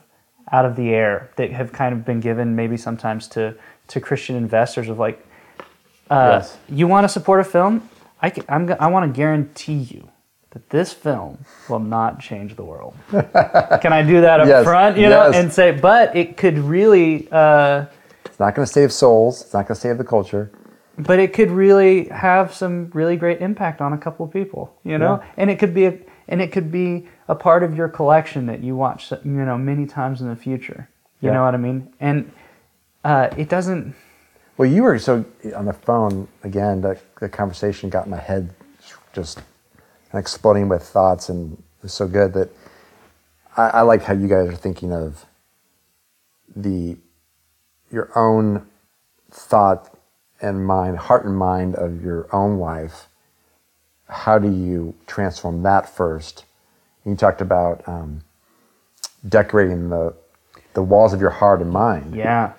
out 0.52 0.66
of 0.66 0.76
the 0.76 0.90
air 0.94 1.30
that 1.36 1.52
have 1.52 1.72
kind 1.72 1.94
of 1.94 2.04
been 2.04 2.20
given 2.20 2.56
maybe 2.56 2.76
sometimes 2.78 3.28
to 3.30 3.54
to 3.88 4.00
Christian 4.02 4.36
investors 4.36 4.90
of 4.90 4.98
like, 5.00 5.24
uh, 6.10 6.40
Yes. 6.42 6.58
you 6.68 6.88
want 6.88 7.04
to 7.06 7.10
support 7.10 7.40
a 7.40 7.44
film? 7.44 7.88
I 8.22 8.30
can, 8.30 8.44
I'm, 8.50 8.72
I 8.80 8.88
want 8.88 9.12
to 9.12 9.16
guarantee 9.16 9.74
you 9.78 10.10
that 10.52 10.70
this 10.72 10.92
film 10.94 11.38
will 11.70 11.80
not 11.80 12.20
change 12.20 12.56
the 12.56 12.64
world. 12.64 12.96
can 13.12 13.94
I 13.94 14.02
do 14.04 14.22
that 14.22 14.40
up 14.40 14.48
Yes, 14.48 14.64
front? 14.64 14.98
You 14.98 15.10
know, 15.10 15.28
yes. 15.28 15.36
and 15.36 15.54
say, 15.54 15.72
but 15.72 16.16
it 16.16 16.36
could 16.38 16.58
really. 16.58 17.28
Uh, 17.32 17.86
It's 18.26 18.40
not 18.40 18.56
going 18.56 18.66
to 18.66 18.72
save 18.74 18.92
souls. 18.92 19.42
It's 19.42 19.54
not 19.54 19.68
going 19.68 19.76
to 19.76 19.82
save 19.82 19.98
the 20.00 20.04
culture. 20.04 20.50
but 20.98 21.20
it 21.20 21.32
could 21.34 21.50
really 21.52 22.10
have 22.10 22.54
some 22.54 22.90
really 22.94 23.16
great 23.16 23.40
impact 23.42 23.80
on 23.82 23.94
a 23.94 23.98
couple 23.98 24.26
of 24.26 24.34
people, 24.34 24.76
you 24.84 24.98
know, 24.98 25.20
Yeah. 25.22 25.30
and 25.38 25.50
it 25.50 25.58
could 25.60 25.74
be 25.74 25.86
a, 25.86 25.94
and 26.30 26.42
it 26.42 26.52
could 26.52 26.72
be 26.72 27.08
a 27.28 27.36
part 27.36 27.64
of 27.64 27.76
your 27.76 27.90
collection 27.90 28.46
that 28.46 28.64
you 28.64 28.76
watch, 28.76 29.12
you 29.12 29.20
know, 29.32 29.58
many 29.58 29.86
times 29.86 30.22
in 30.22 30.30
the 30.30 30.36
future. 30.36 30.88
You 31.20 31.28
Yeah. 31.28 31.34
know 31.34 31.44
what 31.44 31.54
I 31.54 31.58
mean? 31.58 31.92
And 32.00 32.32
uh, 33.04 33.30
it 33.36 33.50
doesn't. 33.50 33.96
Well, 34.58 34.70
you 34.70 34.84
were 34.84 34.98
so 35.00 35.26
on 35.56 35.66
the 35.66 35.74
phone 35.74 36.28
again. 36.44 36.82
The, 36.82 36.98
the 37.20 37.28
conversation 37.30 37.90
got 37.90 38.08
my 38.08 38.18
head 38.20 38.54
just 39.12 39.42
exploding 40.14 40.70
with 40.70 40.84
thoughts, 40.84 41.30
and 41.30 41.54
it 41.54 41.84
was 41.84 41.94
so 41.94 42.08
good 42.08 42.34
that 42.34 42.50
I, 43.58 43.70
I 43.70 43.82
like 43.82 44.04
how 44.04 44.14
you 44.14 44.28
guys 44.28 44.48
are 44.48 44.56
thinking 44.56 44.94
of 44.94 45.26
the 46.56 46.98
your 47.92 48.12
own 48.16 48.68
thought 49.32 49.98
and 50.42 50.66
mind, 50.66 50.98
heart 50.98 51.26
and 51.26 51.36
mind 51.36 51.76
of 51.76 52.02
your 52.04 52.28
own 52.34 52.60
life. 52.60 53.09
How 54.10 54.40
do 54.40 54.52
you 54.52 54.96
transform 55.08 55.64
that 55.64 55.88
first? 55.96 56.46
You 57.06 57.16
talked 57.16 57.42
about 57.42 57.88
um, 57.88 58.22
decorating 59.28 59.90
the 59.90 60.14
the 60.74 60.84
walls 60.84 61.14
of 61.14 61.22
your 61.22 61.30
heart 61.32 61.62
and 61.62 61.72
mind 61.72 62.16
Yeah. 62.16 62.54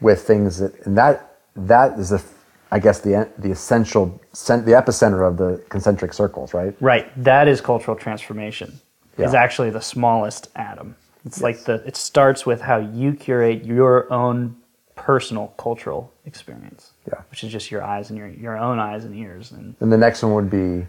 with 0.00 0.22
things 0.26 0.58
that 0.58 0.74
and 0.86 0.96
that 0.98 1.36
that 1.54 1.98
is 1.98 2.10
the 2.10 2.22
I 2.70 2.78
guess 2.78 3.00
the 3.00 3.28
the 3.38 3.50
essential 3.50 4.20
the 4.32 4.72
epicenter 4.72 5.26
of 5.26 5.36
the 5.36 5.62
concentric 5.68 6.12
circles, 6.12 6.54
right? 6.54 6.74
Right. 6.80 7.06
That 7.22 7.48
is 7.48 7.60
cultural 7.60 7.96
transformation. 7.96 8.80
Is 9.18 9.34
actually 9.34 9.70
the 9.70 9.80
smallest 9.80 10.48
atom. 10.56 10.96
It's 11.24 11.42
like 11.42 11.64
the. 11.64 11.74
It 11.86 11.96
starts 11.96 12.44
with 12.46 12.62
how 12.62 12.78
you 12.78 13.12
curate 13.12 13.64
your 13.64 14.10
own 14.12 14.56
personal 14.94 15.48
cultural 15.58 16.12
experience. 16.26 16.92
Yeah. 17.06 17.22
Which 17.30 17.44
is 17.44 17.52
just 17.52 17.70
your 17.70 17.82
eyes 17.82 18.10
and 18.10 18.18
your 18.18 18.28
your 18.28 18.56
own 18.56 18.78
eyes 18.78 19.04
and 19.04 19.14
ears 19.14 19.52
and 19.52 19.74
And 19.80 19.92
the 19.92 19.98
next 19.98 20.22
one 20.22 20.34
would 20.34 20.50
be 20.50 20.86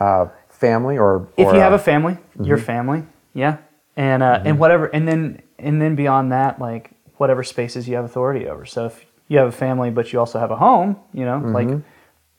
uh, 0.00 0.28
family 0.48 0.96
or, 0.98 1.28
if 1.36 1.46
or, 1.46 1.54
you 1.54 1.60
have 1.60 1.72
uh, 1.72 1.76
a 1.76 1.78
family, 1.78 2.16
your 2.40 2.58
family, 2.58 3.04
yeah, 3.34 3.58
and 3.96 4.22
uh, 4.22 4.42
and 4.44 4.58
whatever, 4.58 4.86
and 4.86 5.06
then 5.06 5.42
and 5.58 5.80
then 5.80 5.94
beyond 5.94 6.32
that, 6.32 6.60
like 6.60 6.90
whatever 7.16 7.42
spaces 7.42 7.88
you 7.88 7.96
have 7.96 8.04
authority 8.04 8.48
over. 8.48 8.64
So 8.64 8.86
if 8.86 9.04
you 9.28 9.38
have 9.38 9.48
a 9.48 9.52
family, 9.52 9.90
but 9.90 10.12
you 10.12 10.18
also 10.18 10.38
have 10.38 10.50
a 10.50 10.56
home, 10.56 10.96
you 11.12 11.24
know, 11.24 11.38
like 11.38 11.68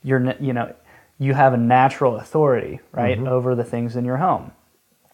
you're, 0.04 0.36
you 0.40 0.54
know, 0.54 0.74
you 1.18 1.34
have 1.34 1.54
a 1.54 1.58
natural 1.58 2.18
authority, 2.18 2.80
right, 2.92 3.18
over 3.20 3.56
the 3.56 3.64
things 3.64 3.96
in 3.96 4.06
your 4.06 4.18
home, 4.18 4.52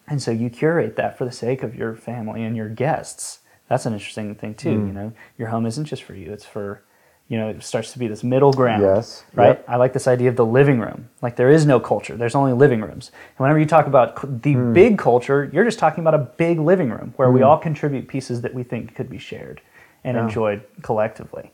and 0.07 0.21
so 0.21 0.31
you 0.31 0.49
curate 0.49 0.95
that 0.95 1.17
for 1.17 1.25
the 1.25 1.31
sake 1.31 1.63
of 1.63 1.75
your 1.75 1.95
family 1.95 2.43
and 2.43 2.55
your 2.55 2.69
guests. 2.69 3.39
That's 3.71 3.85
an 3.85 3.93
interesting 3.93 4.35
thing 4.35 4.53
too. 4.53 4.77
Hmm. 4.77 4.87
You 4.87 4.93
know, 4.93 5.13
your 5.37 5.47
home 5.47 5.65
isn't 5.65 5.85
just 5.85 6.03
for 6.03 6.13
you; 6.13 6.33
it's 6.33 6.43
for 6.43 6.83
you 7.29 7.37
know, 7.37 7.47
it 7.47 7.63
starts 7.63 7.93
to 7.93 7.99
be 7.99 8.09
this 8.09 8.21
middle 8.21 8.51
ground. 8.51 8.81
Yes, 8.81 9.23
Right. 9.33 9.47
yep. 9.47 9.65
I 9.65 9.77
like 9.77 9.93
this 9.93 10.05
idea 10.05 10.27
of 10.27 10.35
the 10.35 10.45
living 10.45 10.81
room. 10.81 11.07
Like 11.21 11.37
there 11.37 11.49
is 11.49 11.65
no 11.65 11.79
culture. 11.79 12.17
There's 12.17 12.35
only 12.35 12.51
living 12.51 12.81
rooms. 12.81 13.11
And 13.29 13.37
whenever 13.37 13.57
you 13.57 13.65
talk 13.65 13.87
about 13.87 14.41
the 14.43 14.55
hmm. 14.55 14.73
big 14.73 14.97
culture, 14.97 15.49
you're 15.53 15.63
just 15.63 15.79
talking 15.79 16.03
about 16.03 16.13
a 16.13 16.17
big 16.17 16.59
living 16.59 16.89
room 16.89 17.13
where 17.15 17.31
we 17.31 17.39
hmm. 17.39 17.45
all 17.45 17.57
contribute 17.57 18.09
pieces 18.09 18.41
that 18.41 18.53
we 18.53 18.63
think 18.63 18.93
could 18.93 19.09
be 19.09 19.17
shared 19.17 19.61
and 20.03 20.17
Yeah. 20.17 20.25
enjoyed 20.25 20.63
collectively. 20.81 21.53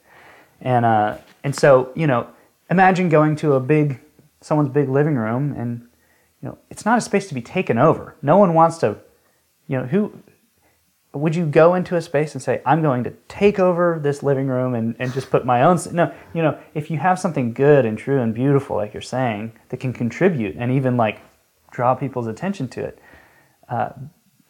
And 0.59 0.86
uh, 0.86 1.18
and 1.43 1.55
so 1.55 1.91
you 1.93 2.07
know, 2.07 2.26
imagine 2.72 3.09
going 3.09 3.36
to 3.36 3.53
a 3.53 3.59
big 3.59 3.99
someone's 4.41 4.70
big 4.70 4.89
living 4.89 5.18
room 5.18 5.53
and 5.55 5.88
you 6.41 6.49
know 6.49 6.57
it's 6.72 6.84
not 6.84 6.97
a 6.97 7.01
space 7.01 7.28
to 7.28 7.36
be 7.36 7.43
taken 7.43 7.78
over. 7.78 8.15
No 8.24 8.38
one 8.38 8.55
wants 8.55 8.80
to, 8.80 8.97
you 9.68 9.78
know, 9.78 9.86
who 9.86 10.11
would 11.18 11.36
you 11.36 11.45
go 11.45 11.76
into 11.76 11.95
a 11.95 12.01
space 12.01 12.34
and 12.34 12.41
say, 12.41 12.61
I'm 12.65 12.82
going 12.82 13.03
to 13.05 13.11
take 13.28 13.59
over 13.59 13.99
this 14.01 14.24
living 14.24 14.47
room 14.47 14.76
and, 14.76 14.95
and 14.99 15.13
just 15.13 15.30
put 15.30 15.45
my 15.45 15.63
own? 15.63 15.80
No, 15.91 16.13
you 16.34 16.41
know, 16.41 16.57
if 16.74 16.89
you 16.91 16.97
have 16.97 17.20
something 17.20 17.53
good 17.53 17.86
and 17.86 17.97
true 17.97 18.22
and 18.22 18.34
beautiful, 18.34 18.76
like 18.76 18.93
you're 18.93 19.01
saying, 19.01 19.53
that 19.70 19.78
can 19.80 19.93
contribute 19.93 20.55
and 20.57 20.72
even 20.72 20.97
like 20.97 21.22
draw 21.72 21.95
people's 21.95 22.28
attention 22.28 22.68
to 22.70 22.84
it, 22.84 22.99
uh, 23.70 23.89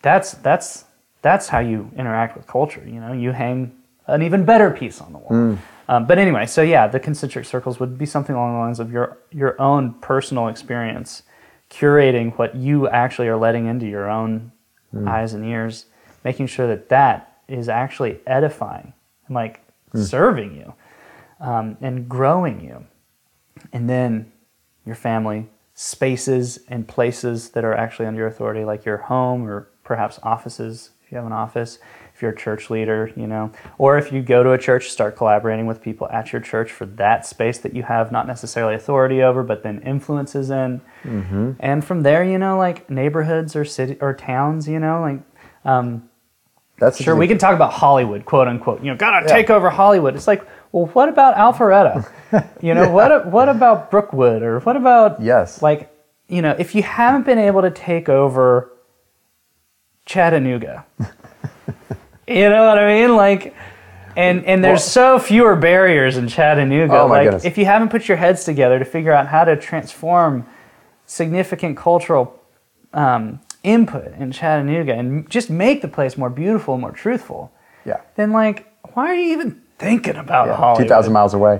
that's 0.01 0.33
that's 0.33 0.85
that's 1.21 1.47
how 1.47 1.59
you 1.59 1.91
interact 1.97 2.37
with 2.37 2.47
culture. 2.47 2.83
You 2.85 2.99
know, 2.99 3.13
you 3.13 3.31
hang 3.31 3.75
an 4.07 4.21
even 4.21 4.45
better 4.45 4.71
piece 4.71 5.01
on 5.01 5.11
the 5.11 5.17
wall. 5.19 5.33
Um, 5.89 6.05
but 6.05 6.17
anyway, 6.17 6.45
so 6.45 6.61
yeah, 6.61 6.87
the 6.87 6.99
concentric 6.99 7.45
circles 7.45 7.79
would 7.79 7.97
be 7.97 8.05
something 8.05 8.35
along 8.35 8.53
the 8.53 8.59
lines 8.59 8.79
of 8.79 8.91
your 8.91 9.17
your 9.31 9.59
own 9.61 9.93
personal 9.95 10.47
experience, 10.47 11.23
curating 11.69 12.37
what 12.37 12.55
you 12.55 12.87
actually 12.89 13.27
are 13.27 13.37
letting 13.37 13.67
into 13.67 13.85
your 13.85 14.09
own 14.09 14.51
eyes 15.07 15.33
and 15.33 15.45
ears, 15.45 15.85
making 16.27 16.47
sure 16.47 16.67
that 16.67 16.89
that 16.89 17.17
is 17.47 17.69
actually 17.69 18.19
edifying 18.27 18.91
and 19.27 19.35
like 19.35 19.61
serving 19.95 20.51
you 20.55 20.73
um, 21.39 21.77
and 21.79 22.09
growing 22.09 22.59
you, 22.59 22.85
and 23.71 23.89
then 23.89 24.29
your 24.85 24.95
family 24.95 25.47
spaces 25.73 26.59
and 26.67 26.85
places 26.87 27.51
that 27.51 27.63
are 27.63 27.73
actually 27.73 28.07
under 28.07 28.19
your 28.19 28.27
authority, 28.27 28.65
like 28.65 28.83
your 28.83 28.97
home 28.97 29.47
or 29.47 29.69
perhaps 29.83 30.19
offices 30.21 30.89
if 31.01 31.11
you 31.11 31.15
have 31.15 31.25
an 31.25 31.31
office. 31.31 31.79
If 32.13 32.21
you're 32.23 32.31
a 32.31 32.35
church 32.35 32.71
leader, 32.71 33.13
you 33.15 33.27
know, 33.27 33.51
or 33.77 33.97
if 33.99 34.11
you 34.11 34.23
go 34.23 34.41
to 34.41 34.51
a 34.51 34.57
church, 34.57 34.89
start 34.89 35.15
collaborating 35.15 35.67
with 35.67 35.81
people 35.83 36.09
at 36.09 36.33
your 36.33 36.41
church 36.41 36.71
for 36.71 36.87
that 37.03 37.27
space 37.27 37.59
that 37.59 37.73
you 37.75 37.83
have 37.83 38.11
not 38.11 38.25
necessarily 38.25 38.73
authority 38.73 39.21
over, 39.21 39.43
but 39.43 39.61
then 39.61 39.81
influences 39.83 40.49
in. 40.49 40.81
And 41.59 41.85
from 41.85 42.01
there, 42.01 42.23
you 42.23 42.39
know, 42.39 42.57
like 42.57 42.89
neighborhoods 42.89 43.55
or 43.55 43.63
city 43.63 43.97
or 44.01 44.13
towns, 44.15 44.67
you 44.67 44.79
know, 44.79 44.99
like 44.99 45.19
um, 45.63 46.06
That's 46.79 47.01
Sure, 47.01 47.15
we 47.15 47.27
can 47.27 47.37
talk 47.39 47.55
about 47.55 47.73
Hollywood, 47.73 48.23
quote 48.25 48.47
unquote. 48.47 48.83
You 48.83 48.91
know, 48.91 48.97
gotta 48.97 49.25
Yeah. 49.27 49.33
take 49.33 49.49
over 49.49 49.69
Hollywood. 49.69 50.15
It's 50.15 50.27
like, 50.27 50.43
well, 50.71 50.85
what 50.87 51.09
about 51.09 51.35
Alpharetta? 51.35 52.07
You 52.61 52.73
know, 52.73 52.89
what 52.89 53.27
what 53.27 53.47
about 53.47 53.89
Brookwood, 53.89 54.43
or 54.43 54.59
what 54.59 54.75
about 54.75 55.21
Yes. 55.21 55.61
like, 55.61 55.89
you 56.27 56.41
know, 56.41 56.55
if 56.59 56.75
you 56.75 56.83
haven't 56.83 57.25
been 57.25 57.39
able 57.39 57.61
to 57.61 57.71
take 57.71 58.09
over 58.09 58.69
Chattanooga, 60.05 60.85
you 62.27 62.49
know 62.49 62.65
what 62.67 62.77
I 62.77 62.85
mean? 63.01 63.15
Like, 63.15 63.55
and 64.17 64.45
and 64.45 64.63
there's 64.63 64.83
so 64.83 65.19
fewer 65.19 65.55
barriers 65.55 66.17
in 66.17 66.27
Chattanooga. 66.27 66.99
Oh, 66.99 67.07
my 67.07 67.17
like, 67.19 67.23
goodness. 67.27 67.45
if 67.45 67.57
you 67.57 67.65
haven't 67.65 67.89
put 67.89 68.07
your 68.07 68.17
heads 68.17 68.43
together 68.43 68.77
to 68.79 68.85
figure 68.85 69.13
out 69.13 69.27
how 69.27 69.45
to 69.45 69.55
transform 69.55 70.45
significant 71.05 71.77
cultural 71.77 72.37
um, 72.93 73.39
input 73.67 74.13
in 74.13 74.31
Chattanooga 74.31 74.93
and 74.93 75.29
just 75.29 75.49
make 75.49 75.81
the 75.81 75.87
place 75.87 76.17
more 76.17 76.29
beautiful, 76.29 76.77
more 76.77 76.91
truthful, 76.91 77.51
Yeah. 77.85 77.99
then 78.15 78.31
like, 78.31 78.65
why 78.93 79.07
are 79.07 79.15
you 79.15 79.33
even 79.33 79.61
thinking 79.77 80.15
about 80.15 80.47
yeah. 80.47 80.55
Hollywood? 80.55 80.85
Two 80.87 80.89
thousand 80.89 81.13
miles 81.13 81.33
away. 81.33 81.59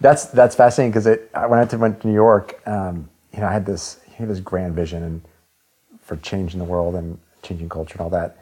that's 0.00 0.26
that's 0.26 0.54
fascinating 0.56 0.90
because 0.90 1.06
it 1.06 1.30
I- 1.34 1.46
when 1.46 1.58
I 1.58 1.62
went 1.62 1.70
to, 1.70 1.78
went 1.78 2.00
to 2.00 2.08
New 2.08 2.14
York, 2.14 2.60
um, 2.66 3.08
you 3.32 3.40
know, 3.40 3.46
I 3.46 3.52
had 3.52 3.64
this 3.66 4.00
I 4.08 4.12
had 4.16 4.28
this 4.28 4.40
grand 4.40 4.74
vision 4.74 5.02
and 5.02 5.22
for 6.02 6.16
changing 6.16 6.58
the 6.58 6.64
world 6.66 6.94
and 6.96 7.18
changing 7.42 7.68
culture 7.68 7.94
and 7.94 8.00
all 8.02 8.10
that. 8.10 8.36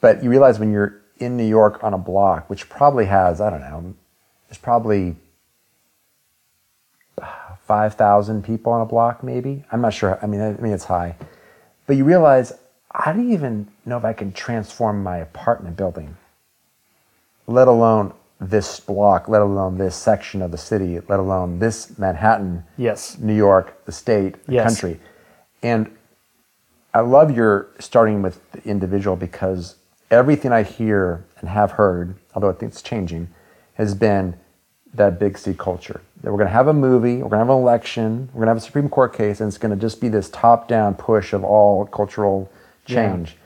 But 0.00 0.22
you 0.22 0.28
realize 0.30 0.58
when 0.58 0.72
you're 0.72 1.00
in 1.18 1.36
New 1.36 1.48
York 1.48 1.82
on 1.82 1.94
a 1.94 1.98
block, 1.98 2.50
which 2.50 2.68
probably 2.68 3.06
has 3.06 3.40
I 3.40 3.48
don't 3.50 3.60
know, 3.60 3.94
there's 4.48 4.58
probably 4.58 5.16
five 7.62 7.94
thousand 7.94 8.44
people 8.44 8.72
on 8.72 8.80
a 8.80 8.86
block, 8.86 9.22
maybe. 9.22 9.64
I'm 9.72 9.80
not 9.80 9.94
sure. 9.94 10.18
I 10.22 10.26
mean, 10.26 10.40
I 10.40 10.52
mean 10.60 10.72
it's 10.72 10.84
high, 10.84 11.16
but 11.86 11.96
you 11.96 12.04
realize 12.04 12.52
I 12.90 13.12
don't 13.12 13.30
even 13.32 13.68
know 13.84 13.98
if 13.98 14.04
I 14.04 14.12
can 14.12 14.32
transform 14.32 15.02
my 15.02 15.18
apartment 15.18 15.76
building 15.76 16.16
let 17.46 17.68
alone 17.68 18.12
this 18.40 18.80
block, 18.80 19.28
let 19.28 19.40
alone 19.40 19.78
this 19.78 19.96
section 19.96 20.42
of 20.42 20.50
the 20.50 20.58
city, 20.58 21.00
let 21.08 21.20
alone 21.20 21.58
this 21.58 21.98
Manhattan, 21.98 22.64
Yes. 22.76 23.18
New 23.18 23.34
York, 23.34 23.84
the 23.86 23.92
state, 23.92 24.44
the 24.46 24.54
Yes. 24.54 24.64
country. 24.64 25.00
And 25.62 25.90
I 26.92 27.00
love 27.00 27.34
your 27.34 27.68
starting 27.78 28.22
with 28.22 28.50
the 28.52 28.62
individual 28.68 29.16
because 29.16 29.76
everything 30.10 30.52
I 30.52 30.62
hear 30.62 31.24
and 31.40 31.48
have 31.48 31.72
heard, 31.72 32.16
although 32.34 32.50
I 32.50 32.52
think 32.52 32.72
it's 32.72 32.82
changing, 32.82 33.28
has 33.74 33.94
been 33.94 34.34
that 34.96 35.18
big 35.18 35.38
C 35.38 35.54
culture. 35.54 36.00
That 36.22 36.30
we're 36.32 36.38
going 36.38 36.48
to 36.48 36.52
have 36.54 36.68
a 36.68 36.72
movie, 36.72 37.16
we're 37.16 37.28
going 37.28 37.32
to 37.32 37.38
have 37.38 37.48
an 37.50 37.56
election, 37.56 38.28
we're 38.32 38.44
going 38.44 38.46
to 38.46 38.50
have 38.50 38.56
a 38.56 38.60
Supreme 38.60 38.88
Court 38.88 39.14
case, 39.14 39.40
and 39.40 39.48
it's 39.48 39.58
going 39.58 39.74
to 39.74 39.80
just 39.80 40.00
be 40.00 40.08
this 40.08 40.28
top 40.30 40.68
down 40.68 40.94
push 40.94 41.32
of 41.32 41.44
all 41.44 41.86
cultural 41.86 42.50
Yeah. 42.86 42.94
change. 43.10 43.36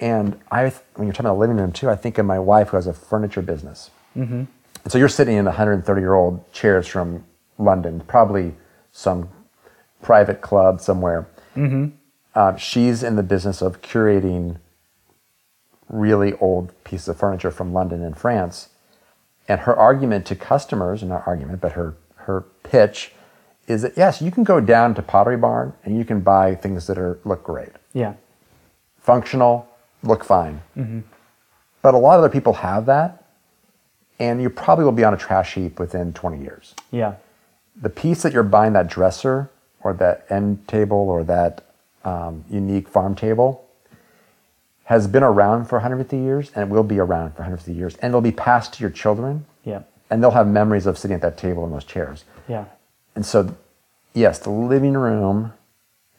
And 0.00 0.38
I, 0.50 0.72
when 0.94 1.06
you're 1.08 1.12
talking 1.12 1.26
about 1.26 1.38
living 1.38 1.56
room 1.56 1.72
too, 1.72 1.90
I 1.90 1.96
think 1.96 2.18
of 2.18 2.26
my 2.26 2.38
wife 2.38 2.68
who 2.68 2.76
has 2.76 2.86
a 2.86 2.92
furniture 2.92 3.42
business. 3.42 3.90
Mm-hmm. 4.16 4.44
And 4.84 4.92
so 4.92 4.96
you're 4.98 5.08
sitting 5.08 5.36
in 5.36 5.44
130 5.46 6.00
year 6.00 6.14
old 6.14 6.52
chairs 6.52 6.86
from 6.86 7.24
London, 7.58 8.00
probably 8.06 8.54
some 8.92 9.28
private 10.02 10.40
club 10.40 10.80
somewhere. 10.80 11.26
Mm-hmm. 11.56 11.86
Uh, 12.34 12.54
she's 12.56 13.02
in 13.02 13.16
the 13.16 13.22
business 13.24 13.60
of 13.60 13.82
curating 13.82 14.58
really 15.88 16.34
old 16.34 16.72
pieces 16.84 17.08
of 17.08 17.16
furniture 17.16 17.50
from 17.50 17.72
London 17.72 18.04
and 18.04 18.16
France. 18.16 18.68
And 19.48 19.60
her 19.62 19.74
argument 19.76 20.26
to 20.26 20.36
customers, 20.36 21.02
and 21.02 21.10
not 21.10 21.26
argument, 21.26 21.60
but 21.60 21.72
her, 21.72 21.94
her 22.16 22.42
pitch 22.62 23.12
is 23.66 23.82
that 23.82 23.96
yes, 23.96 24.20
you 24.22 24.30
can 24.30 24.44
go 24.44 24.60
down 24.60 24.94
to 24.94 25.02
Pottery 25.02 25.36
Barn 25.36 25.72
and 25.84 25.96
you 25.96 26.04
can 26.04 26.20
buy 26.20 26.54
things 26.54 26.86
that 26.86 26.98
are 26.98 27.18
look 27.24 27.44
great 27.44 27.70
Yeah. 27.92 28.14
functional, 28.98 29.66
look 30.02 30.24
fine. 30.24 30.60
But 31.82 31.94
a 31.94 31.98
lot 31.98 32.14
of 32.18 32.24
other 32.24 32.28
people 32.32 32.54
have 32.54 32.86
that, 32.86 33.24
and 34.18 34.42
you 34.42 34.50
probably 34.50 34.84
will 34.84 34.92
be 34.92 35.04
on 35.04 35.14
a 35.14 35.16
trash 35.16 35.54
heap 35.54 35.78
within 35.78 36.12
20 36.12 36.40
years. 36.42 36.74
Yeah. 36.90 37.14
The 37.80 37.88
piece 37.90 38.22
that 38.22 38.32
you're 38.32 38.42
buying, 38.42 38.72
that 38.72 38.88
dresser 38.88 39.50
or 39.82 39.92
that 39.94 40.26
end 40.28 40.66
table 40.66 40.96
or 40.98 41.22
that 41.24 41.64
um, 42.04 42.44
unique 42.50 42.88
farm 42.88 43.14
table, 43.14 43.64
has 44.88 45.06
been 45.06 45.22
around 45.22 45.66
for 45.66 45.76
150 45.76 46.16
years 46.16 46.50
and 46.54 46.62
it 46.64 46.72
will 46.74 46.82
be 46.82 46.98
around 46.98 47.32
for 47.32 47.42
150 47.42 47.74
years. 47.78 47.96
And 47.96 48.10
it'll 48.10 48.22
be 48.22 48.32
passed 48.32 48.72
to 48.74 48.80
your 48.80 48.88
children, 48.90 49.44
Yeah. 49.62 49.82
and 50.08 50.22
they'll 50.22 50.30
have 50.30 50.48
memories 50.48 50.86
of 50.86 50.96
sitting 50.96 51.14
at 51.14 51.20
that 51.20 51.36
table 51.36 51.62
in 51.66 51.70
those 51.70 51.84
chairs. 51.84 52.24
Yeah. 52.48 52.64
And 53.14 53.26
so, 53.26 53.54
yes, 54.14 54.38
the 54.38 54.48
living 54.50 54.94
room, 54.94 55.52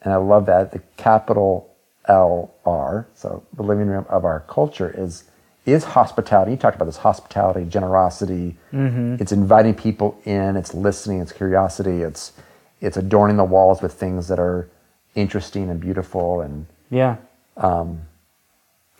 and 0.02 0.12
I 0.12 0.16
love 0.18 0.46
that 0.46 0.70
the 0.70 0.78
capital 0.96 1.66
L 2.06 2.52
R. 2.64 3.06
So 3.14 3.42
the 3.52 3.62
living 3.64 3.88
room 3.88 4.06
of 4.08 4.24
our 4.24 4.40
culture 4.48 4.92
is 4.96 5.24
is 5.66 5.84
hospitality. 5.84 6.52
You 6.52 6.56
talked 6.56 6.76
about 6.76 6.86
this 6.86 6.96
hospitality, 6.98 7.64
generosity. 7.68 8.56
Mm-hmm. 8.72 9.16
It's 9.20 9.30
inviting 9.32 9.74
people 9.74 10.18
in. 10.24 10.56
It's 10.56 10.74
listening. 10.74 11.20
It's 11.20 11.32
curiosity. 11.32 12.02
It's 12.02 12.32
it's 12.80 12.96
adorning 12.96 13.36
the 13.36 13.44
walls 13.44 13.82
with 13.82 13.92
things 13.94 14.28
that 14.28 14.38
are 14.38 14.68
interesting 15.16 15.68
and 15.70 15.80
beautiful 15.80 16.40
and 16.40 16.66
Yeah. 16.88 17.16
Um, 17.56 18.02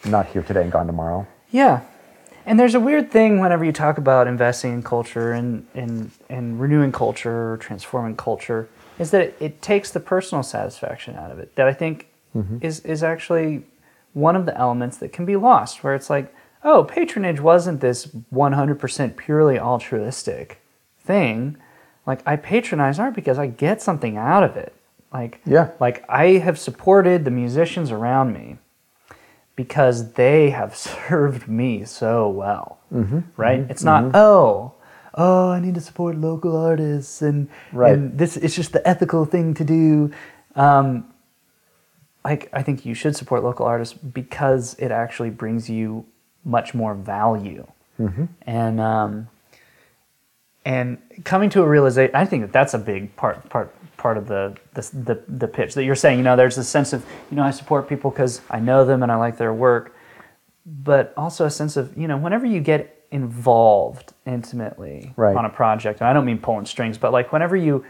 not 0.05 0.27
here 0.27 0.43
today 0.43 0.63
and 0.63 0.73
gone 0.73 0.87
tomorrow. 0.87 1.27
Yeah. 1.51 1.83
And 2.47 2.59
there's 2.59 2.75
a 2.75 2.81
weird 2.81 3.11
thing 3.11 3.39
whenever 3.39 3.65
you 3.65 3.73
talk 3.73 3.99
about 3.99 4.27
investing 4.27 4.73
in 4.73 4.83
culture 4.83 5.33
and, 5.33 5.67
and, 5.75 6.11
and 6.29 6.61
renewing 6.61 6.91
culture 6.93 7.53
or 7.53 7.57
transforming 7.59 8.17
culture, 8.17 8.69
is 8.99 9.11
that 9.11 9.21
it, 9.23 9.37
it 9.41 9.63
takes 9.63 9.91
the 9.91 10.01
personal 10.01 10.43
satisfaction 10.43 11.17
out 11.17 11.31
of 11.31 11.39
it. 11.39 11.55
That 11.57 11.69
I 11.69 11.73
think 11.73 12.09
mm-hmm. 12.35 12.59
is, 12.61 12.81
is 12.81 13.03
actually 13.03 13.65
one 14.15 14.37
of 14.37 14.47
the 14.47 14.57
elements 14.57 14.97
that 14.99 15.13
can 15.13 15.25
be 15.25 15.37
lost, 15.37 15.85
where 15.85 15.95
it's 15.95 16.11
like, 16.11 16.35
oh, 16.65 16.85
patronage 16.85 17.41
wasn't 17.41 17.81
this 17.81 18.07
100% 18.07 19.17
purely 19.17 19.59
altruistic 19.59 20.61
thing. 21.01 21.57
Like, 22.07 22.23
I 22.27 22.37
patronize 22.37 22.99
art 22.99 23.15
because 23.15 23.39
I 23.39 23.47
get 23.47 23.81
something 23.81 24.17
out 24.17 24.43
of 24.43 24.57
it. 24.57 24.75
Like, 25.13 25.41
Yeah. 25.45 25.71
like 25.79 26.05
I 26.09 26.39
have 26.39 26.59
supported 26.59 27.25
the 27.25 27.31
musicians 27.31 27.91
around 27.91 28.33
me 28.33 28.59
because 29.57 30.13
they 30.13 30.51
have 30.51 30.77
served 31.09 31.49
me 31.49 31.85
so 31.85 32.29
well. 32.29 32.79
Mm-hmm. 32.93 33.21
Right? 33.37 33.61
It's 33.69 33.85
not 33.85 34.15
oh, 34.15 34.75
oh, 35.15 35.51
I 35.51 35.61
need 35.61 35.75
to 35.75 35.81
support 35.81 36.17
local 36.17 36.57
artists 36.57 37.23
and 37.23 37.49
Right. 37.73 37.93
and 37.93 38.19
this 38.19 38.37
it's 38.37 38.55
just 38.57 38.73
the 38.73 38.87
ethical 38.87 39.25
thing 39.25 39.55
to 39.55 39.65
do. 39.65 40.13
Um, 40.57 41.13
like 42.25 42.51
I 42.53 42.63
think 42.63 42.85
you 42.85 42.95
should 42.95 43.17
support 43.17 43.43
local 43.43 43.65
artists 43.67 43.95
because 43.95 44.75
it 44.79 44.91
actually 44.91 45.31
brings 45.31 45.71
you 45.71 46.05
much 46.45 46.75
more 46.75 46.95
value. 46.95 47.67
Mm-hmm. 47.99 48.25
And 48.47 48.81
um, 48.81 49.29
and 50.65 50.99
coming 51.25 51.51
to 51.51 51.63
a 51.63 51.69
realization, 51.69 52.15
I 52.15 52.25
think 52.27 52.43
that 52.43 52.53
that's 52.53 52.75
a 52.75 52.79
big 52.79 53.15
part 53.17 53.49
part 53.49 53.75
part 54.01 54.17
of 54.17 54.27
the 54.27 54.57
the 54.75 54.83
the, 55.09 55.23
the 55.29 55.49
pitch 55.49 55.75
that 55.75 55.85
you're 55.85 55.95
saying. 56.05 56.19
You 56.19 56.25
know, 56.25 56.37
there's 56.37 56.59
a 56.59 56.65
sense 56.65 56.93
of 56.93 57.05
you 57.31 57.37
know 57.37 57.43
I 57.45 57.51
support 57.51 57.89
people 57.89 58.11
because 58.11 58.41
I 58.51 58.59
know 58.59 58.85
them 58.85 59.03
and 59.03 59.13
I 59.13 59.17
like 59.17 59.37
their 59.37 59.53
work, 59.55 59.95
but 60.67 61.13
also 61.17 61.45
a 61.45 61.51
sense 61.51 61.77
of 61.77 61.97
you 61.97 62.09
know 62.09 62.17
whenever 62.17 62.47
you 62.47 62.61
get 62.61 62.97
involved 63.13 64.13
intimately 64.27 65.13
Right. 65.17 65.37
on 65.37 65.45
a 65.45 65.51
project, 65.51 66.01
and 66.01 66.09
I 66.09 66.13
don't 66.13 66.25
mean 66.25 66.39
pulling 66.39 66.67
strings, 66.67 66.97
but 66.99 67.13
like 67.13 67.33
whenever 67.33 67.57
you 67.57 67.85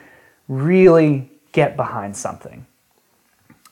really 0.48 1.30
get 1.52 1.76
behind 1.76 2.16
something 2.16 2.66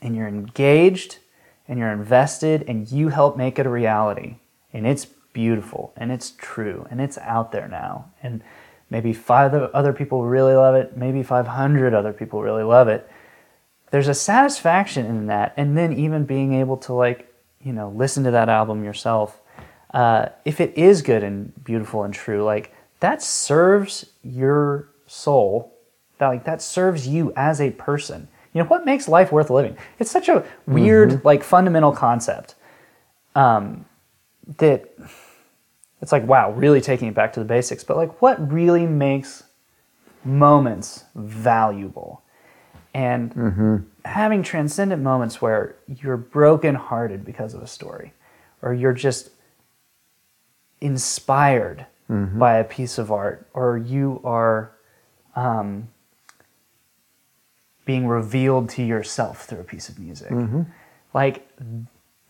and 0.02 0.14
you're 0.14 0.28
engaged 0.28 1.18
and 1.66 1.78
you're 1.78 1.92
invested 1.92 2.64
and 2.68 2.90
you 2.90 3.08
help 3.08 3.36
make 3.36 3.58
it 3.58 3.66
a 3.66 3.70
reality 3.70 4.36
and 4.72 4.86
it's 4.86 5.06
beautiful 5.32 5.92
and 5.96 6.10
it's 6.12 6.32
true 6.38 6.86
and 6.90 7.00
it's 7.00 7.18
out 7.18 7.50
there 7.52 7.68
now 7.68 8.10
and 8.22 8.42
maybe 8.90 9.12
five 9.12 9.54
other 9.54 9.92
people 9.92 10.24
really 10.24 10.54
love 10.54 10.74
it. 10.74 10.96
Maybe 10.96 11.22
500 11.22 11.94
other 11.94 12.12
people 12.12 12.42
really 12.42 12.62
love 12.62 12.88
it. 12.88 13.08
There's 13.90 14.08
a 14.08 14.14
satisfaction 14.14 15.06
in 15.06 15.26
that 15.26 15.54
and 15.56 15.76
then 15.76 15.92
even 15.92 16.24
being 16.24 16.54
able 16.54 16.76
to 16.78 16.92
like 16.92 17.32
you 17.60 17.72
know 17.72 17.90
listen 17.90 18.24
to 18.24 18.30
that 18.30 18.48
album 18.48 18.84
yourself 18.84 19.40
uh, 19.94 20.28
if 20.44 20.60
it 20.60 20.76
is 20.76 21.00
good 21.02 21.22
and 21.22 21.52
beautiful 21.64 22.04
and 22.04 22.12
true 22.12 22.44
like 22.44 22.74
that 23.00 23.22
serves 23.22 24.04
your 24.22 24.90
soul 25.06 25.78
that 26.18 26.26
like 26.28 26.44
that 26.44 26.60
serves 26.60 27.08
you 27.08 27.32
as 27.36 27.60
a 27.60 27.70
person. 27.70 28.28
You 28.52 28.62
know 28.62 28.68
what 28.68 28.84
makes 28.84 29.08
life 29.08 29.32
worth 29.32 29.50
living? 29.50 29.76
It's 29.98 30.10
such 30.10 30.28
a 30.28 30.44
weird 30.66 31.24
like 31.24 31.42
fundamental 31.42 31.92
concept 31.92 32.54
um, 33.34 33.86
that 34.58 34.92
it's 36.00 36.12
like 36.12 36.26
wow 36.26 36.52
really 36.52 36.80
taking 36.80 37.08
it 37.08 37.14
back 37.14 37.32
to 37.34 37.40
the 37.40 37.46
basics. 37.46 37.84
But 37.84 37.96
like 37.96 38.20
what 38.22 38.52
really 38.52 38.86
makes 38.86 39.44
moments 40.24 41.04
valuable? 41.14 42.22
And 42.94 43.34
mm-hmm. 43.34 43.76
having 44.04 44.42
transcendent 44.42 45.02
moments 45.02 45.40
where 45.40 45.76
you're 45.86 46.16
brokenhearted 46.16 47.24
because 47.24 47.54
of 47.54 47.62
a 47.62 47.66
story 47.66 48.12
or 48.62 48.74
you're 48.74 48.92
just 48.92 49.30
inspired 50.80 51.86
mm-hmm. 52.10 52.38
by 52.38 52.54
a 52.54 52.64
piece 52.64 52.98
of 52.98 53.12
art 53.12 53.46
or 53.52 53.78
you 53.78 54.20
are 54.24 54.72
um, 55.36 55.88
being 57.84 58.06
revealed 58.06 58.68
to 58.70 58.82
yourself 58.82 59.44
through 59.44 59.60
a 59.60 59.64
piece 59.64 59.88
of 59.88 59.98
music. 59.98 60.30
Mm-hmm. 60.30 60.62
Like 61.14 61.48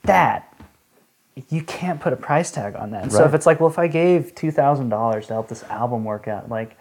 that 0.02 0.47
you 1.48 1.62
can't 1.62 2.00
put 2.00 2.12
a 2.12 2.16
price 2.16 2.50
tag 2.50 2.74
on 2.76 2.90
that. 2.90 3.04
And 3.04 3.12
So 3.12 3.24
if 3.24 3.34
it's 3.34 3.46
like, 3.46 3.60
well, 3.60 3.68
if 3.68 3.78
I 3.78 3.86
gave 3.86 4.34
two 4.34 4.50
thousand 4.50 4.88
dollars 4.88 5.26
to 5.28 5.34
help 5.34 5.48
this 5.48 5.62
album 5.64 6.04
work 6.04 6.28
out, 6.28 6.48
like 6.48 6.76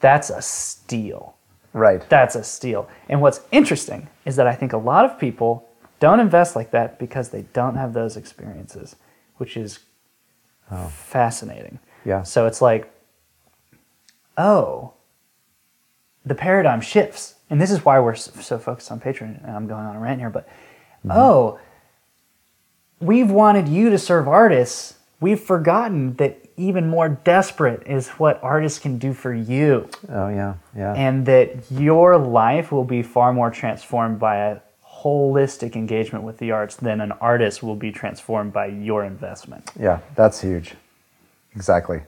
that's 0.00 0.30
a 0.30 0.42
steal. 0.42 1.36
Right. 1.72 2.06
That's 2.08 2.34
a 2.34 2.44
steal. 2.44 2.88
And 3.08 3.20
what's 3.20 3.40
interesting 3.50 4.08
is 4.24 4.36
that 4.36 4.46
I 4.46 4.54
think 4.54 4.72
a 4.72 4.78
lot 4.78 5.04
of 5.04 5.18
people 5.18 5.68
don't 6.00 6.20
invest 6.20 6.54
like 6.54 6.70
that 6.72 6.98
because 6.98 7.30
they 7.30 7.42
don't 7.52 7.76
have 7.76 7.94
those 7.94 8.16
experiences, 8.16 8.96
which 9.36 9.56
is 9.56 9.78
oh. 10.70 10.88
fascinating. 10.88 11.78
Yeah. 12.04 12.24
So 12.24 12.46
it's 12.46 12.60
like, 12.60 12.92
oh, 14.36 14.92
the 16.26 16.34
paradigm 16.34 16.80
shifts. 16.80 17.36
And 17.48 17.60
this 17.60 17.70
is 17.70 17.84
why 17.84 18.00
we're 18.00 18.14
so 18.14 18.32
so 18.40 18.58
focused 18.58 18.92
on 18.92 19.00
Patreon. 19.00 19.42
And 19.46 19.56
I'm 19.56 19.66
going 19.66 19.84
on 19.84 19.96
a 19.96 20.00
rant 20.00 20.20
here, 20.20 20.30
but 20.30 20.46
mm-hmm. 21.06 21.12
oh, 21.12 21.58
we've 23.02 23.30
wanted 23.30 23.68
you 23.68 23.90
to 23.90 23.98
serve 23.98 24.28
artists 24.28 24.94
we've 25.20 25.40
forgotten 25.40 26.14
that 26.16 26.38
even 26.56 26.88
more 26.88 27.08
desperate 27.08 27.82
is 27.86 28.08
what 28.10 28.42
artists 28.42 28.78
can 28.78 28.98
do 28.98 29.12
for 29.12 29.32
you 29.32 29.88
Oh 30.08 30.28
yeah, 30.28 30.54
yeah. 30.76 30.94
and 30.94 31.26
that 31.26 31.70
your 31.70 32.18
life 32.18 32.70
will 32.70 32.84
be 32.84 33.02
far 33.02 33.32
more 33.32 33.50
transformed 33.50 34.18
by 34.18 34.36
a 34.36 34.60
holistic 35.02 35.74
engagement 35.74 36.24
with 36.24 36.38
the 36.38 36.50
arts 36.52 36.76
than 36.76 37.00
an 37.00 37.12
artist 37.12 37.62
will 37.62 37.74
be 37.74 37.90
transformed 37.90 38.52
by 38.52 38.66
your 38.66 39.04
investment. 39.04 39.68
Yeah, 39.78 39.98
that's 40.14 40.40
huge. 40.40 40.74
Exactly. 41.56 42.02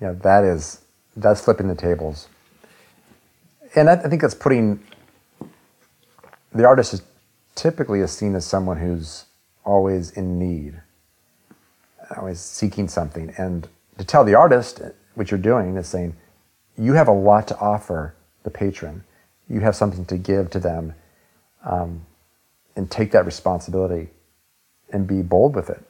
Yeah, 0.00 0.12
that 0.22 0.44
is 0.44 0.80
that's 1.16 1.40
flipping 1.40 1.68
the 1.68 1.74
tables. 1.74 2.28
And 3.76 3.88
I, 3.88 3.94
I 3.94 4.08
think 4.08 4.22
that's 4.22 4.34
putting 4.34 4.80
the 6.52 6.64
artist 6.64 6.94
is 6.94 7.02
typically 7.54 8.00
is 8.00 8.10
seen 8.10 8.34
as 8.34 8.44
someone 8.44 8.78
who's 8.78 9.26
always 9.64 10.10
in 10.10 10.38
need, 10.38 10.80
always 12.16 12.40
seeking 12.40 12.88
something. 12.88 13.32
And 13.36 13.68
to 13.98 14.04
tell 14.04 14.24
the 14.24 14.34
artist 14.34 14.80
what 15.14 15.30
you're 15.30 15.38
doing 15.40 15.76
is 15.76 15.88
saying, 15.88 16.16
you 16.78 16.94
have 16.94 17.08
a 17.08 17.12
lot 17.12 17.46
to 17.48 17.58
offer 17.58 18.14
the 18.42 18.50
patron. 18.50 19.04
You 19.48 19.60
have 19.60 19.76
something 19.76 20.04
to 20.06 20.16
give 20.16 20.50
to 20.50 20.60
them, 20.60 20.94
um, 21.64 22.06
and 22.76 22.90
take 22.90 23.10
that 23.12 23.26
responsibility, 23.26 24.08
and 24.92 25.06
be 25.06 25.22
bold 25.22 25.54
with 25.54 25.68
it. 25.70 25.82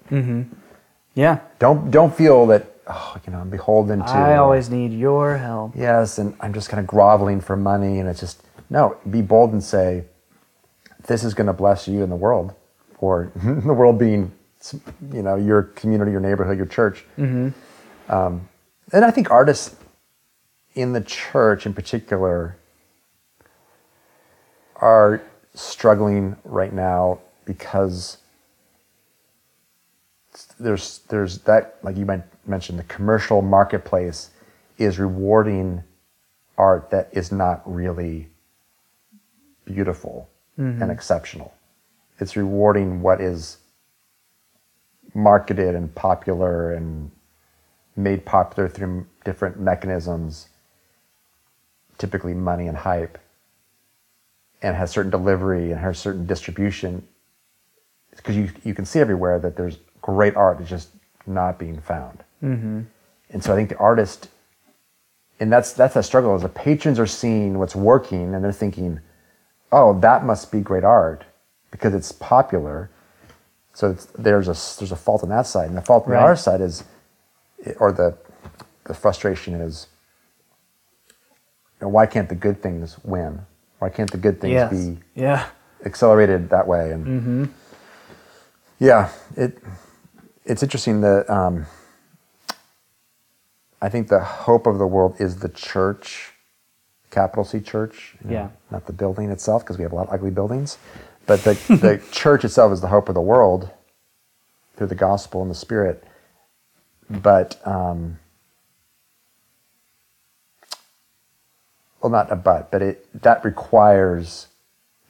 Yeah. 1.15 1.41
Don't 1.59 1.91
don't 1.91 2.15
feel 2.15 2.47
that 2.47 2.67
oh, 2.87 3.17
you 3.27 3.33
know 3.33 3.39
I'm 3.39 3.51
beholden 3.51 4.01
to. 4.01 4.07
I 4.07 4.37
always 4.39 4.71
need 4.71 4.93
your 4.93 5.37
help. 5.37 5.73
yes, 5.77 6.19
and 6.19 6.35
I'm 6.41 6.53
just 6.53 6.69
kind 6.71 6.81
of 6.81 6.87
groveling 6.87 7.41
for 7.41 7.57
money, 7.57 7.99
and 8.01 8.09
it's 8.09 8.21
just 8.21 8.43
no. 8.71 8.97
Be 9.09 9.21
bold 9.23 9.53
and 9.53 9.63
say, 9.63 10.05
this 11.07 11.23
is 11.23 11.35
going 11.35 11.47
to 11.47 11.53
bless 11.53 11.87
you 11.87 12.03
in 12.03 12.11
the 12.11 12.17
world, 12.17 12.55
or 13.03 13.33
the 13.35 13.75
world 13.75 13.99
being, 13.99 14.33
you 15.13 15.23
know, 15.23 15.37
your 15.37 15.63
community, 15.63 16.11
your 16.13 16.21
neighborhood, 16.21 16.57
your 16.57 16.67
church. 16.67 17.05
Um, 18.09 18.49
and 18.93 19.05
I 19.05 19.11
think 19.11 19.31
artists 19.31 19.77
in 20.75 20.93
the 20.93 21.01
church, 21.01 21.67
in 21.67 21.75
particular, 21.75 22.57
are 24.77 25.23
struggling 25.55 26.37
right 26.45 26.73
now 26.73 27.19
because 27.45 28.19
there's 30.59 31.01
there's 31.09 31.39
that 31.41 31.77
like 31.83 31.97
you 31.97 32.07
might 32.07 32.23
mention 32.47 32.77
the 32.77 32.85
commercial 32.85 33.43
marketplace 33.43 34.31
is 34.79 34.99
rewarding 34.99 35.83
art 36.57 36.91
that 36.91 37.09
is 37.13 37.33
not 37.33 37.63
really 37.65 38.29
beautiful 39.65 40.29
and 40.83 40.91
exceptional. 40.91 41.53
It's 42.21 42.37
rewarding 42.37 43.01
what 43.01 43.21
is 43.21 43.57
marketed 45.15 45.75
and 45.75 45.93
popular 45.95 46.75
and 46.75 47.11
made 47.97 48.27
popular 48.27 48.69
through 48.69 49.07
different 49.25 49.59
mechanisms, 49.59 50.49
typically 51.97 52.35
money 52.35 52.69
and 52.69 52.77
hype, 52.77 53.19
and 54.63 54.77
has 54.77 54.91
certain 54.91 55.11
delivery 55.11 55.73
and 55.73 55.81
has 55.81 55.99
certain 55.99 56.27
distribution. 56.27 57.07
Because 58.15 58.37
you, 58.37 58.51
you 58.65 58.75
can 58.75 58.85
see 58.85 59.01
everywhere 59.01 59.39
that 59.39 59.57
there's 59.57 59.79
great 60.03 60.37
art 60.37 60.59
that's 60.59 60.69
just 60.69 60.91
not 61.27 61.59
being 61.59 61.81
found. 61.81 62.23
Mm-hmm. 62.43 62.83
And 63.31 63.43
so 63.43 63.53
I 63.53 63.57
think 63.57 63.71
the 63.71 63.79
artist, 63.79 64.29
and 65.39 65.51
that's 65.51 65.73
that's 65.73 65.97
a 65.97 66.03
struggle. 66.03 66.37
Is 66.37 66.43
the 66.43 66.49
patrons 66.51 66.99
are 66.99 67.07
seeing 67.07 67.59
what's 67.59 67.77
working 67.77 68.35
and 68.35 68.45
they're 68.45 68.53
thinking, 68.53 69.01
"Oh, 69.73 69.99
that 70.01 70.25
must 70.25 70.53
be 70.53 70.61
great 70.61 70.85
art 70.85 71.25
because 71.71 71.95
it's 71.95 72.13
popular." 72.13 72.91
So 73.73 73.91
it's, 73.91 74.07
there's 74.07 74.49
a 74.49 74.57
there's 74.79 74.93
a 74.93 74.97
fault 74.97 75.23
on 75.23 75.29
that 75.31 75.47
side, 75.47 75.69
and 75.69 75.77
the 75.77 75.83
fault 75.83 76.07
on 76.07 76.13
Right. 76.13 76.23
our 76.23 76.37
side 76.37 76.61
is, 76.61 76.85
or 77.79 77.93
the 77.93 78.17
the 78.85 78.95
frustration 78.95 79.55
is, 79.55 79.87
you 81.81 81.87
know, 81.87 81.89
why 81.89 82.07
can't 82.07 82.29
the 82.29 82.35
good 82.35 82.61
things 82.63 82.97
win? 83.05 83.47
Why 83.79 83.89
can't 83.89 84.11
the 84.11 84.19
good 84.19 84.41
things 84.41 84.53
Yes. 84.55 84.71
be 84.73 84.99
Yeah. 85.15 85.47
accelerated 85.85 86.51
that 86.51 86.67
way? 86.67 86.91
And 86.93 87.55
yeah, 88.79 89.11
it 89.37 89.59
it's 90.45 90.63
interesting 90.63 91.01
that 91.03 91.31
um, 91.31 91.67
I 93.81 93.89
think 93.89 94.09
the 94.09 94.21
hope 94.21 94.67
of 94.67 94.79
the 94.79 94.87
world 94.87 95.15
is 95.21 95.37
the 95.39 95.49
church, 95.49 96.33
capital 97.11 97.45
C 97.45 97.61
church. 97.61 98.17
know, 98.25 98.33
Yeah. 98.33 98.49
Not 98.71 98.87
the 98.87 98.93
building 98.93 99.31
itself, 99.31 99.63
because 99.63 99.79
we 99.79 99.85
have 99.85 99.93
a 99.93 99.95
lot 99.97 100.09
of 100.09 100.15
ugly 100.15 100.31
buildings, 100.31 100.77
but 101.27 101.43
the 101.45 101.55
the 101.69 102.03
church 102.11 102.45
itself 102.45 102.73
is 102.73 102.81
the 102.81 102.89
hope 102.89 103.09
of 103.09 103.15
the 103.15 103.21
world 103.21 103.71
through 104.77 104.89
the 104.89 104.95
gospel 104.95 105.43
and 105.43 105.51
the 105.51 105.55
spirit. 105.55 106.05
But 107.09 107.61
um, 107.67 108.19
well, 112.01 112.11
not 112.11 112.31
a 112.31 112.37
but, 112.37 112.71
but 112.71 112.83
it 112.83 113.23
that 113.23 113.45
requires 113.45 114.49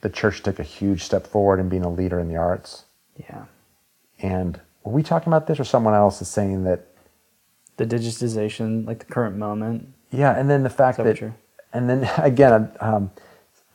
the 0.01 0.09
church 0.09 0.37
to 0.37 0.51
take 0.51 0.59
a 0.59 0.63
huge 0.63 1.03
step 1.03 1.27
forward 1.27 1.59
in 1.59 1.69
being 1.69 1.85
a 1.85 1.89
leader 1.89 2.19
in 2.19 2.27
the 2.27 2.35
arts. 2.35 2.85
Yeah. 3.17 3.45
And 4.19 4.59
were 4.83 4.91
we 4.91 5.03
talking 5.03 5.31
about 5.31 5.47
this, 5.47 5.59
or 5.59 5.63
someone 5.63 5.93
else 5.93 6.21
is 6.21 6.27
saying 6.27 6.63
that? 6.65 6.87
The 7.77 7.85
digitization, 7.85 8.85
like 8.85 8.99
the 8.99 9.05
current 9.05 9.37
moment. 9.37 9.87
Yeah, 10.11 10.37
and 10.37 10.49
then 10.49 10.63
the 10.63 10.69
fact 10.69 10.97
that 10.97 11.17
that, 11.17 11.33
and 11.73 11.89
then 11.89 12.09
again, 12.17 12.71
um, 12.79 13.11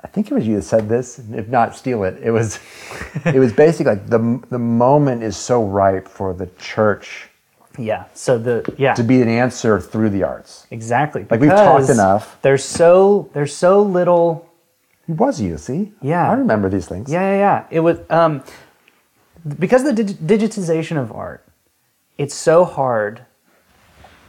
I 0.06 0.08
think 0.08 0.30
it 0.30 0.34
was 0.34 0.46
you 0.46 0.54
that 0.56 0.62
said 0.62 0.88
this. 0.88 1.18
If 1.18 1.48
not, 1.48 1.74
steal 1.74 2.04
it. 2.04 2.18
It 2.22 2.30
was, 2.30 2.60
it 3.24 3.40
was 3.40 3.52
basically 3.52 3.92
like 3.96 4.06
the 4.08 4.40
the 4.50 4.58
moment 4.58 5.24
is 5.24 5.36
so 5.36 5.64
ripe 5.64 6.06
for 6.06 6.32
the 6.32 6.46
church 6.58 7.28
Yeah. 7.76 8.04
So 8.14 8.38
the 8.38 8.62
yeah. 8.78 8.94
to 8.94 9.02
be 9.02 9.20
an 9.20 9.28
answer 9.28 9.80
through 9.80 10.10
the 10.10 10.22
arts. 10.22 10.66
exactly. 10.70 11.26
Like, 11.28 11.40
we've 11.40 11.50
talked 11.50 11.90
enough. 11.90 12.38
There's 12.42 12.64
so 12.64 13.28
there's 13.34 13.54
so 13.54 13.82
little 13.82 14.48
It 15.08 15.16
was 15.16 15.40
you, 15.40 15.58
see? 15.58 15.92
Yeah. 16.00 16.30
I 16.30 16.34
remember 16.34 16.68
these 16.70 16.86
things. 16.86 17.10
Yeah, 17.10 17.22
yeah, 17.32 17.38
yeah. 17.46 17.58
It 17.70 17.80
was 17.80 17.98
um, 18.08 18.42
because 19.58 19.82
of 19.84 19.88
the 19.96 20.04
dig- 20.04 20.40
digitization 20.40 20.96
of 21.02 21.10
art. 21.12 21.42
It's 22.16 22.34
so 22.34 22.64
hard, 22.64 23.26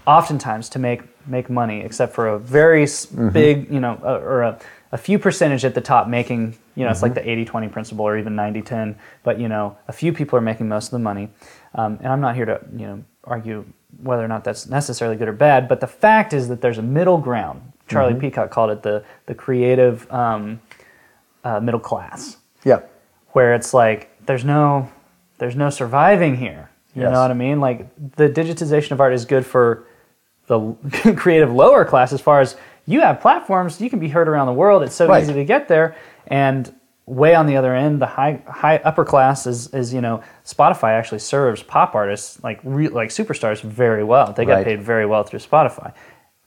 oftentimes, 0.05 0.69
to 0.69 0.79
make 0.79 1.01
make 1.27 1.49
money, 1.49 1.81
except 1.87 2.13
for 2.15 2.27
a 2.27 2.39
very 2.39 2.83
s 2.83 3.05
big, 3.05 3.69
you 3.71 3.79
know, 3.79 3.93
uh, 4.03 4.19
or 4.31 4.41
a, 4.41 4.59
a 4.91 4.97
few 4.97 5.19
percentage 5.19 5.65
at 5.65 5.73
the 5.75 5.81
top 5.81 6.07
making. 6.07 6.55
You 6.75 6.85
know, 6.85 6.91
it's 6.91 7.01
like 7.01 7.13
the 7.13 7.21
80-20 7.21 7.71
principle, 7.71 8.05
or 8.05 8.17
even 8.17 8.35
90-10. 8.35 8.95
But 9.23 9.39
you 9.39 9.47
know, 9.47 9.77
a 9.87 9.93
few 9.93 10.13
people 10.13 10.37
are 10.37 10.41
making 10.41 10.67
most 10.69 10.85
of 10.87 10.91
the 10.91 10.99
money, 10.99 11.29
um, 11.75 11.97
and 12.01 12.07
I'm 12.07 12.21
not 12.21 12.35
here 12.35 12.45
to 12.45 12.59
you 12.75 12.87
know 12.87 13.03
argue 13.23 13.65
whether 14.01 14.23
or 14.23 14.27
not 14.27 14.43
that's 14.43 14.67
necessarily 14.67 15.17
good 15.17 15.27
or 15.27 15.33
bad. 15.33 15.67
But 15.67 15.79
the 15.81 15.87
fact 15.87 16.33
is 16.33 16.47
that 16.49 16.61
there's 16.61 16.77
a 16.77 16.81
middle 16.83 17.17
ground. 17.17 17.61
Charlie 17.87 18.19
Peacock 18.19 18.49
called 18.51 18.69
it 18.71 18.83
the 18.83 19.03
the 19.27 19.33
creative 19.35 20.11
um, 20.11 20.59
uh, 21.43 21.59
middle 21.61 21.79
class 21.79 22.37
Yeah. 22.65 22.81
where 23.31 23.55
it's 23.55 23.73
like 23.73 24.09
there's 24.25 24.43
no 24.43 24.89
there's 25.37 25.55
no 25.55 25.69
surviving 25.69 26.35
here 26.35 26.69
you 26.93 27.03
Yes. 27.03 27.11
know 27.13 27.21
what 27.21 27.31
i 27.31 27.33
mean 27.35 27.59
like 27.61 27.87
the 28.17 28.27
digitization 28.27 28.91
of 28.91 28.99
art 28.99 29.13
is 29.13 29.23
good 29.23 29.45
for 29.45 29.85
the 30.47 30.59
creative 31.15 31.53
lower 31.53 31.85
class 31.85 32.11
as 32.11 32.19
far 32.19 32.41
as 32.41 32.57
you 32.87 33.01
have 33.01 33.19
platforms 33.21 33.79
you 33.81 33.89
can 33.89 33.99
be 33.99 34.07
heard 34.09 34.27
around 34.27 34.47
the 34.47 34.53
world 34.53 34.81
it's 34.83 34.95
so 34.95 35.07
Right. 35.07 35.21
easy 35.23 35.33
to 35.33 35.45
get 35.45 35.67
there 35.67 35.95
and 36.27 36.73
way 37.05 37.35
on 37.35 37.45
the 37.45 37.55
other 37.55 37.73
end 37.75 38.01
the 38.01 38.05
high 38.05 38.41
high 38.47 38.77
upper 38.77 39.05
class 39.05 39.45
is 39.47 39.73
is 39.73 39.93
you 39.93 40.01
know 40.01 40.21
spotify 40.45 40.91
actually 40.91 41.19
serves 41.19 41.61
pop 41.63 41.95
artists 41.95 42.41
like 42.43 42.59
re, 42.63 42.87
like 42.87 43.09
superstars 43.09 43.61
very 43.61 44.03
well 44.03 44.33
they 44.33 44.45
get 44.45 44.53
Right. 44.55 44.65
paid 44.65 44.81
very 44.81 45.05
well 45.05 45.23
through 45.23 45.39
spotify 45.39 45.93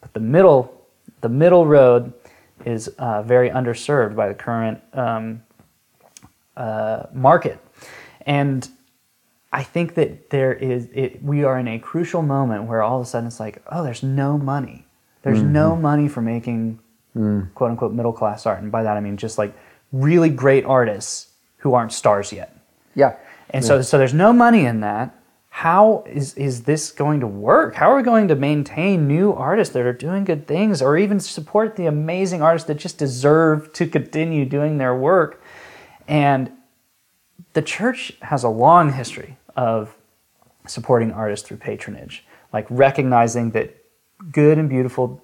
but 0.00 0.12
the 0.12 0.20
middle 0.20 0.74
the 1.20 1.28
middle 1.28 1.66
road 1.66 2.12
is 2.64 2.88
uh, 2.98 3.22
very 3.22 3.48
underserved 3.50 4.14
by 4.14 4.28
the 4.28 4.34
current 4.34 4.80
um, 4.92 5.42
uh, 6.56 7.04
market. 7.12 7.58
And 8.26 8.68
I 9.52 9.62
think 9.62 9.94
that 9.94 10.30
there 10.30 10.52
is, 10.52 10.88
it, 10.92 11.22
we 11.22 11.42
are 11.44 11.58
in 11.58 11.66
a 11.68 11.78
crucial 11.78 12.22
moment 12.22 12.64
where 12.64 12.82
all 12.82 13.00
of 13.00 13.06
a 13.06 13.08
sudden 13.08 13.26
it's 13.28 13.40
like, 13.40 13.62
oh, 13.72 13.82
there's 13.82 14.02
no 14.02 14.36
money. 14.38 14.86
There's 15.22 15.40
mm-hmm. 15.40 15.52
no 15.52 15.76
money 15.76 16.08
for 16.08 16.22
making 16.22 16.78
mm. 17.16 17.52
quote 17.54 17.70
unquote 17.70 17.92
middle 17.92 18.12
class 18.12 18.46
art. 18.46 18.62
And 18.62 18.72
by 18.72 18.82
that 18.82 18.96
I 18.96 19.00
mean 19.00 19.16
just 19.16 19.38
like 19.38 19.54
really 19.92 20.28
great 20.28 20.64
artists 20.64 21.28
who 21.58 21.74
aren't 21.74 21.92
stars 21.92 22.32
yet. 22.32 22.56
Yeah. 22.94 23.16
And 23.50 23.64
so, 23.64 23.82
so 23.82 23.98
there's 23.98 24.14
no 24.14 24.32
money 24.32 24.64
in 24.64 24.80
that. 24.80 25.16
How 25.48 26.04
is, 26.06 26.34
is 26.34 26.62
this 26.62 26.92
going 26.92 27.20
to 27.20 27.26
work? 27.26 27.74
How 27.74 27.90
are 27.90 27.96
we 27.96 28.02
going 28.02 28.28
to 28.28 28.36
maintain 28.36 29.08
new 29.08 29.32
artists 29.32 29.74
that 29.74 29.82
are 29.82 29.92
doing 29.92 30.24
good 30.24 30.46
things 30.46 30.80
or 30.80 30.96
even 30.96 31.18
support 31.18 31.76
the 31.76 31.86
amazing 31.86 32.40
artists 32.40 32.68
that 32.68 32.76
just 32.76 32.98
deserve 32.98 33.72
to 33.74 33.86
continue 33.86 34.44
doing 34.44 34.78
their 34.78 34.94
work? 34.94 35.42
And 36.06 36.52
the 37.52 37.62
church 37.62 38.12
has 38.22 38.44
a 38.44 38.48
long 38.48 38.92
history 38.92 39.36
of 39.56 39.96
supporting 40.66 41.10
artists 41.12 41.46
through 41.46 41.56
patronage, 41.56 42.24
like 42.52 42.66
recognizing 42.70 43.50
that 43.50 43.79
good 44.32 44.58
and 44.58 44.68
beautiful 44.68 45.22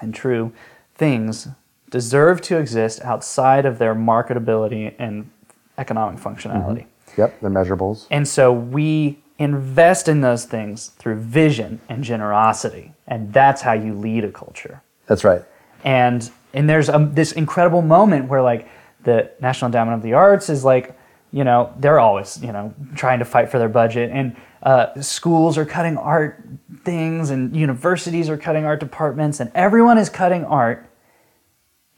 and 0.00 0.14
true 0.14 0.52
things 0.94 1.48
deserve 1.90 2.40
to 2.42 2.58
exist 2.58 3.00
outside 3.02 3.64
of 3.64 3.78
their 3.78 3.94
marketability 3.94 4.94
and 4.98 5.30
economic 5.78 6.20
functionality. 6.20 6.86
Yep. 7.16 7.40
The 7.40 7.48
measurables. 7.48 8.06
And 8.10 8.26
so 8.26 8.52
we 8.52 9.22
invest 9.38 10.08
in 10.08 10.20
those 10.20 10.44
things 10.44 10.88
through 10.88 11.16
vision 11.16 11.80
and 11.88 12.02
generosity. 12.02 12.92
And 13.06 13.32
that's 13.32 13.62
how 13.62 13.72
you 13.72 13.94
lead 13.94 14.24
a 14.24 14.32
culture. 14.32 14.82
That's 15.06 15.24
right. 15.24 15.42
And 15.84 16.30
and 16.52 16.68
there's 16.68 16.88
um, 16.88 17.14
this 17.14 17.32
incredible 17.32 17.82
moment 17.82 18.28
where 18.28 18.42
like 18.42 18.68
the 19.04 19.30
National 19.40 19.66
Endowment 19.66 19.96
of 19.96 20.02
the 20.02 20.14
Arts 20.14 20.48
is 20.48 20.64
like, 20.64 20.95
you 21.32 21.44
know, 21.44 21.72
they're 21.78 21.98
always 22.00 22.42
you 22.42 22.52
know 22.52 22.74
trying 22.94 23.18
to 23.18 23.24
fight 23.24 23.50
for 23.50 23.58
their 23.58 23.68
budget, 23.68 24.10
and 24.12 24.36
uh, 24.62 25.00
schools 25.00 25.58
are 25.58 25.64
cutting 25.64 25.96
art 25.96 26.42
things, 26.84 27.30
and 27.30 27.54
universities 27.56 28.28
are 28.28 28.36
cutting 28.36 28.64
art 28.64 28.80
departments, 28.80 29.40
and 29.40 29.50
everyone 29.54 29.98
is 29.98 30.08
cutting 30.08 30.44
art, 30.44 30.88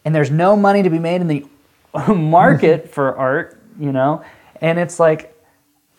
and 0.04 0.14
there's 0.14 0.30
no 0.30 0.56
money 0.56 0.82
to 0.82 0.90
be 0.90 0.98
made 0.98 1.20
in 1.20 1.28
the 1.28 1.46
market 2.14 2.90
for 2.94 3.16
art, 3.16 3.60
you 3.78 3.92
know, 3.92 4.22
and 4.60 4.78
it's 4.78 4.98
like, 4.98 5.34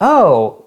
oh, 0.02 0.66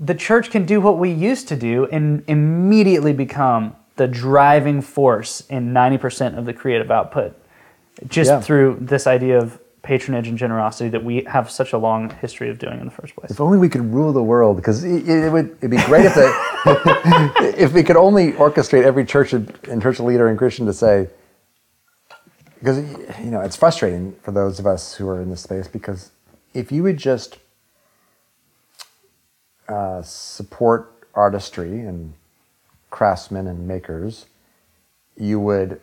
the 0.00 0.14
church 0.14 0.50
can 0.50 0.64
do 0.64 0.80
what 0.80 0.98
we 0.98 1.10
used 1.10 1.48
to 1.48 1.56
do 1.56 1.86
and 1.86 2.22
immediately 2.28 3.12
become 3.12 3.74
the 3.96 4.06
driving 4.06 4.80
force 4.80 5.40
in 5.50 5.72
90% 5.72 6.38
of 6.38 6.44
the 6.44 6.52
creative 6.52 6.88
output 6.90 7.36
just 8.06 8.28
Yeah. 8.30 8.40
through 8.40 8.78
this 8.80 9.08
idea 9.08 9.38
of 9.38 9.58
patronage 9.82 10.28
and 10.28 10.36
generosity 10.36 10.88
that 10.90 11.04
we 11.04 11.22
have 11.24 11.50
such 11.50 11.72
a 11.72 11.78
long 11.78 12.10
history 12.20 12.50
of 12.50 12.58
doing 12.58 12.78
in 12.80 12.84
the 12.84 12.90
first 12.90 13.14
place. 13.14 13.30
If 13.30 13.40
only 13.40 13.58
we 13.58 13.68
could 13.68 13.92
rule 13.92 14.12
the 14.12 14.22
world, 14.22 14.56
because 14.56 14.84
it, 14.84 15.08
it 15.08 15.30
would 15.30 15.56
it'd 15.58 15.70
be 15.70 15.82
great 15.84 16.04
if 16.04 16.14
the, 16.14 17.54
if 17.58 17.72
we 17.72 17.82
could 17.82 17.96
only 17.96 18.32
orchestrate 18.32 18.84
every 18.84 19.04
church 19.04 19.32
and 19.32 19.82
church 19.82 20.00
leader 20.00 20.28
and 20.28 20.36
Christian 20.36 20.66
to 20.66 20.72
say, 20.72 21.08
because 22.58 22.78
you 23.20 23.30
know 23.30 23.40
it's 23.40 23.56
frustrating 23.56 24.14
for 24.22 24.32
those 24.32 24.58
of 24.58 24.66
us 24.66 24.94
who 24.94 25.08
are 25.08 25.20
in 25.20 25.30
this 25.30 25.42
space 25.42 25.68
because 25.68 26.10
if 26.54 26.72
you 26.72 26.82
would 26.82 26.96
just 26.96 27.38
uh, 29.68 30.02
support 30.02 30.92
artistry 31.14 31.80
and 31.80 32.14
craftsmen 32.90 33.46
and 33.46 33.68
makers, 33.68 34.26
you 35.16 35.38
would 35.38 35.80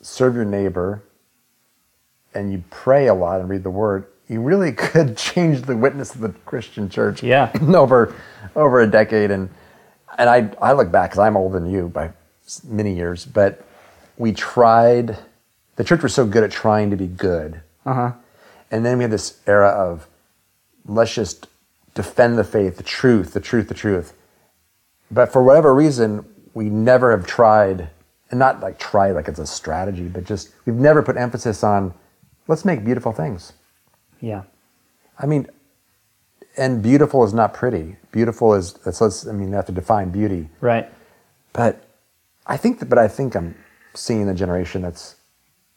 serve 0.00 0.34
your 0.34 0.44
neighbor 0.44 1.02
and 2.34 2.52
you 2.52 2.62
pray 2.70 3.06
a 3.08 3.14
lot 3.14 3.40
and 3.40 3.48
read 3.48 3.62
the 3.62 3.70
word, 3.70 4.06
you 4.28 4.40
really 4.40 4.72
could 4.86 5.16
change 5.16 5.62
the 5.62 5.76
witness 5.76 6.14
of 6.14 6.20
the 6.20 6.30
Christian 6.46 6.88
church. 6.88 7.22
Yeah. 7.22 7.50
over 7.74 8.14
over 8.56 8.80
a 8.80 8.86
decade, 8.86 9.30
and 9.30 9.48
and 10.18 10.28
I 10.28 10.50
I 10.60 10.72
look 10.72 10.90
back 10.90 11.10
because 11.10 11.18
I'm 11.20 11.36
older 11.36 11.58
than 11.58 11.70
you 11.70 11.88
by 11.88 12.10
many 12.64 12.94
years, 12.94 13.24
but 13.24 13.64
we 14.16 14.32
tried. 14.32 15.18
The 15.76 15.84
church 15.84 16.02
was 16.02 16.14
so 16.14 16.26
good 16.26 16.42
at 16.44 16.50
trying 16.50 16.90
to 16.90 16.96
be 16.96 17.06
good, 17.06 17.60
Uh-huh. 17.86 18.12
and 18.70 18.84
then 18.84 18.98
we 18.98 19.04
had 19.04 19.10
this 19.10 19.40
era 19.46 19.68
of 19.70 20.06
let's 20.84 21.14
just 21.14 21.46
defend 21.94 22.36
the 22.36 22.44
faith, 22.44 22.76
the 22.76 22.82
truth, 22.82 23.32
the 23.32 23.40
truth, 23.40 23.68
the 23.68 23.74
truth. 23.74 24.12
But 25.10 25.32
for 25.32 25.42
whatever 25.42 25.74
reason, 25.74 26.24
we 26.54 26.68
never 26.68 27.10
have 27.16 27.26
tried, 27.26 27.88
and 28.30 28.38
not 28.38 28.60
like 28.60 28.78
try 28.78 29.12
like 29.12 29.26
it's 29.28 29.38
a 29.38 29.46
strategy, 29.46 30.06
but 30.08 30.24
just 30.24 30.50
we've 30.66 30.74
never 30.76 31.02
put 31.02 31.16
emphasis 31.16 31.64
on 31.64 31.94
let's 32.50 32.64
make 32.64 32.84
beautiful 32.84 33.12
things. 33.12 33.52
Yeah. 34.20 34.42
I 35.18 35.26
mean, 35.26 35.46
and 36.56 36.82
beautiful 36.82 37.24
is 37.24 37.32
not 37.32 37.54
pretty. 37.54 37.96
Beautiful 38.12 38.54
is 38.54 38.74
that's 38.84 39.00
let's 39.00 39.26
I 39.26 39.32
mean 39.32 39.48
you 39.48 39.54
have 39.54 39.66
to 39.66 39.72
define 39.72 40.10
beauty. 40.10 40.48
Right. 40.60 40.86
But 41.52 41.82
I 42.46 42.56
think 42.56 42.80
that, 42.80 42.88
but 42.88 42.98
I 42.98 43.08
think 43.08 43.34
I'm 43.36 43.54
seeing 43.94 44.28
a 44.28 44.34
generation 44.34 44.82
that's 44.82 45.14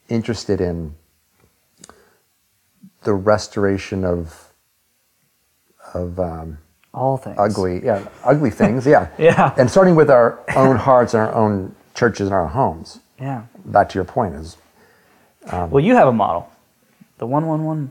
interested 0.08 0.60
in 0.60 0.94
the 3.04 3.14
restoration 3.14 4.04
of 4.04 4.50
of 5.94 6.18
um, 6.18 6.58
All 6.92 7.16
things. 7.16 7.36
ugly, 7.38 7.84
yeah, 7.84 8.06
ugly 8.24 8.50
things, 8.50 8.86
yeah, 8.86 9.08
Yeah. 9.18 9.54
and 9.56 9.70
starting 9.70 9.94
with 9.94 10.10
our 10.10 10.40
own 10.56 10.76
hearts 10.76 11.14
and 11.14 11.22
our 11.22 11.32
own 11.34 11.74
churches 11.94 12.26
and 12.28 12.34
our 12.34 12.48
homes. 12.48 12.98
Yeah. 13.20 13.42
Back 13.64 13.90
to 13.90 13.94
your 13.98 14.04
point 14.04 14.34
is 14.34 14.56
Well, 15.52 15.80
you 15.80 15.94
have 15.94 16.08
a 16.08 16.12
model, 16.12 16.48
the 17.18 17.26
111 17.26 17.90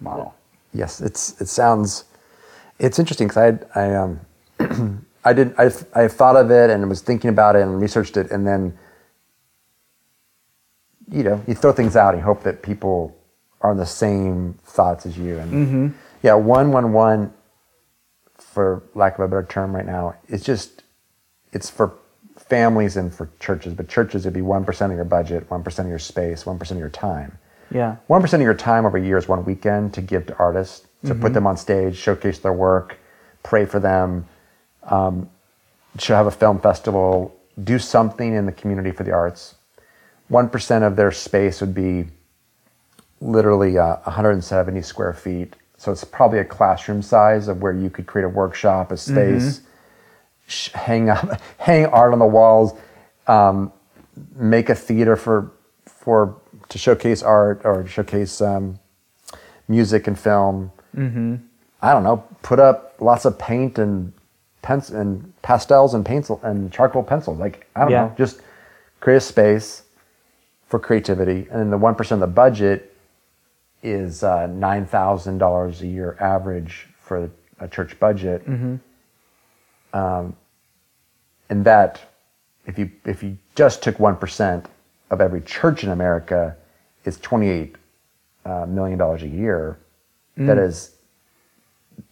model. 0.00 0.34
yes, 0.72 1.00
it's 1.00 1.40
it 1.40 1.48
sounds 1.48 2.04
it's 2.78 2.98
interesting 2.98 3.28
because 3.28 3.54
I 3.74 3.80
I 3.80 3.94
um 3.94 4.20
I 5.24 5.32
did 5.32 5.54
I 5.58 5.70
I 5.94 6.08
thought 6.08 6.36
of 6.36 6.50
it 6.50 6.70
and 6.70 6.88
was 6.88 7.00
thinking 7.00 7.30
about 7.30 7.56
it 7.56 7.62
and 7.62 7.80
researched 7.80 8.16
it 8.16 8.30
and 8.30 8.46
then 8.46 8.76
you 11.10 11.22
know 11.22 11.42
you 11.46 11.54
throw 11.54 11.72
things 11.72 11.96
out 11.96 12.14
and 12.14 12.22
hope 12.22 12.42
that 12.42 12.62
people 12.62 13.16
are 13.60 13.70
on 13.70 13.76
the 13.76 13.86
same 13.86 14.54
thoughts 14.64 15.06
as 15.06 15.18
you 15.18 15.38
and 15.38 15.94
yeah 16.22 16.34
one 16.34 16.70
one 16.70 16.92
one 16.92 17.32
for 18.36 18.82
lack 18.94 19.14
of 19.18 19.24
a 19.24 19.28
better 19.28 19.42
term 19.48 19.74
right 19.74 19.86
now 19.86 20.14
it's 20.28 20.44
just 20.44 20.84
it's 21.52 21.68
for 21.70 21.94
families 22.36 22.96
and 22.96 23.12
for 23.12 23.30
churches 23.40 23.74
but 23.74 23.88
churches 23.88 24.24
would 24.24 24.34
be 24.34 24.42
one 24.42 24.64
percent 24.64 24.92
of 24.92 24.96
your 24.96 25.04
budget 25.04 25.50
one 25.50 25.62
percent 25.62 25.86
of 25.86 25.90
your 25.90 25.98
space 25.98 26.46
one 26.46 26.58
percent 26.58 26.76
of 26.76 26.80
your 26.80 26.90
time 26.90 27.38
Yeah. 27.70 27.96
one 28.06 28.20
percent 28.22 28.40
of 28.42 28.44
your 28.44 28.54
time 28.54 28.86
over 28.86 28.96
a 28.96 29.02
year 29.02 29.18
is 29.18 29.28
one 29.28 29.44
weekend 29.44 29.94
to 29.94 30.00
give 30.00 30.26
to 30.26 30.36
artists, 30.38 30.86
to 31.04 31.14
put 31.14 31.32
them 31.34 31.46
on 31.46 31.56
stage, 31.56 31.96
showcase 31.96 32.38
their 32.38 32.52
work, 32.52 32.98
pray 33.42 33.64
for 33.66 33.78
them, 33.78 34.26
um, 34.84 35.28
should 35.98 36.14
have 36.14 36.26
a 36.26 36.30
film 36.30 36.60
festival, 36.60 37.36
do 37.62 37.78
something 37.78 38.34
in 38.34 38.46
the 38.46 38.52
community 38.52 38.90
for 38.90 39.04
the 39.04 39.12
arts. 39.12 39.54
One 40.28 40.48
percent 40.48 40.84
of 40.84 40.96
their 40.96 41.12
space 41.12 41.60
would 41.60 41.74
be 41.74 42.06
literally 43.20 43.78
uh, 43.78 43.96
170 44.04 44.80
square 44.82 45.12
feet, 45.12 45.54
so 45.76 45.92
it's 45.92 46.04
probably 46.04 46.38
a 46.38 46.44
classroom 46.44 47.02
size 47.02 47.48
of 47.48 47.62
where 47.62 47.72
you 47.72 47.90
could 47.90 48.06
create 48.06 48.24
a 48.24 48.28
workshop, 48.28 48.92
a 48.92 48.96
space, 48.96 49.60
sh- 50.46 50.70
hang 50.72 51.08
up, 51.10 51.40
hang 51.58 51.86
art 51.86 52.12
on 52.12 52.18
the 52.18 52.26
walls, 52.26 52.74
um, 53.26 53.72
make 54.36 54.68
a 54.68 54.74
theater 54.74 55.16
for 55.16 55.52
for 55.86 56.36
to 56.68 56.78
showcase 56.78 57.22
art 57.22 57.60
or 57.64 57.82
to 57.82 57.88
showcase 57.88 58.40
um, 58.40 58.78
music 59.68 60.06
and 60.06 60.18
film. 60.18 60.70
Mm-hmm. 60.96 61.36
I 61.82 61.92
don't 61.92 62.02
know. 62.04 62.24
Put 62.42 62.58
up 62.60 62.94
lots 63.00 63.24
of 63.24 63.38
paint 63.38 63.78
and 63.78 64.12
pens 64.62 64.90
and 64.90 65.32
pastels 65.42 65.94
and 65.94 66.04
pencil 66.04 66.40
and 66.42 66.72
charcoal 66.72 67.02
pencils. 67.02 67.38
Like 67.38 67.66
I 67.76 67.80
don't 67.82 67.90
Yeah. 67.90 68.06
know. 68.06 68.14
Just 68.18 68.40
create 69.00 69.16
a 69.18 69.20
space 69.20 69.82
for 70.66 70.78
creativity, 70.78 71.46
and 71.50 71.60
then 71.60 71.70
the 71.70 71.78
one 71.78 71.94
percent 71.94 72.22
of 72.22 72.28
the 72.28 72.34
budget 72.34 72.94
is 73.82 74.22
uh, 74.22 74.46
nine 74.48 74.84
thousand 74.86 75.38
dollars 75.38 75.80
a 75.82 75.86
year 75.86 76.16
average 76.20 76.88
for 77.00 77.30
a 77.60 77.68
church 77.68 77.98
budget. 77.98 78.42
Um, 79.94 80.36
and 81.48 81.64
that, 81.64 82.00
if 82.66 82.78
you 82.78 82.90
if 83.06 83.22
you 83.22 83.38
just 83.54 83.82
took 83.82 83.98
one 83.98 84.16
percent 84.16 84.66
of 85.10 85.20
every 85.20 85.40
church 85.40 85.84
in 85.84 85.90
America, 85.90 86.56
is 87.04 87.18
twenty 87.18 87.48
eight 87.48 87.76
uh, 88.44 88.66
million 88.66 88.98
dollars 88.98 89.22
a 89.22 89.28
year. 89.28 89.78
That 90.36 90.58
is 90.58 90.94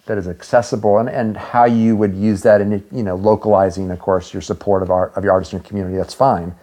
that 0.07 0.19
is 0.19 0.29
accessible, 0.29 0.99
and, 0.99 1.09
and 1.09 1.37
how 1.37 1.65
you 1.65 1.97
would 1.97 2.15
use 2.15 2.43
that 2.43 2.61
in 2.61 2.85
you 2.93 3.03
know 3.03 3.17
localizing, 3.17 3.91
of 3.91 3.99
course, 3.99 4.33
your 4.33 4.43
support 4.43 4.83
of 4.83 4.91
art 4.91 5.13
of 5.15 5.25
your 5.25 5.33
artist 5.33 5.53
in 5.53 5.59
your 5.59 5.67
community. 5.67 5.97
That's 5.97 6.15
fine, 6.15 6.55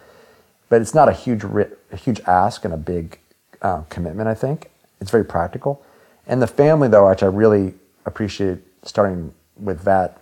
but 0.69 0.81
it's 0.81 0.93
not 0.93 1.09
a 1.09 1.13
huge 1.13 1.43
a 1.43 1.95
huge 1.95 2.19
ask 2.21 2.65
and 2.65 2.73
a 2.73 2.77
big 2.77 3.19
uh, 3.61 3.83
commitment. 3.89 4.27
I 4.27 4.33
think 4.33 4.71
it's 4.99 5.11
very 5.11 5.25
practical, 5.25 5.85
and 6.27 6.41
the 6.41 6.47
family 6.47 6.87
though, 6.87 7.09
which 7.09 7.23
I 7.23 7.27
really 7.27 7.73
appreciate 8.05 8.59
starting 8.83 9.33
with 9.57 9.83
that 9.83 10.19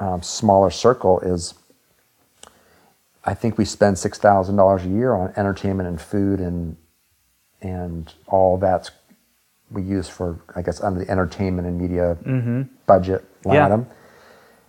um, 0.00 0.22
smaller 0.22 0.70
circle 0.70 1.20
is 1.20 1.54
I 3.26 3.34
think 3.34 3.58
we 3.58 3.64
spend 3.64 3.98
six 3.98 4.18
thousand 4.18 4.56
dollars 4.56 4.84
a 4.84 4.88
year 4.88 5.14
on 5.14 5.32
entertainment 5.36 5.88
and 5.88 6.00
food 6.00 6.40
and 6.40 6.76
and 7.60 8.12
all 8.28 8.56
that's 8.56 8.90
we 9.70 9.82
use 9.82 10.08
for 10.08 10.38
I 10.54 10.62
guess 10.62 10.80
under 10.80 11.04
the 11.04 11.10
entertainment 11.10 11.66
and 11.66 11.76
media 11.80 12.16
budget 12.86 13.24
line 13.44 13.56
Yeah. 13.56 13.66
item. 13.66 13.86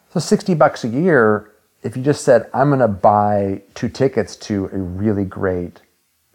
So 0.10 0.20
sixty 0.20 0.53
bucks 0.55 0.84
a 0.84 0.88
year. 0.88 1.51
If 1.84 1.95
you 1.95 2.01
just 2.03 2.24
said 2.26 2.49
I'm 2.53 2.70
going 2.70 2.80
to 2.80 2.88
buy 2.88 3.62
two 3.76 3.88
tickets 3.89 4.36
to 4.47 4.66
a 4.74 4.78
really 4.78 5.24
great 5.26 5.82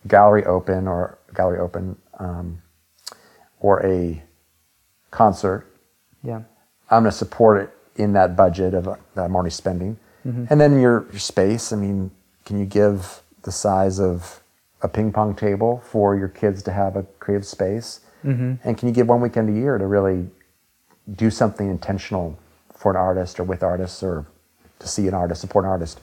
gallery 0.07 0.45
open 0.45 0.87
or 0.87 1.19
gallery 1.35 1.59
open 1.59 1.97
um, 2.19 2.63
or 3.59 3.85
a 3.85 4.23
concert, 5.11 5.67
Yeah. 6.23 6.43
I'm 6.91 7.03
going 7.03 7.11
to 7.11 7.17
support 7.17 7.61
it 7.63 7.71
in 8.01 8.13
that 8.13 8.37
budget 8.37 8.75
of 8.75 8.87
uh, 8.87 8.97
that 9.15 9.25
I'm 9.25 9.35
already 9.35 9.51
spending. 9.51 9.99
Mm-hmm. 10.27 10.45
And 10.51 10.61
then 10.61 10.81
your, 10.81 11.07
your 11.11 11.19
space, 11.19 11.73
I 11.73 11.77
mean, 11.77 12.11
can 12.45 12.59
you 12.59 12.67
give 12.67 13.23
the 13.43 13.53
size 13.53 13.99
of 14.01 14.43
a 14.83 14.89
ping 14.89 15.13
pong 15.13 15.35
table 15.35 15.83
for 15.87 16.17
your 16.17 16.29
kids 16.29 16.63
to 16.65 16.73
have 16.73 16.97
a 16.97 17.03
creative 17.19 17.47
space? 17.47 18.01
Mm-hmm. 18.25 18.55
And 18.65 18.79
can 18.79 18.89
you 18.89 18.95
give 18.95 19.09
one 19.09 19.21
weekend 19.21 19.49
a 19.49 19.53
year 19.53 19.79
to 19.79 19.87
really 19.87 20.29
do 21.17 21.31
something 21.31 21.69
intentional 21.69 22.39
for 22.73 22.91
an 22.93 22.97
artist 22.97 23.41
or 23.41 23.45
with 23.45 23.63
artists 23.63 24.03
or 24.03 24.27
to 24.79 24.89
see 24.89 25.09
an 25.09 25.15
artist, 25.15 25.41
support 25.41 25.65
an 25.65 25.71
artist? 25.71 26.01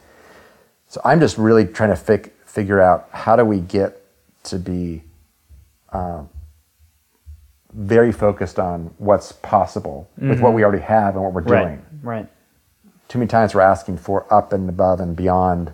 So 0.88 0.99
I'm 1.05 1.20
just 1.20 1.38
really 1.38 1.65
trying 1.65 1.91
to 1.91 1.95
fig- 1.95 2.32
figure 2.45 2.82
out 2.82 3.09
how 3.11 3.36
do 3.36 3.45
we 3.45 3.59
get 3.59 4.01
to 4.45 4.57
be 4.57 5.03
um, 5.91 6.30
very 7.74 8.11
focused 8.11 8.59
on 8.59 8.93
what's 8.97 9.32
possible 9.32 10.09
with 10.17 10.39
what 10.41 10.49
mm-hmm. 10.49 10.55
we 10.55 10.63
already 10.63 10.84
have 10.84 11.15
and 11.15 11.24
what 11.24 11.34
we're 11.34 11.41
Right. 11.41 11.65
doing. 11.65 11.86
Right. 12.01 12.28
Too 13.10 13.18
many 13.18 13.28
times 13.28 13.53
we're 13.55 13.62
asking 13.62 13.97
for 13.97 14.32
up 14.32 14.53
and 14.53 14.70
above 14.70 14.99
and 15.01 15.16
beyond, 15.16 15.74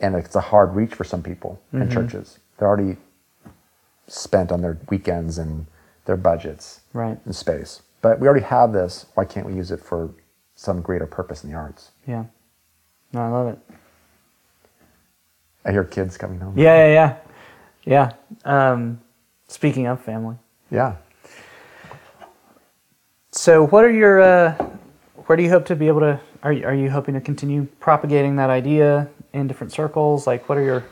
and 0.00 0.16
it's 0.16 0.34
a 0.34 0.40
hard 0.40 0.74
reach 0.74 0.92
for 0.94 1.04
some 1.04 1.22
people 1.22 1.60
in 1.72 1.88
churches. 1.88 2.40
They're 2.58 2.66
already 2.68 2.96
spent 4.08 4.50
on 4.50 4.62
their 4.62 4.76
weekends 4.90 5.38
and 5.38 5.66
their 6.06 6.16
budgets 6.16 6.80
Right. 6.92 7.18
and 7.24 7.34
space. 7.34 7.82
But 8.02 8.18
we 8.18 8.26
already 8.26 8.44
have 8.44 8.72
this. 8.72 9.06
Why 9.14 9.24
can't 9.24 9.46
we 9.46 9.54
use 9.54 9.70
it 9.70 9.80
for 9.80 10.10
some 10.56 10.80
greater 10.82 11.06
purpose 11.06 11.44
in 11.44 11.50
the 11.50 11.56
arts? 11.56 11.92
Yeah. 12.06 12.24
No, 13.12 13.20
I 13.22 13.28
love 13.28 13.46
it. 13.48 13.58
I 15.64 15.70
hear 15.72 15.84
kids 15.84 16.16
coming 16.18 16.40
home. 16.40 16.54
Yeah, 16.58 16.86
yeah, 16.88 17.16
yeah. 17.84 18.12
Yeah. 18.44 18.72
Um, 18.72 19.00
speaking 19.46 19.86
of 19.86 20.00
family. 20.00 20.36
Yeah. 20.70 20.96
So, 23.30 23.66
what 23.68 23.84
are 23.84 23.90
your? 23.90 24.20
Uh, 24.20 24.54
where 25.26 25.36
do 25.36 25.42
you 25.44 25.50
hope 25.50 25.66
to 25.66 25.76
be 25.76 25.86
able 25.88 26.00
to? 26.00 26.20
Are 26.46 26.52
you, 26.52 26.64
are 26.64 26.74
you 26.76 26.90
hoping 26.90 27.14
to 27.14 27.20
continue 27.20 27.66
propagating 27.80 28.36
that 28.36 28.50
idea 28.50 29.08
in 29.32 29.48
different 29.48 29.72
circles? 29.72 30.28
Like, 30.28 30.48
what 30.48 30.56
are 30.56 30.62
your? 30.62 30.84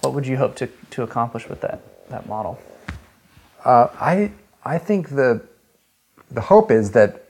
What 0.00 0.12
would 0.12 0.26
you 0.26 0.36
hope 0.36 0.56
to, 0.56 0.66
to 0.66 1.04
accomplish 1.04 1.48
with 1.48 1.60
that 1.60 1.80
that 2.08 2.26
model? 2.28 2.58
Uh, 3.64 3.86
I 4.00 4.32
I 4.64 4.76
think 4.76 5.10
the 5.10 5.46
the 6.32 6.40
hope 6.40 6.72
is 6.72 6.90
that 6.92 7.26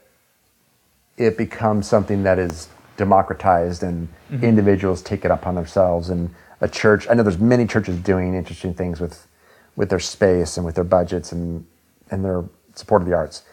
it 1.15 1.37
becomes 1.37 1.87
something 1.87 2.23
that 2.23 2.39
is 2.39 2.69
democratized 2.97 3.83
and 3.83 4.07
individuals 4.41 5.03
take 5.03 5.23
it 5.23 5.29
upon 5.29 5.53
themselves 5.53 6.09
and 6.09 6.33
a 6.61 6.67
church 6.67 7.07
I 7.07 7.13
know 7.13 7.21
there's 7.21 7.37
many 7.37 7.67
churches 7.67 7.97
doing 7.97 8.33
interesting 8.33 8.73
things 8.73 8.99
with 8.99 9.27
with 9.75 9.91
their 9.91 9.99
space 9.99 10.57
and 10.57 10.65
with 10.65 10.73
their 10.73 10.83
budgets 10.83 11.31
and 11.33 11.67
and 12.09 12.25
their 12.25 12.43
support 12.73 13.03
of 13.03 13.07
the 13.07 13.13
arts. 13.13 13.43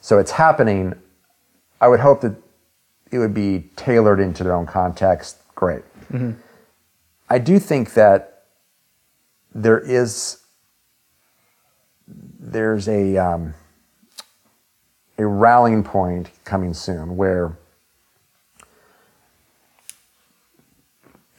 So 0.00 0.18
it's 0.18 0.32
happening. 0.32 0.94
I 1.82 1.88
would 1.88 1.98
hope 1.98 2.20
that 2.20 2.36
it 3.10 3.18
would 3.18 3.34
be 3.34 3.68
tailored 3.74 4.20
into 4.20 4.44
their 4.44 4.54
own 4.54 4.66
context. 4.66 5.38
Great. 5.56 5.82
I 7.28 7.38
do 7.38 7.58
think 7.58 7.94
that 7.94 8.44
there 9.52 9.80
is 9.80 10.38
there's 12.38 12.88
a 12.88 13.16
um, 13.16 13.54
a 15.18 15.26
rallying 15.26 15.82
point 15.82 16.30
coming 16.44 16.72
soon 16.72 17.16
where 17.16 17.58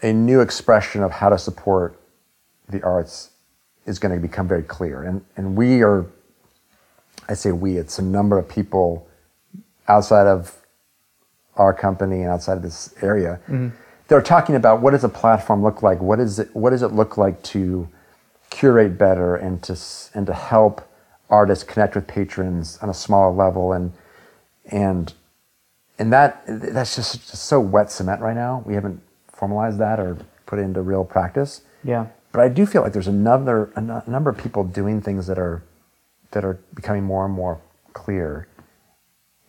a 0.02 0.12
new 0.12 0.42
expression 0.42 1.04
of 1.04 1.12
how 1.12 1.30
to 1.30 1.38
support 1.38 2.00
the 2.68 2.84
arts 2.84 3.30
is 3.86 3.98
going 3.98 4.14
to 4.14 4.20
become 4.20 4.48
very 4.48 4.64
clear, 4.64 5.04
and 5.04 5.24
and 5.38 5.56
we 5.56 5.84
are. 5.84 6.06
I 7.30 7.34
say 7.34 7.54
we. 7.54 7.78
It's 7.78 7.98
a 7.98 8.02
number 8.02 8.38
of 8.38 8.50
people 8.50 9.08
outside 9.88 10.28
of 10.28 10.58
our 11.56 11.74
company 11.74 12.22
and 12.22 12.30
outside 12.30 12.58
of 12.58 12.64
this 12.64 12.94
area. 13.02 13.40
Mm-hmm. 13.44 13.70
They're 14.08 14.22
talking 14.22 14.56
about 14.56 14.82
what 14.82 14.92
does 14.92 15.04
a 15.04 15.10
platform 15.10 15.64
look 15.64 15.82
like? 15.82 16.02
What 16.02 16.20
is 16.20 16.40
it? 16.40 16.56
What 16.56 16.72
does 16.72 16.82
it 16.82 16.90
look 16.90 17.18
like 17.18 17.42
to 17.44 17.88
curate 18.50 18.98
better 18.98 19.36
and 19.36 19.64
to 19.64 19.78
and 20.14 20.28
to 20.28 20.34
help 20.34 20.88
artists 21.30 21.64
connect 21.64 21.96
with 21.96 22.08
patrons 22.08 22.78
on 22.82 22.90
a 22.90 22.94
smaller 22.94 23.32
level 23.32 23.74
and 23.74 23.94
and 24.66 25.14
and 25.98 26.12
that 26.12 26.44
that's 26.48 26.96
just, 26.96 27.30
just 27.30 27.44
so 27.44 27.60
wet 27.60 27.92
cement 27.92 28.22
right 28.22 28.36
now. 28.36 28.64
We 28.66 28.76
haven't 28.76 29.02
formalized 29.32 29.80
that 29.80 30.00
or 30.00 30.18
put 30.46 30.60
it 30.60 30.64
into 30.64 30.82
real 30.82 31.04
practice. 31.06 31.62
Yeah. 31.84 32.08
But 32.32 32.42
I 32.42 32.50
do 32.50 32.66
feel 32.66 32.82
like 32.82 32.94
there's 32.94 33.08
another 33.08 33.72
a 33.76 34.10
number 34.10 34.30
of 34.30 34.38
people 34.38 34.64
doing 34.64 35.02
things 35.02 35.28
that 35.28 35.40
are 35.40 35.64
that 36.32 36.44
are 36.44 36.60
becoming 36.74 37.04
more 37.04 37.26
and 37.26 37.34
more 37.34 37.62
clear. 37.94 38.48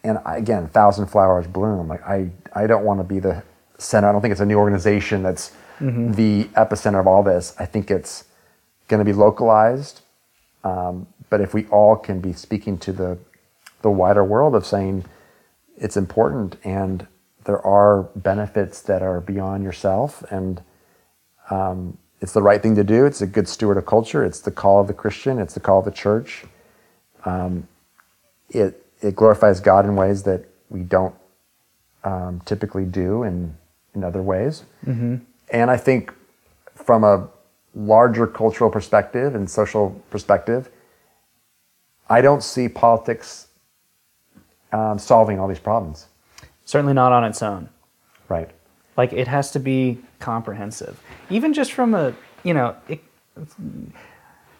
And 0.05 0.19
I, 0.25 0.37
again, 0.37 0.69
thousand 0.69 1.07
flowers 1.07 1.47
bloom. 1.49 1.89
Like 1.89 2.03
I, 2.03 2.31
I 2.53 2.69
don't 2.69 2.85
want 2.85 3.01
to 3.01 3.05
be 3.05 3.19
the 3.19 3.43
center. 3.79 4.09
I 4.09 4.13
don't 4.13 4.21
think 4.21 4.33
it's 4.33 4.41
a 4.41 4.47
new 4.47 4.59
organization 4.59 5.23
that's 5.23 5.53
the 5.81 6.45
epicenter 6.55 7.01
of 7.01 7.07
all 7.07 7.23
this. 7.23 7.55
I 7.59 7.67
think 7.67 7.91
it's 7.91 8.25
going 8.87 8.99
to 8.99 9.05
be 9.05 9.13
localized. 9.13 10.03
Um, 10.63 11.09
but 11.31 11.41
if 11.41 11.53
we 11.53 11.67
all 11.67 11.97
can 11.97 12.21
be 12.21 12.33
speaking 12.33 12.79
to 12.79 12.93
the 12.93 13.19
the 13.83 13.91
wider 13.91 14.25
world 14.25 14.55
of 14.55 14.65
saying 14.65 15.05
it's 15.77 15.97
important 15.97 16.57
and 16.65 17.07
there 17.45 17.61
are 17.67 18.05
benefits 18.17 18.81
that 18.81 19.03
are 19.03 19.21
beyond 19.21 19.63
yourself 19.63 20.25
and 20.31 20.63
um, 21.51 21.99
it's 22.23 22.33
the 22.33 22.41
right 22.41 22.63
thing 22.63 22.75
to 22.77 22.85
do. 22.85 23.05
It's 23.05 23.21
a 23.21 23.27
good 23.27 23.47
steward 23.47 23.77
of 23.77 23.85
culture. 23.85 24.25
It's 24.25 24.41
the 24.41 24.51
call 24.51 24.81
of 24.81 24.87
the 24.87 24.95
Christian. 24.95 25.39
It's 25.39 25.53
the 25.53 25.61
call 25.61 25.81
of 25.81 25.85
the 25.85 25.91
church. 25.91 26.45
Um, 27.27 27.69
it 28.49 28.84
it 29.05 29.15
glorifies 29.15 29.61
God 29.61 29.85
in 29.85 29.97
ways 29.97 30.23
that 30.23 30.47
we 30.71 30.81
don't 30.81 31.15
um, 32.03 32.41
typically 32.45 32.85
do 32.85 33.23
in 33.23 33.57
in 33.95 34.03
other 34.03 34.23
ways. 34.23 34.65
And 35.51 35.71
I 35.71 35.77
think 35.77 36.13
from 36.75 37.05
a 37.05 37.29
larger 37.75 38.27
cultural 38.27 38.71
perspective 38.71 39.35
and 39.35 39.49
social 39.49 40.03
perspective, 40.11 40.69
I 42.09 42.21
don't 42.21 42.43
see 42.43 42.69
politics 42.69 43.49
um, 44.73 44.99
solving 44.99 45.39
all 45.39 45.47
these 45.49 45.61
problems. 45.61 46.07
Certainly 46.65 46.95
not 46.95 47.13
on 47.13 47.25
its 47.25 47.43
own. 47.43 47.69
Right. 48.29 48.51
Like 48.97 49.13
it 49.13 49.29
has 49.29 49.51
to 49.53 49.61
be 49.61 49.99
comprehensive, 50.19 51.01
even 51.31 51.53
just 51.53 51.73
from 51.73 51.95
a 51.95 52.15
you 52.43 52.55
know 52.55 52.77
it, 52.89 53.01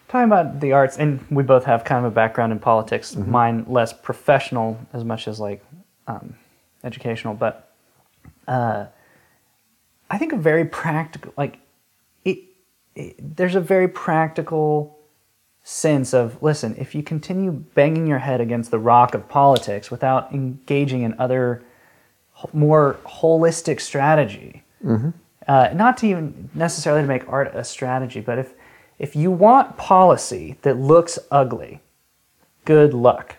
talking 0.07 0.25
about 0.25 0.59
the 0.59 0.71
arts, 0.73 0.97
and 0.97 1.25
we 1.29 1.43
both 1.43 1.65
have 1.65 1.83
kind 1.83 2.05
of 2.05 2.11
a 2.11 2.15
background 2.15 2.51
in 2.51 2.59
politics. 2.59 3.15
Mine 3.15 3.65
less 3.67 3.93
professional 3.93 4.79
as 4.93 5.03
much 5.03 5.27
as 5.27 5.39
like 5.39 5.63
um, 6.07 6.35
educational, 6.83 7.33
but 7.33 7.73
uh, 8.47 8.85
I 10.09 10.17
think 10.17 10.33
a 10.33 10.37
very 10.37 10.65
practical 10.65 11.33
like 11.37 11.59
it, 12.23 12.39
it. 12.95 13.35
There's 13.37 13.55
a 13.55 13.61
very 13.61 13.87
practical 13.87 14.99
sense 15.63 16.13
of 16.13 16.41
listen 16.43 16.75
if 16.77 16.93
you 16.93 17.01
continue 17.01 17.51
banging 17.51 18.05
your 18.05 18.19
head 18.19 18.39
against 18.39 18.69
the 18.69 18.77
rock 18.77 19.15
of 19.15 19.27
politics 19.27 19.89
without 19.89 20.31
engaging 20.31 21.01
in 21.01 21.15
other 21.19 21.63
more 22.53 22.99
holistic 23.05 23.81
strategy. 23.81 24.63
Uh, 25.47 25.69
not 25.73 25.97
to 25.97 26.07
even 26.07 26.49
necessarily 26.53 27.01
to 27.01 27.07
make 27.07 27.27
art 27.27 27.51
a 27.55 27.63
strategy, 27.63 28.19
but 28.19 28.37
if 28.37 28.53
if 28.99 29.15
you 29.15 29.31
want 29.31 29.77
policy 29.77 30.57
that 30.61 30.77
looks 30.77 31.19
ugly, 31.31 31.81
good 32.65 32.93
luck. 32.93 33.35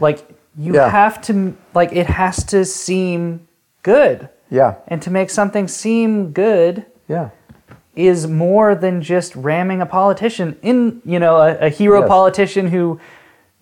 Like 0.00 0.28
you 0.56 0.74
Yeah. 0.74 0.88
have 0.88 1.20
to 1.22 1.56
like 1.74 1.92
it 1.92 2.06
has 2.06 2.44
to 2.44 2.64
seem 2.64 3.46
good, 3.82 4.28
Yeah. 4.50 4.74
and 4.88 5.02
to 5.02 5.10
make 5.10 5.30
something 5.30 5.66
seem 5.68 6.30
good 6.32 6.86
Yeah. 7.08 7.30
is 7.96 8.26
more 8.26 8.74
than 8.74 9.02
just 9.02 9.34
ramming 9.36 9.80
a 9.80 9.86
politician 9.86 10.56
in, 10.62 11.02
you 11.04 11.18
know, 11.18 11.36
a, 11.36 11.56
a 11.66 11.68
hero 11.68 12.00
Yes. 12.00 12.08
politician 12.08 12.68
who, 12.68 13.00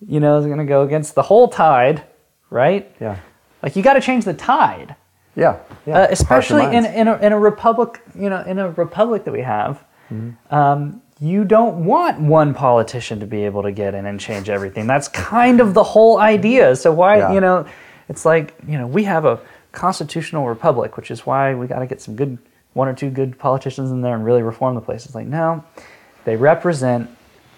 you 0.07 0.19
know, 0.19 0.37
is 0.37 0.45
going 0.45 0.59
to 0.59 0.65
go 0.65 0.81
against 0.83 1.15
the 1.15 1.23
whole 1.23 1.47
tide, 1.47 2.03
right? 2.49 2.89
Yeah. 2.99 3.17
Like 3.63 3.75
you 3.75 3.81
got 3.83 3.93
to 3.93 4.01
change 4.01 4.25
the 4.25 4.33
tide, 4.33 4.95
Yeah. 5.35 5.55
yeah. 5.85 5.99
uh, 6.01 6.07
especially 6.09 6.65
in, 6.75 6.85
in, 6.85 7.07
a, 7.07 7.15
in 7.17 7.33
a 7.33 7.39
republic, 7.39 8.01
you 8.13 8.29
know, 8.29 8.41
in 8.41 8.59
a 8.59 8.69
republic 8.69 9.23
that 9.25 9.31
we 9.31 9.41
have. 9.41 9.83
Mm-hmm. 10.11 10.53
Um, 10.53 11.01
you 11.19 11.45
don't 11.45 11.85
want 11.85 12.19
one 12.19 12.53
politician 12.53 13.19
to 13.21 13.25
be 13.25 13.45
able 13.45 13.63
to 13.63 13.71
get 13.71 13.93
in 13.95 14.05
and 14.05 14.19
change 14.19 14.49
everything. 14.49 14.87
That's 14.87 15.07
kind 15.07 15.61
of 15.61 15.73
the 15.73 15.83
whole 15.83 16.17
idea. 16.19 16.75
So 16.75 16.91
why, 16.91 17.17
Yeah. 17.19 17.33
you 17.33 17.39
know, 17.39 17.65
it's 18.09 18.25
like 18.25 18.53
you 18.67 18.77
know 18.77 18.87
we 18.87 19.03
have 19.05 19.25
a 19.25 19.39
constitutional 19.71 20.47
republic, 20.47 20.97
which 20.97 21.09
is 21.11 21.25
why 21.25 21.53
we 21.55 21.67
got 21.67 21.79
to 21.79 21.87
get 21.87 22.01
some 22.01 22.15
good 22.15 22.37
one 22.73 22.87
or 22.87 22.93
two 22.93 23.09
good 23.09 23.37
politicians 23.39 23.91
in 23.91 24.01
there 24.01 24.15
and 24.15 24.25
really 24.25 24.41
reform 24.41 24.75
the 24.75 24.81
place. 24.81 25.05
It's 25.05 25.15
like 25.15 25.27
no, 25.27 25.63
they 26.25 26.35
represent 26.35 27.09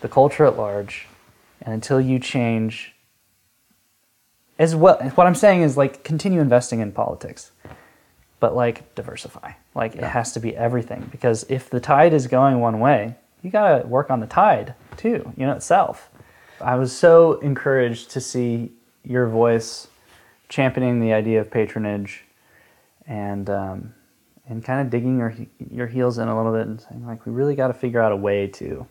the 0.01 0.07
culture 0.09 0.45
at 0.45 0.57
large, 0.57 1.07
and 1.61 1.73
until 1.73 1.99
you 1.99 2.19
change 2.19 2.93
as 4.57 4.73
well 4.73 4.97
what 5.15 5.27
i'm 5.27 5.35
saying 5.35 5.61
is 5.61 5.75
like 5.75 6.03
continue 6.05 6.39
investing 6.39 6.79
in 6.79 6.89
politics 6.91 7.51
but 8.39 8.55
like 8.55 8.93
diversify. 8.95 9.53
Like 9.73 9.95
it 9.95 10.03
has 10.03 10.31
to 10.33 10.39
be 10.39 10.55
everything 10.55 11.07
because 11.11 11.45
if 11.49 11.69
the 11.69 11.79
tide 11.79 12.13
is 12.13 12.27
going 12.27 12.59
one 12.59 12.79
way 12.79 13.15
you 13.41 13.51
got 13.51 13.79
to 13.81 13.87
work 13.87 14.09
on 14.09 14.19
the 14.19 14.27
tide 14.27 14.73
too 14.97 15.31
you 15.37 15.45
know 15.45 15.53
itself. 15.53 16.09
I 16.61 16.75
was 16.75 16.95
so 16.95 17.33
encouraged 17.39 18.11
to 18.11 18.21
see 18.21 18.71
your 19.03 19.27
voice 19.27 19.87
championing 20.49 20.99
the 21.01 21.13
idea 21.13 21.41
of 21.41 21.51
patronage 21.51 22.23
and 23.07 23.49
um, 23.49 23.93
and 24.47 24.63
kind 24.63 24.81
of 24.81 24.89
digging 24.89 25.17
your 25.17 25.35
your 25.71 25.87
heels 25.87 26.17
in 26.17 26.27
a 26.27 26.35
little 26.35 26.53
bit 26.53 26.67
and 26.67 26.81
saying 26.81 27.05
like 27.05 27.25
we 27.25 27.31
really 27.31 27.55
got 27.55 27.67
to 27.67 27.73
figure 27.73 28.01
out 28.01 28.11
a 28.11 28.15
way 28.15 28.47
to 28.47 28.85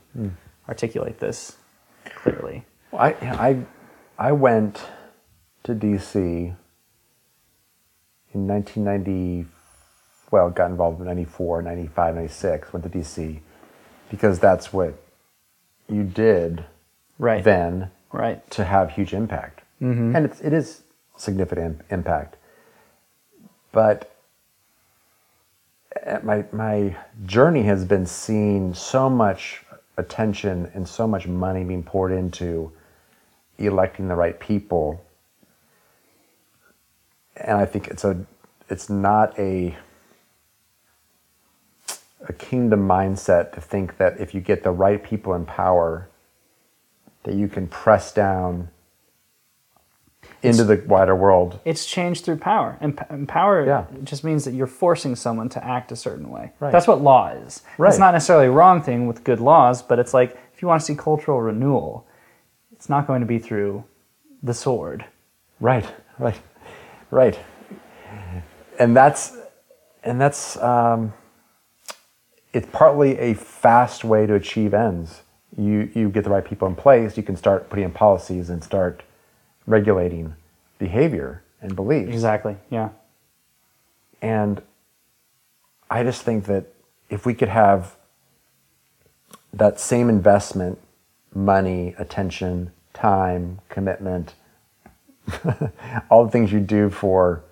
articulate 0.68 1.18
this 1.18 1.56
clearly. 2.04 2.64
I, 2.92 3.08
I, 3.08 3.58
I 4.18 4.32
went 4.32 4.82
to 5.64 5.74
DC 5.74 6.56
in 8.34 8.46
1990. 8.46 9.46
Well, 10.30 10.50
got 10.50 10.70
involved 10.70 11.00
in 11.00 11.06
94, 11.06 11.62
95, 11.62 12.14
96, 12.16 12.72
went 12.72 12.84
to 12.84 12.98
DC 12.98 13.38
because 14.10 14.38
that's 14.38 14.72
what 14.72 14.94
you 15.88 16.02
did 16.02 16.64
right 17.18 17.44
then 17.44 17.90
right 18.12 18.48
to 18.50 18.64
have 18.64 18.90
huge 18.90 19.12
impact. 19.12 19.60
And 20.16 20.24
it's, 20.24 20.40
it 20.40 20.52
is 20.52 20.82
significant 21.16 21.80
impact. 21.90 22.36
But 23.72 24.14
uh, 26.06 26.20
my 26.22 26.44
my 26.52 26.96
journey 27.26 27.62
has 27.64 27.84
been 27.84 28.06
seeing 28.06 28.72
so 28.74 29.10
much 29.10 29.64
attention 29.96 30.70
and 30.74 30.88
so 30.88 31.06
much 31.06 31.26
money 31.26 31.64
being 31.64 31.82
poured 31.82 32.12
into 32.12 32.72
electing 33.58 34.08
the 34.08 34.14
right 34.14 34.38
people, 34.40 35.04
and 37.36 37.58
I 37.58 37.66
think 37.66 37.88
it's 37.88 38.04
a 38.04 38.24
it's 38.68 38.88
not 38.88 39.38
a 39.38 39.76
a 42.26 42.32
kingdom 42.32 42.86
mindset 42.88 43.52
to 43.52 43.60
think 43.60 43.98
that 43.98 44.18
if 44.18 44.34
you 44.34 44.40
get 44.40 44.62
the 44.62 44.70
right 44.70 45.02
people 45.04 45.34
in 45.34 45.44
power, 45.44 46.08
that 47.24 47.34
you 47.34 47.48
can 47.48 47.66
press 47.66 48.12
down 48.12 48.68
into 50.42 50.64
the 50.64 50.82
wider 50.86 51.14
world. 51.14 51.60
It's 51.66 51.84
changed 51.84 52.24
through 52.24 52.36
power, 52.38 52.78
and, 52.80 52.96
p- 52.96 53.04
and 53.10 53.28
power 53.28 53.64
Yeah. 53.66 53.84
just 54.04 54.24
means 54.24 54.44
that 54.44 54.52
you're 54.54 54.66
forcing 54.66 55.16
someone 55.16 55.48
to 55.50 55.62
act 55.64 55.92
a 55.92 55.96
certain 55.96 56.30
way. 56.30 56.52
Right. 56.60 56.72
That's 56.72 56.86
what 56.86 57.02
law 57.02 57.28
is. 57.28 57.62
Right. 57.78 57.88
It's 57.90 57.98
not 57.98 58.12
necessarily 58.14 58.46
a 58.46 58.50
wrong 58.50 58.80
thing 58.82 59.06
with 59.06 59.24
good 59.24 59.40
laws, 59.40 59.82
but 59.82 59.98
it's 59.98 60.14
like 60.14 60.36
if 60.54 60.62
you 60.62 60.68
want 60.68 60.80
to 60.80 60.84
see 60.86 60.94
cultural 60.94 61.40
renewal, 61.40 62.06
it's 62.72 62.88
not 62.88 63.06
going 63.06 63.20
to 63.20 63.26
be 63.26 63.38
through 63.38 63.84
the 64.42 64.54
sword. 64.54 65.04
Right, 65.60 65.86
right, 66.18 66.38
right. 67.14 67.38
And 68.78 68.96
that's 68.96 69.36
and 70.02 70.20
that's 70.20 70.56
um, 70.58 71.12
it's 72.52 72.68
partly 72.72 73.16
a 73.18 73.34
fast 73.34 74.04
way 74.04 74.26
to 74.26 74.34
achieve 74.34 74.74
ends. 74.74 75.22
You 75.56 75.90
you 75.94 76.08
get 76.10 76.24
the 76.24 76.30
right 76.30 76.44
people 76.44 76.66
in 76.68 76.74
place, 76.74 77.16
you 77.16 77.22
can 77.22 77.36
start 77.36 77.70
putting 77.70 77.84
in 77.84 77.92
policies 77.92 78.50
and 78.50 78.62
start 78.62 79.02
regulating 79.66 80.34
behavior 80.78 81.42
and 81.60 81.76
beliefs. 81.76 82.12
Exactly. 82.12 82.56
Yeah. 82.68 82.90
And 84.20 84.60
I 85.90 86.02
just 86.02 86.22
think 86.22 86.46
that 86.46 86.66
if 87.08 87.24
we 87.24 87.34
could 87.34 87.48
have 87.48 87.96
that 89.52 89.78
same 89.78 90.08
investment, 90.08 90.78
money, 91.32 91.94
attention, 91.98 92.72
time, 92.92 93.60
commitment, 93.68 94.34
all 96.10 96.24
the 96.24 96.30
things 96.30 96.52
you 96.52 96.60
do 96.60 96.90
for 96.90 97.42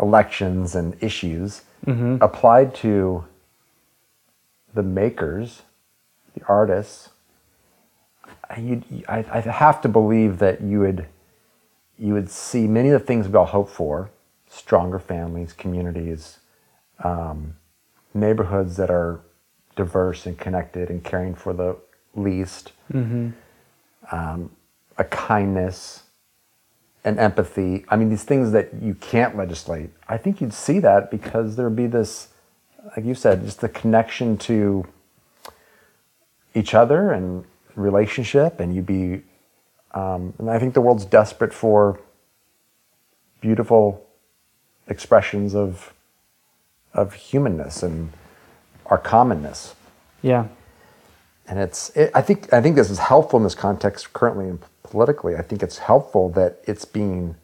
elections 0.00 0.74
and 0.74 0.96
issues 1.02 1.62
applied 2.20 2.74
to 2.76 3.24
the 4.74 4.82
makers, 4.82 5.62
the 6.34 6.44
artists, 6.46 7.10
you, 8.58 8.82
I, 9.08 9.24
I 9.32 9.40
have 9.40 9.80
to 9.82 9.88
believe 9.88 10.38
that 10.38 10.60
you 10.60 10.80
would 10.80 11.06
you 11.98 12.14
would 12.14 12.30
see 12.30 12.66
many 12.68 12.90
of 12.90 13.00
the 13.00 13.06
things 13.06 13.28
we 13.28 13.34
all 13.34 13.44
hope 13.46 13.68
for 13.68 14.10
stronger 14.48 14.98
families, 14.98 15.52
communities, 15.52 16.38
um, 17.02 17.56
neighborhoods 18.14 18.76
that 18.76 18.90
are 18.90 19.20
diverse 19.76 20.24
and 20.26 20.38
connected 20.38 20.90
and 20.90 21.02
caring 21.04 21.34
for 21.34 21.52
the 21.52 21.76
least, 22.14 22.72
um, 24.12 24.50
a 24.96 25.04
kindness, 25.04 26.04
an 27.08 27.18
empathy. 27.18 27.84
I 27.88 27.96
mean, 27.96 28.10
these 28.10 28.24
things 28.24 28.52
that 28.52 28.68
you 28.82 28.94
can't 28.94 29.36
legislate. 29.36 29.90
I 30.08 30.18
think 30.18 30.40
you'd 30.40 30.52
see 30.52 30.78
that 30.80 31.10
because 31.10 31.56
there'd 31.56 31.74
be 31.74 31.86
this, 31.86 32.28
like 32.94 33.04
you 33.04 33.14
said, 33.14 33.44
just 33.44 33.60
the 33.60 33.68
connection 33.68 34.36
to 34.38 34.86
each 36.54 36.74
other 36.74 37.10
and 37.12 37.44
relationship, 37.74 38.60
and 38.60 38.74
you'd 38.74 38.86
be 38.86 39.22
um, 39.92 40.34
and 40.38 40.50
I 40.50 40.58
think 40.58 40.74
the 40.74 40.82
world's 40.82 41.06
desperate 41.06 41.54
for 41.54 41.98
beautiful 43.40 44.06
expressions 44.86 45.54
of 45.54 45.94
of 46.92 47.14
humanness 47.14 47.82
and 47.82 48.12
our 48.86 48.98
commonness. 48.98 49.74
Yeah. 50.20 50.48
And 51.48 51.58
it's 51.58 51.90
it, 51.96 52.10
I 52.14 52.20
think 52.20 52.52
I 52.52 52.60
think 52.60 52.76
this 52.76 52.90
is 52.90 52.98
helpful 52.98 53.38
in 53.38 53.44
this 53.44 53.54
context 53.54 54.12
currently 54.12 54.48
and 54.48 54.60
politically. 54.82 55.36
I 55.36 55.42
think 55.42 55.62
it's 55.62 55.78
helpful 55.78 56.28
that 56.30 56.60
it's 56.66 56.84
being 56.84 57.36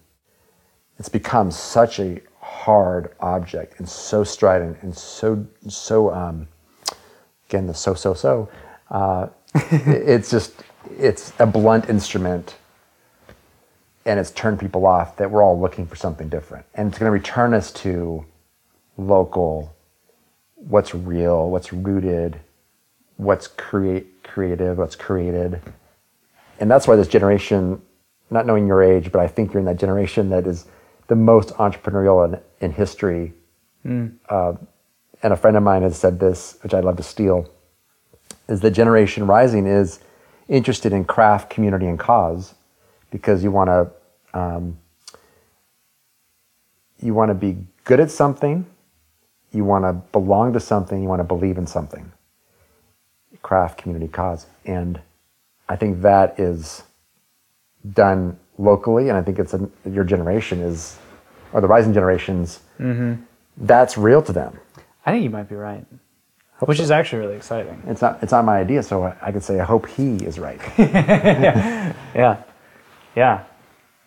it's 0.98 1.08
become 1.08 1.50
such 1.50 1.98
a 1.98 2.20
hard 2.40 3.10
object 3.20 3.78
and 3.78 3.88
so 3.88 4.22
strident 4.22 4.76
and 4.82 4.96
so 4.96 5.46
so 5.68 6.12
um, 6.12 6.46
again 7.48 7.66
the 7.66 7.74
so 7.74 7.94
so 7.94 8.14
so 8.14 8.48
uh, 8.90 9.28
it's 9.54 10.30
just 10.30 10.52
it's 10.98 11.32
a 11.38 11.46
blunt 11.46 11.88
instrument 11.88 12.56
and 14.06 14.20
it's 14.20 14.30
turned 14.32 14.60
people 14.60 14.84
off 14.86 15.16
that 15.16 15.30
we're 15.30 15.42
all 15.42 15.58
looking 15.58 15.86
for 15.86 15.96
something 15.96 16.28
different 16.28 16.66
and 16.74 16.88
it's 16.88 16.98
going 16.98 17.08
to 17.08 17.12
return 17.12 17.54
us 17.54 17.72
to 17.72 18.24
local 18.98 19.74
what's 20.56 20.94
real 20.94 21.50
what's 21.50 21.72
rooted 21.72 22.38
what's 23.16 23.46
create 23.46 24.22
creative 24.22 24.78
what's 24.78 24.96
created. 24.96 25.60
And 26.60 26.70
that's 26.70 26.86
why 26.86 26.96
this 26.96 27.08
generation 27.08 27.80
not 28.30 28.46
knowing 28.46 28.66
your 28.66 28.82
age 28.82 29.12
but 29.12 29.20
i 29.20 29.28
think 29.28 29.52
you're 29.52 29.60
in 29.60 29.66
that 29.66 29.78
generation 29.78 30.30
that 30.30 30.46
is 30.46 30.66
the 31.06 31.14
most 31.14 31.50
entrepreneurial 31.50 32.26
in, 32.26 32.40
in 32.60 32.72
history. 32.72 33.32
Uh, 34.28 34.54
and 35.22 35.32
a 35.32 35.36
friend 35.36 35.56
of 35.56 35.62
mine 35.62 35.82
has 35.82 35.96
said 35.96 36.18
this 36.18 36.56
which 36.62 36.72
i'd 36.74 36.84
love 36.84 36.96
to 36.96 37.02
steal 37.02 37.48
is 38.48 38.60
the 38.60 38.70
generation 38.70 39.26
rising 39.26 39.66
is 39.66 40.00
interested 40.48 40.92
in 40.92 41.04
craft, 41.04 41.50
community, 41.50 41.86
and 41.86 41.98
cause 41.98 42.54
because 43.10 43.42
you 43.42 43.50
want 43.50 43.68
to 43.68 44.38
um, 44.38 44.78
you 47.00 47.14
want 47.14 47.30
to 47.30 47.34
be 47.34 47.56
good 47.84 48.00
at 48.00 48.10
something, 48.10 48.66
you 49.52 49.64
want 49.64 49.84
to 49.84 49.92
belong 50.10 50.52
to 50.52 50.60
something, 50.60 51.02
you 51.02 51.08
want 51.08 51.20
to 51.20 51.24
believe 51.24 51.58
in 51.58 51.66
something. 51.66 52.10
Craft, 53.42 53.78
community, 53.78 54.08
cause, 54.08 54.46
and 54.64 55.00
I 55.68 55.76
think 55.76 56.02
that 56.02 56.38
is 56.38 56.82
done 57.92 58.38
locally, 58.58 59.08
and 59.08 59.18
I 59.18 59.22
think 59.22 59.38
it's 59.38 59.54
a, 59.54 59.68
your 59.88 60.04
generation 60.04 60.60
is, 60.60 60.98
or 61.52 61.60
the 61.60 61.66
rising 61.68 61.92
generations, 61.92 62.60
that's 63.56 63.98
real 63.98 64.22
to 64.22 64.32
them. 64.32 64.58
I 65.06 65.12
think 65.12 65.24
you 65.24 65.30
might 65.30 65.48
be 65.48 65.54
right. 65.56 65.84
Which 66.60 66.80
is 66.80 66.90
actually 66.90 67.18
really 67.20 67.36
exciting. 67.36 67.82
It's 67.86 68.00
not 68.00 68.22
it's 68.22 68.32
not 68.32 68.44
my 68.44 68.58
idea, 68.58 68.82
so 68.82 69.04
I, 69.04 69.16
I 69.20 69.32
can 69.32 69.40
say 69.40 69.60
I 69.60 69.64
hope 69.64 69.86
he 69.86 70.16
is 70.24 70.38
right. 70.38 70.60
Yeah. 70.78 72.42
Yeah. 73.16 73.44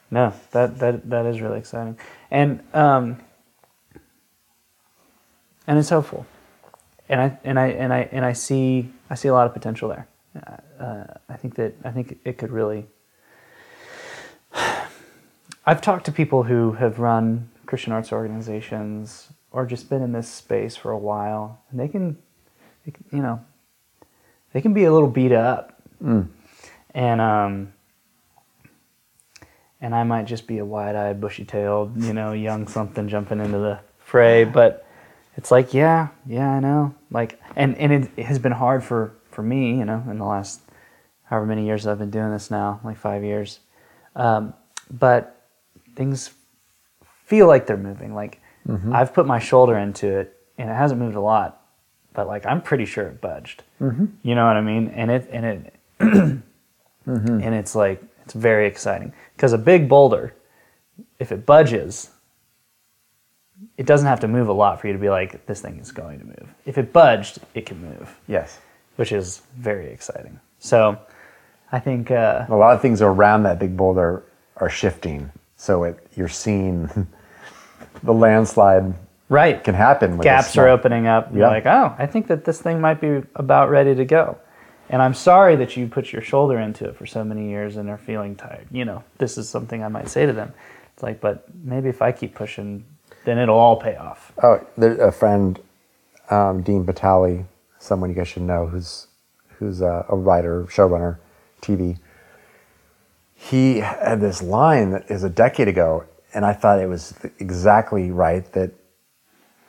No, 0.10 0.34
that 0.52 0.80
that 0.80 1.10
that 1.10 1.26
is 1.26 1.42
really 1.42 1.60
exciting. 1.60 2.00
And 2.32 2.64
um 2.74 3.20
and 5.68 5.78
it's 5.78 5.90
hopeful. 5.90 6.26
And 7.10 7.22
I 7.22 7.38
and 7.44 7.60
I 7.60 7.68
and 7.68 7.94
I 7.94 8.10
and 8.12 8.26
I 8.26 8.34
see 8.34 8.92
I 9.10 9.16
see 9.16 9.28
a 9.28 9.34
lot 9.34 9.48
of 9.48 9.54
potential 9.54 9.90
there. 9.90 10.08
Uh, 10.80 11.06
I 11.30 11.36
think 11.36 11.56
that 11.56 11.74
I 11.84 11.92
think 11.92 12.20
it 12.24 12.38
could 12.38 12.52
really 12.52 12.86
I've 15.66 15.82
talked 15.82 16.06
to 16.06 16.12
people 16.12 16.44
who 16.44 16.74
have 16.74 17.00
run 17.00 17.50
Christian 17.66 17.94
arts 17.94 18.12
organizations 18.12 19.30
or 19.52 19.66
just 19.66 19.90
been 19.90 20.02
in 20.02 20.12
this 20.12 20.30
space 20.30 20.76
for 20.76 20.92
a 20.92 20.98
while, 20.98 21.62
and 21.72 21.80
they 21.80 21.88
can, 21.88 22.18
they 22.86 22.92
can 22.92 23.06
you 23.12 23.22
know, 23.22 23.44
they 24.54 24.62
can 24.62 24.74
be 24.74 24.86
a 24.86 24.94
little 24.94 25.10
beat 25.10 25.32
up, 25.32 25.82
and 26.94 27.22
um, 27.22 27.74
and 29.82 29.94
I 29.94 30.04
might 30.04 30.26
just 30.26 30.48
be 30.48 30.58
a 30.58 30.66
wide-eyed, 30.66 31.22
bushy-tailed, 31.22 32.02
you 32.02 32.14
know, 32.14 32.34
young 32.34 32.68
something 32.68 33.08
jumping 33.08 33.40
into 33.40 33.60
the 33.60 33.80
fray, 34.00 34.44
but 34.44 34.87
it's 35.38 35.52
like, 35.52 35.74
yeah, 35.74 36.10
yeah, 36.26 36.50
I 36.50 36.60
know, 36.60 36.96
like, 37.12 37.40
and 37.56 37.78
and 37.78 37.94
it, 37.94 38.12
it 38.18 38.26
has 38.26 38.40
been 38.40 38.52
hard 38.52 38.84
for 38.84 39.14
for 39.32 39.44
me, 39.44 39.78
you 39.78 39.86
know, 39.86 40.04
in 40.10 40.18
the 40.18 40.26
last 40.26 40.62
however 41.26 41.46
many 41.46 41.66
years 41.66 41.86
I've 41.86 42.00
been 42.00 42.10
doing 42.10 42.32
this 42.32 42.50
now, 42.50 42.82
like 42.84 42.98
five 42.98 43.24
years, 43.24 43.60
um, 44.16 44.54
but 44.90 45.46
things 45.96 46.32
feel 47.26 47.48
like 47.48 47.68
they're 47.68 47.78
moving. 47.78 48.16
Like 48.16 48.42
mm-hmm. 48.68 48.92
I've 48.92 49.14
put 49.14 49.28
my 49.28 49.38
shoulder 49.38 49.78
into 49.78 50.08
it, 50.08 50.36
and 50.58 50.70
it 50.72 50.74
hasn't 50.74 51.00
moved 51.00 51.16
a 51.16 51.22
lot, 51.22 51.62
but 52.14 52.26
like 52.26 52.48
I'm 52.48 52.62
pretty 52.62 52.86
sure 52.86 53.06
it 53.06 53.22
budged. 53.22 53.64
Mm-hmm. 53.80 54.06
You 54.24 54.34
know 54.34 54.48
what 54.48 54.58
I 54.58 54.62
mean? 54.62 54.88
And 54.88 55.12
it 55.12 55.30
and 55.32 55.46
it 55.46 55.76
mm-hmm. 56.00 57.42
and 57.42 57.56
it's 57.56 57.76
like 57.76 58.02
it's 58.26 58.34
very 58.34 58.66
exciting 58.66 59.14
because 59.36 59.54
a 59.54 59.58
big 59.60 59.88
boulder, 59.88 60.34
if 61.20 61.32
it 61.32 61.46
budges, 61.46 62.10
it 63.78 63.86
doesn't 63.86 64.08
have 64.08 64.20
to 64.22 64.28
move 64.28 64.48
a 64.50 64.54
lot 64.54 64.80
for 64.82 64.88
you 64.88 64.94
to 64.94 65.00
be 65.00 65.10
like 65.10 65.46
this 65.46 65.62
thing 65.62 65.80
is 65.80 65.92
going 65.92 66.20
to 66.20 66.26
move. 66.26 66.54
If 66.66 66.78
it 66.78 66.94
budged, 66.94 67.40
it 67.54 67.66
can 67.66 67.82
move, 67.82 68.20
yes. 68.28 68.60
which 68.96 69.12
is 69.12 69.42
very 69.58 69.88
exciting. 69.92 70.40
So, 70.60 70.98
I 71.72 71.80
think 71.80 72.12
uh, 72.12 72.46
A 72.50 72.56
lot 72.56 72.74
of 72.76 72.82
things 72.82 73.02
around 73.02 73.44
that 73.44 73.60
big 73.60 73.76
boulder 73.76 74.24
are 74.56 74.70
shifting, 74.70 75.32
so 75.58 75.84
it 75.84 76.08
you're 76.16 76.30
seeing 76.30 76.90
the 78.04 78.14
landslide 78.14 78.94
right 79.30 79.62
can 79.64 79.76
happen. 79.76 80.18
With 80.18 80.24
gaps 80.24 80.58
are 80.58 80.70
opening 80.70 81.08
up. 81.08 81.32
You're 81.32 81.42
Yeah. 81.42 81.48
like, 81.50 81.66
oh, 81.66 81.94
I 81.98 82.06
think 82.06 82.28
that 82.28 82.46
this 82.46 82.62
thing 82.62 82.80
might 82.80 83.02
be 83.02 83.22
about 83.36 83.70
ready 83.70 83.94
to 83.96 84.06
go. 84.06 84.38
And 84.90 85.02
I'm 85.02 85.14
sorry 85.14 85.58
that 85.58 85.76
you 85.76 85.88
put 85.88 86.14
your 86.14 86.22
shoulder 86.22 86.58
into 86.60 86.86
it 86.88 86.96
for 86.96 87.06
so 87.06 87.24
many 87.24 87.50
years 87.50 87.76
and 87.76 87.90
are 87.90 87.98
feeling 87.98 88.36
tired. 88.38 88.68
You 88.72 88.86
know, 88.86 89.04
this 89.18 89.38
is 89.38 89.50
something 89.50 89.84
I 89.84 89.90
might 89.90 90.08
say 90.08 90.26
to 90.26 90.32
them. 90.32 90.54
It's 90.94 91.04
like, 91.04 91.20
but 91.20 91.44
maybe 91.64 91.90
if 91.90 92.02
I 92.02 92.14
keep 92.14 92.34
pushing, 92.36 92.86
then 93.28 93.38
it'll 93.38 93.60
all 93.60 93.76
pay 93.76 93.98
off. 93.98 94.32
Oh, 94.42 94.66
a 94.78 95.12
friend, 95.12 95.60
um, 96.30 96.62
Dean 96.62 96.86
Batali, 96.86 97.46
someone 97.78 98.10
you 98.10 98.16
guys 98.16 98.30
should 98.30 98.44
know, 98.44 98.68
who's 98.68 99.08
who's 99.58 99.82
a, 99.82 100.06
a 100.08 100.16
writer, 100.16 100.64
showrunner, 100.70 101.18
TV. 101.62 102.00
He 103.36 103.80
had 103.80 104.22
this 104.22 104.42
line 104.42 104.92
that 104.92 105.12
is 105.12 105.26
a 105.26 105.30
decade 105.30 105.68
ago, 105.68 106.06
and 106.34 106.46
I 106.46 106.54
thought 106.54 106.80
it 106.80 106.88
was 106.88 107.16
exactly 107.38 108.12
right 108.12 108.50
that 108.54 108.72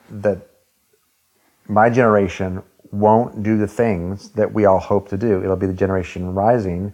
that 0.08 0.38
my 1.66 1.90
generation 1.90 2.62
won't 2.92 3.42
do 3.42 3.58
the 3.58 3.66
things 3.66 4.30
that 4.30 4.54
we 4.54 4.66
all 4.66 4.78
hope 4.78 5.08
to 5.08 5.16
do. 5.16 5.42
It'll 5.42 5.56
be 5.56 5.66
the 5.66 5.72
generation 5.72 6.32
rising 6.32 6.92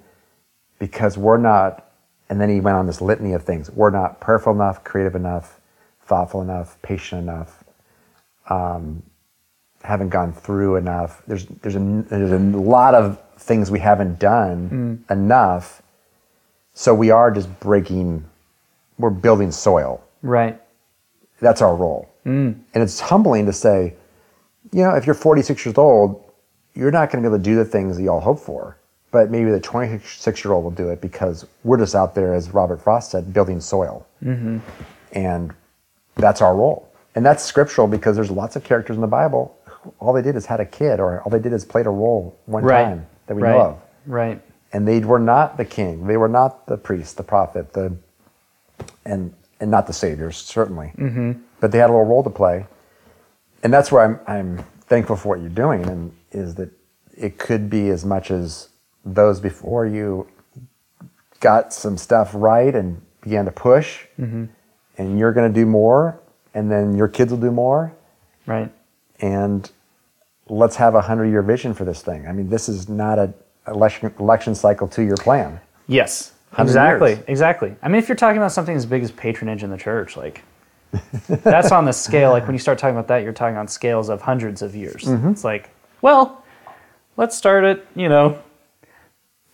because 0.78 1.18
we're 1.18 1.36
not. 1.36 1.90
And 2.30 2.40
then 2.40 2.48
he 2.48 2.58
went 2.58 2.78
on 2.78 2.86
this 2.86 3.02
litany 3.02 3.34
of 3.34 3.42
things. 3.42 3.70
We're 3.70 3.90
not 3.90 4.18
prayerful 4.18 4.54
enough, 4.54 4.82
creative 4.82 5.14
enough, 5.14 5.60
thoughtful 6.04 6.42
enough, 6.42 6.80
patient 6.82 7.22
enough, 7.22 7.64
um, 8.48 9.02
haven't 9.82 10.10
gone 10.10 10.32
through 10.32 10.76
enough. 10.76 11.22
There's 11.26 11.46
there's 11.46 11.76
a 11.76 12.04
there's 12.08 12.32
a 12.32 12.38
lot 12.38 12.94
of 12.94 13.20
things 13.38 13.70
we 13.70 13.80
haven't 13.80 14.18
done 14.18 15.04
mm. 15.08 15.12
enough. 15.12 15.82
So 16.72 16.94
we 16.94 17.10
are 17.10 17.30
just 17.30 17.60
breaking. 17.60 18.24
We're 18.98 19.10
building 19.10 19.50
soil. 19.50 20.02
Right. 20.22 20.60
That's 21.40 21.60
our 21.62 21.74
role. 21.74 22.10
Mm. 22.24 22.60
And 22.72 22.82
it's 22.82 23.00
humbling 23.00 23.46
to 23.46 23.52
say, 23.52 23.94
you 24.72 24.82
know, 24.82 24.94
if 24.94 25.06
you're 25.06 25.14
46 25.14 25.66
years 25.66 25.76
old, 25.76 26.24
you're 26.74 26.90
not 26.90 27.10
going 27.10 27.22
to 27.22 27.28
be 27.28 27.34
able 27.34 27.42
to 27.42 27.50
do 27.50 27.56
the 27.56 27.64
things 27.64 27.96
that 27.96 28.02
you 28.02 28.10
all 28.10 28.20
hope 28.20 28.40
for. 28.40 28.78
But 29.10 29.30
maybe 29.30 29.50
the 29.50 29.60
26 29.60 30.44
year 30.44 30.52
old 30.52 30.64
will 30.64 30.70
do 30.72 30.88
it 30.88 31.00
because 31.00 31.46
we're 31.62 31.78
just 31.78 31.94
out 31.94 32.14
there, 32.14 32.34
as 32.34 32.50
Robert 32.50 32.82
Frost 32.82 33.12
said, 33.12 33.32
building 33.32 33.60
soil. 33.60 34.06
Mm-hmm. 34.24 34.58
And 35.12 35.54
that's 36.16 36.40
our 36.42 36.54
role. 36.56 36.90
And 37.14 37.24
that's 37.24 37.44
scriptural 37.44 37.86
because 37.86 38.16
there's 38.16 38.30
lots 38.30 38.56
of 38.56 38.64
characters 38.64 38.96
in 38.96 39.00
the 39.00 39.06
Bible. 39.08 39.56
All 40.00 40.12
they 40.12 40.22
did 40.22 40.36
is 40.36 40.46
had 40.46 40.60
a 40.60 40.66
kid, 40.66 40.98
or 40.98 41.20
all 41.22 41.30
they 41.30 41.38
did 41.38 41.52
is 41.52 41.64
played 41.64 41.86
a 41.86 41.90
role 41.90 42.38
one 42.46 42.64
Right. 42.64 42.84
time 42.84 43.06
that 43.26 43.34
we 43.36 43.42
right. 43.42 43.52
know 43.52 43.60
of. 43.60 43.82
Right. 44.06 44.40
And 44.72 44.88
they 44.88 45.00
were 45.00 45.18
not 45.20 45.56
the 45.56 45.64
king. 45.64 46.06
They 46.06 46.16
were 46.16 46.28
not 46.28 46.66
the 46.66 46.76
priest, 46.76 47.16
the 47.16 47.22
prophet, 47.22 47.72
the 47.74 47.96
and 49.04 49.32
and 49.60 49.70
not 49.70 49.86
the 49.86 49.92
saviors 49.92 50.36
certainly. 50.36 50.92
Mm-hmm. 50.98 51.32
But 51.60 51.70
they 51.70 51.78
had 51.78 51.90
a 51.90 51.92
little 51.92 52.06
role 52.06 52.24
to 52.24 52.30
play, 52.30 52.66
and 53.62 53.72
that's 53.72 53.92
where 53.92 54.02
I'm 54.04 54.18
I'm 54.26 54.64
thankful 54.86 55.16
for 55.16 55.28
what 55.28 55.40
you're 55.40 55.48
doing, 55.50 55.86
and 55.86 56.12
is 56.32 56.56
that 56.56 56.70
it 57.16 57.38
could 57.38 57.70
be 57.70 57.88
as 57.90 58.04
much 58.04 58.30
as 58.32 58.68
those 59.04 59.38
before 59.38 59.86
you 59.86 60.26
got 61.40 61.72
some 61.72 61.96
stuff 61.96 62.32
right 62.34 62.74
and 62.74 63.00
began 63.20 63.44
to 63.44 63.52
push, 63.52 64.06
and 64.98 65.18
you're 65.18 65.32
going 65.32 65.52
to 65.52 65.60
do 65.60 65.66
more, 65.66 66.18
and 66.54 66.70
then 66.70 66.94
your 66.96 67.08
kids 67.08 67.32
will 67.32 67.40
do 67.40 67.50
more, 67.50 67.92
Right. 68.46 68.70
and 69.20 69.70
let's 70.48 70.76
have 70.76 70.94
a 70.94 71.00
hundred 71.00 71.26
year 71.30 71.42
vision 71.42 71.74
for 71.74 71.84
this 71.84 72.02
thing. 72.02 72.26
I 72.28 72.32
mean, 72.32 72.48
this 72.48 72.68
is 72.68 72.88
not 72.88 73.18
a 73.18 73.32
election 73.66 74.12
election 74.18 74.54
cycle 74.54 74.86
two 74.86 75.02
year 75.02 75.16
plan. 75.16 75.60
Yes. 75.86 76.32
Exactly. 76.56 77.12
years. 77.14 77.24
Exactly. 77.26 77.74
I 77.82 77.88
mean, 77.88 77.98
if 77.98 78.08
you're 78.08 78.14
talking 78.16 78.36
about 78.36 78.52
something 78.52 78.76
as 78.76 78.86
big 78.86 79.02
as 79.02 79.10
patronage 79.10 79.64
in 79.64 79.70
the 79.70 79.76
church, 79.76 80.16
like 80.16 80.42
that's 81.28 81.72
on 81.72 81.84
the 81.84 81.92
scale. 81.92 82.30
Like 82.30 82.46
when 82.46 82.54
you 82.54 82.60
start 82.60 82.78
talking 82.78 82.94
about 82.94 83.08
that, 83.08 83.24
you're 83.24 83.32
talking 83.32 83.56
on 83.56 83.66
scales 83.66 84.08
of 84.08 84.20
hundreds 84.22 84.62
of 84.62 84.76
years. 84.76 85.02
Mm-hmm. 85.04 85.30
It's 85.30 85.42
like, 85.42 85.70
well, 86.02 86.44
let's 87.16 87.36
start 87.36 87.64
it. 87.64 87.84
You 87.96 88.08
know, 88.08 88.38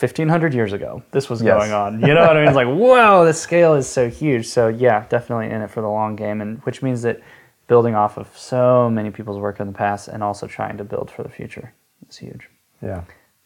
1500 0.00 0.54
years 0.54 0.72
ago, 0.72 1.02
this 1.10 1.28
was 1.28 1.42
Yes. 1.42 1.58
going 1.58 1.72
on. 1.72 2.00
You 2.00 2.14
know 2.14 2.22
what 2.26 2.36
I 2.36 2.40
mean? 2.40 2.48
It's 2.48 2.56
like, 2.56 2.68
wow, 2.70 3.24
the 3.24 3.32
scale 3.34 3.74
is 3.74 3.86
so 3.88 4.08
huge. 4.08 4.46
So 4.48 4.68
yeah, 4.68 5.04
definitely 5.08 5.46
in 5.50 5.60
it 5.62 5.70
for 5.70 5.80
the 5.82 5.88
long 5.88 6.16
game, 6.16 6.40
and 6.40 6.58
which 6.64 6.82
means 6.82 7.02
that 7.02 7.20
building 7.66 7.94
off 7.94 8.16
of 8.16 8.28
so 8.36 8.88
many 8.90 9.10
people's 9.10 9.38
work 9.38 9.60
in 9.60 9.66
the 9.66 9.72
past 9.72 10.08
and 10.08 10.22
also 10.22 10.46
trying 10.46 10.76
to 10.78 10.84
build 10.84 11.10
for 11.10 11.22
the 11.22 11.28
future 11.28 11.72
is 12.08 12.16
huge. 12.16 12.48
Yeah. 12.82 13.02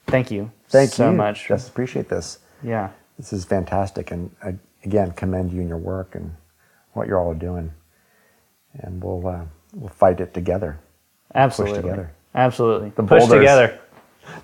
Thank 0.06 0.30
you. 0.30 0.50
Thank 0.68 0.90
so 0.90 1.10
you. 1.10 1.16
much. 1.16 1.48
Just 1.48 1.68
appreciate 1.68 2.08
this. 2.08 2.38
Yeah. 2.62 2.90
This 3.18 3.32
is 3.32 3.44
fantastic, 3.44 4.10
and 4.10 4.30
I, 4.42 4.54
again, 4.84 5.12
commend 5.12 5.52
you 5.52 5.60
and 5.60 5.68
your 5.68 5.78
work 5.78 6.14
and 6.14 6.34
what 6.92 7.06
you're 7.08 7.18
all 7.20 7.34
doing. 7.34 7.72
And 8.74 9.02
we'll 9.02 9.26
uh, 9.26 9.44
we'll 9.72 9.88
fight 9.90 10.20
it 10.20 10.34
together. 10.34 10.78
Absolutely. 11.34 11.76
push 11.80 11.82
together. 11.84 12.12
Absolutely. 12.34 12.88
The 12.96 13.02
Push 13.04 13.20
boulders. 13.20 13.38
together. 13.38 13.78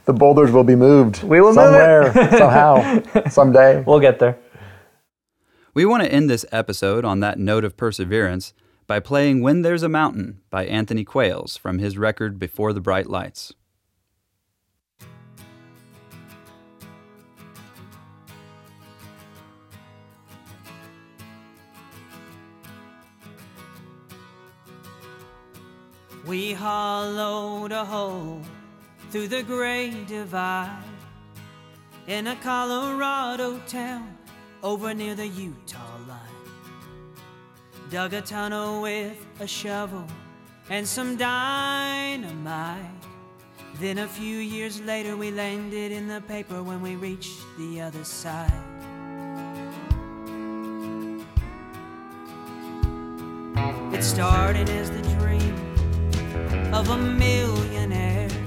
The 0.04 0.12
boulders 0.12 0.50
will 0.50 0.64
be 0.64 0.76
moved. 0.76 1.22
We 1.22 1.40
will 1.40 1.48
move 1.48 1.54
somewhere, 1.56 2.12
somehow, 2.12 3.02
someday. 3.28 3.82
We'll 3.86 4.00
get 4.00 4.18
there. 4.18 4.38
We 5.72 5.84
want 5.84 6.02
to 6.02 6.12
end 6.12 6.28
this 6.28 6.44
episode 6.50 7.04
on 7.04 7.20
that 7.20 7.38
note 7.38 7.64
of 7.64 7.76
perseverance 7.76 8.52
by 8.86 8.98
playing 8.98 9.40
When 9.40 9.62
There's 9.62 9.84
a 9.84 9.88
Mountain 9.88 10.40
by 10.50 10.66
Anthony 10.66 11.04
Quails 11.04 11.56
from 11.56 11.78
his 11.78 11.96
record 11.96 12.40
Before 12.40 12.72
the 12.72 12.80
Bright 12.80 13.08
Lights. 13.08 13.54
We 26.26 26.52
hollowed 26.52 27.72
a 27.72 27.84
hole 27.84 28.42
through 29.10 29.26
the 29.26 29.42
great 29.42 30.06
divide 30.06 30.84
in 32.06 32.28
a 32.28 32.36
Colorado 32.36 33.58
town 33.66 34.16
over 34.62 34.94
near 34.94 35.16
the 35.16 35.26
Utah 35.26 35.96
line. 36.06 36.18
Dug 37.90 38.14
a 38.14 38.20
tunnel 38.20 38.82
with 38.82 39.16
a 39.40 39.48
shovel 39.48 40.06
and 40.68 40.86
some 40.86 41.16
dynamite. 41.16 42.78
Then 43.80 43.98
a 43.98 44.06
few 44.06 44.38
years 44.38 44.80
later, 44.82 45.16
we 45.16 45.32
landed 45.32 45.90
in 45.90 46.06
the 46.06 46.20
paper 46.20 46.62
when 46.62 46.80
we 46.80 46.94
reached 46.94 47.40
the 47.58 47.80
other 47.80 48.04
side. 48.04 48.52
It 53.92 54.04
started 54.04 54.68
as 54.68 54.90
the 54.90 55.02
dream 55.18 55.54
of 56.72 56.90
a 56.90 56.96
millionaire. 56.96 58.39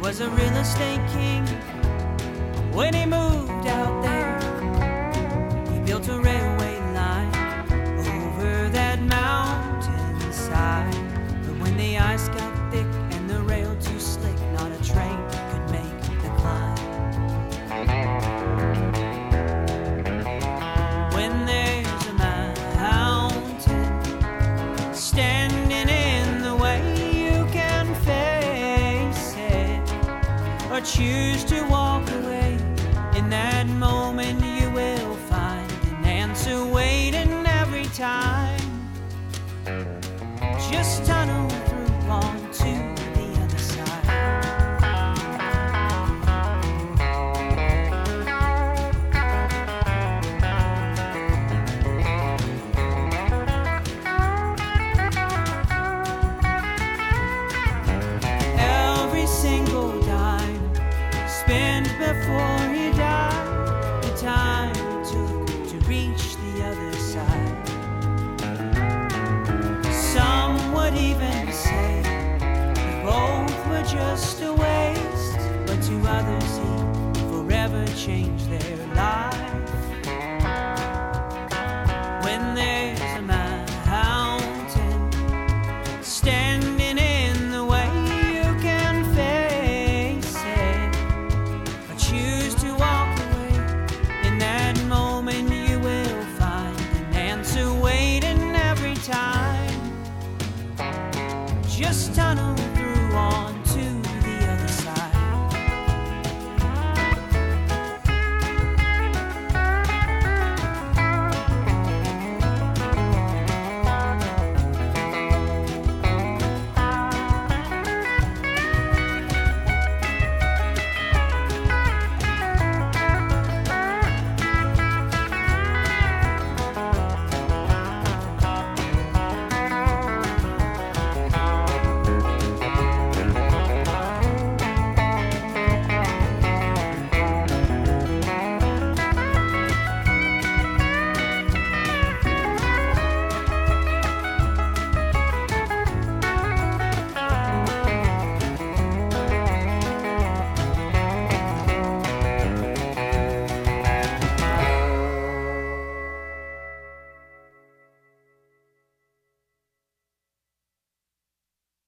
Was 0.00 0.20
a 0.20 0.30
real 0.30 0.56
estate 0.56 1.00
king 1.12 1.46
when 2.72 2.94
he 2.94 3.04
moved 3.04 3.66
out 3.66 4.02
there. 4.02 4.40
He 5.70 5.78
built 5.80 6.08
a 6.08 6.18
railway 6.18 6.78
line 6.94 7.34
over 8.08 8.70
that 8.70 8.98
mountainside. 9.02 10.94
But 11.44 11.58
when 11.60 11.76
the 11.76 11.98
ice 11.98 12.28
got 12.28 12.59
choose 30.84 31.44
to 31.44 31.62
walk 31.64 32.08
away. 32.10 32.56
In 33.14 33.28
that 33.30 33.66
moment, 33.66 34.42
you 34.44 34.70
will 34.70 35.14
find 35.28 35.70
an 35.70 36.04
answer 36.04 36.64
waiting 36.64 37.44
every 37.46 37.86
time. 37.86 38.60
Just 40.70 41.04
tunnel 41.04 41.19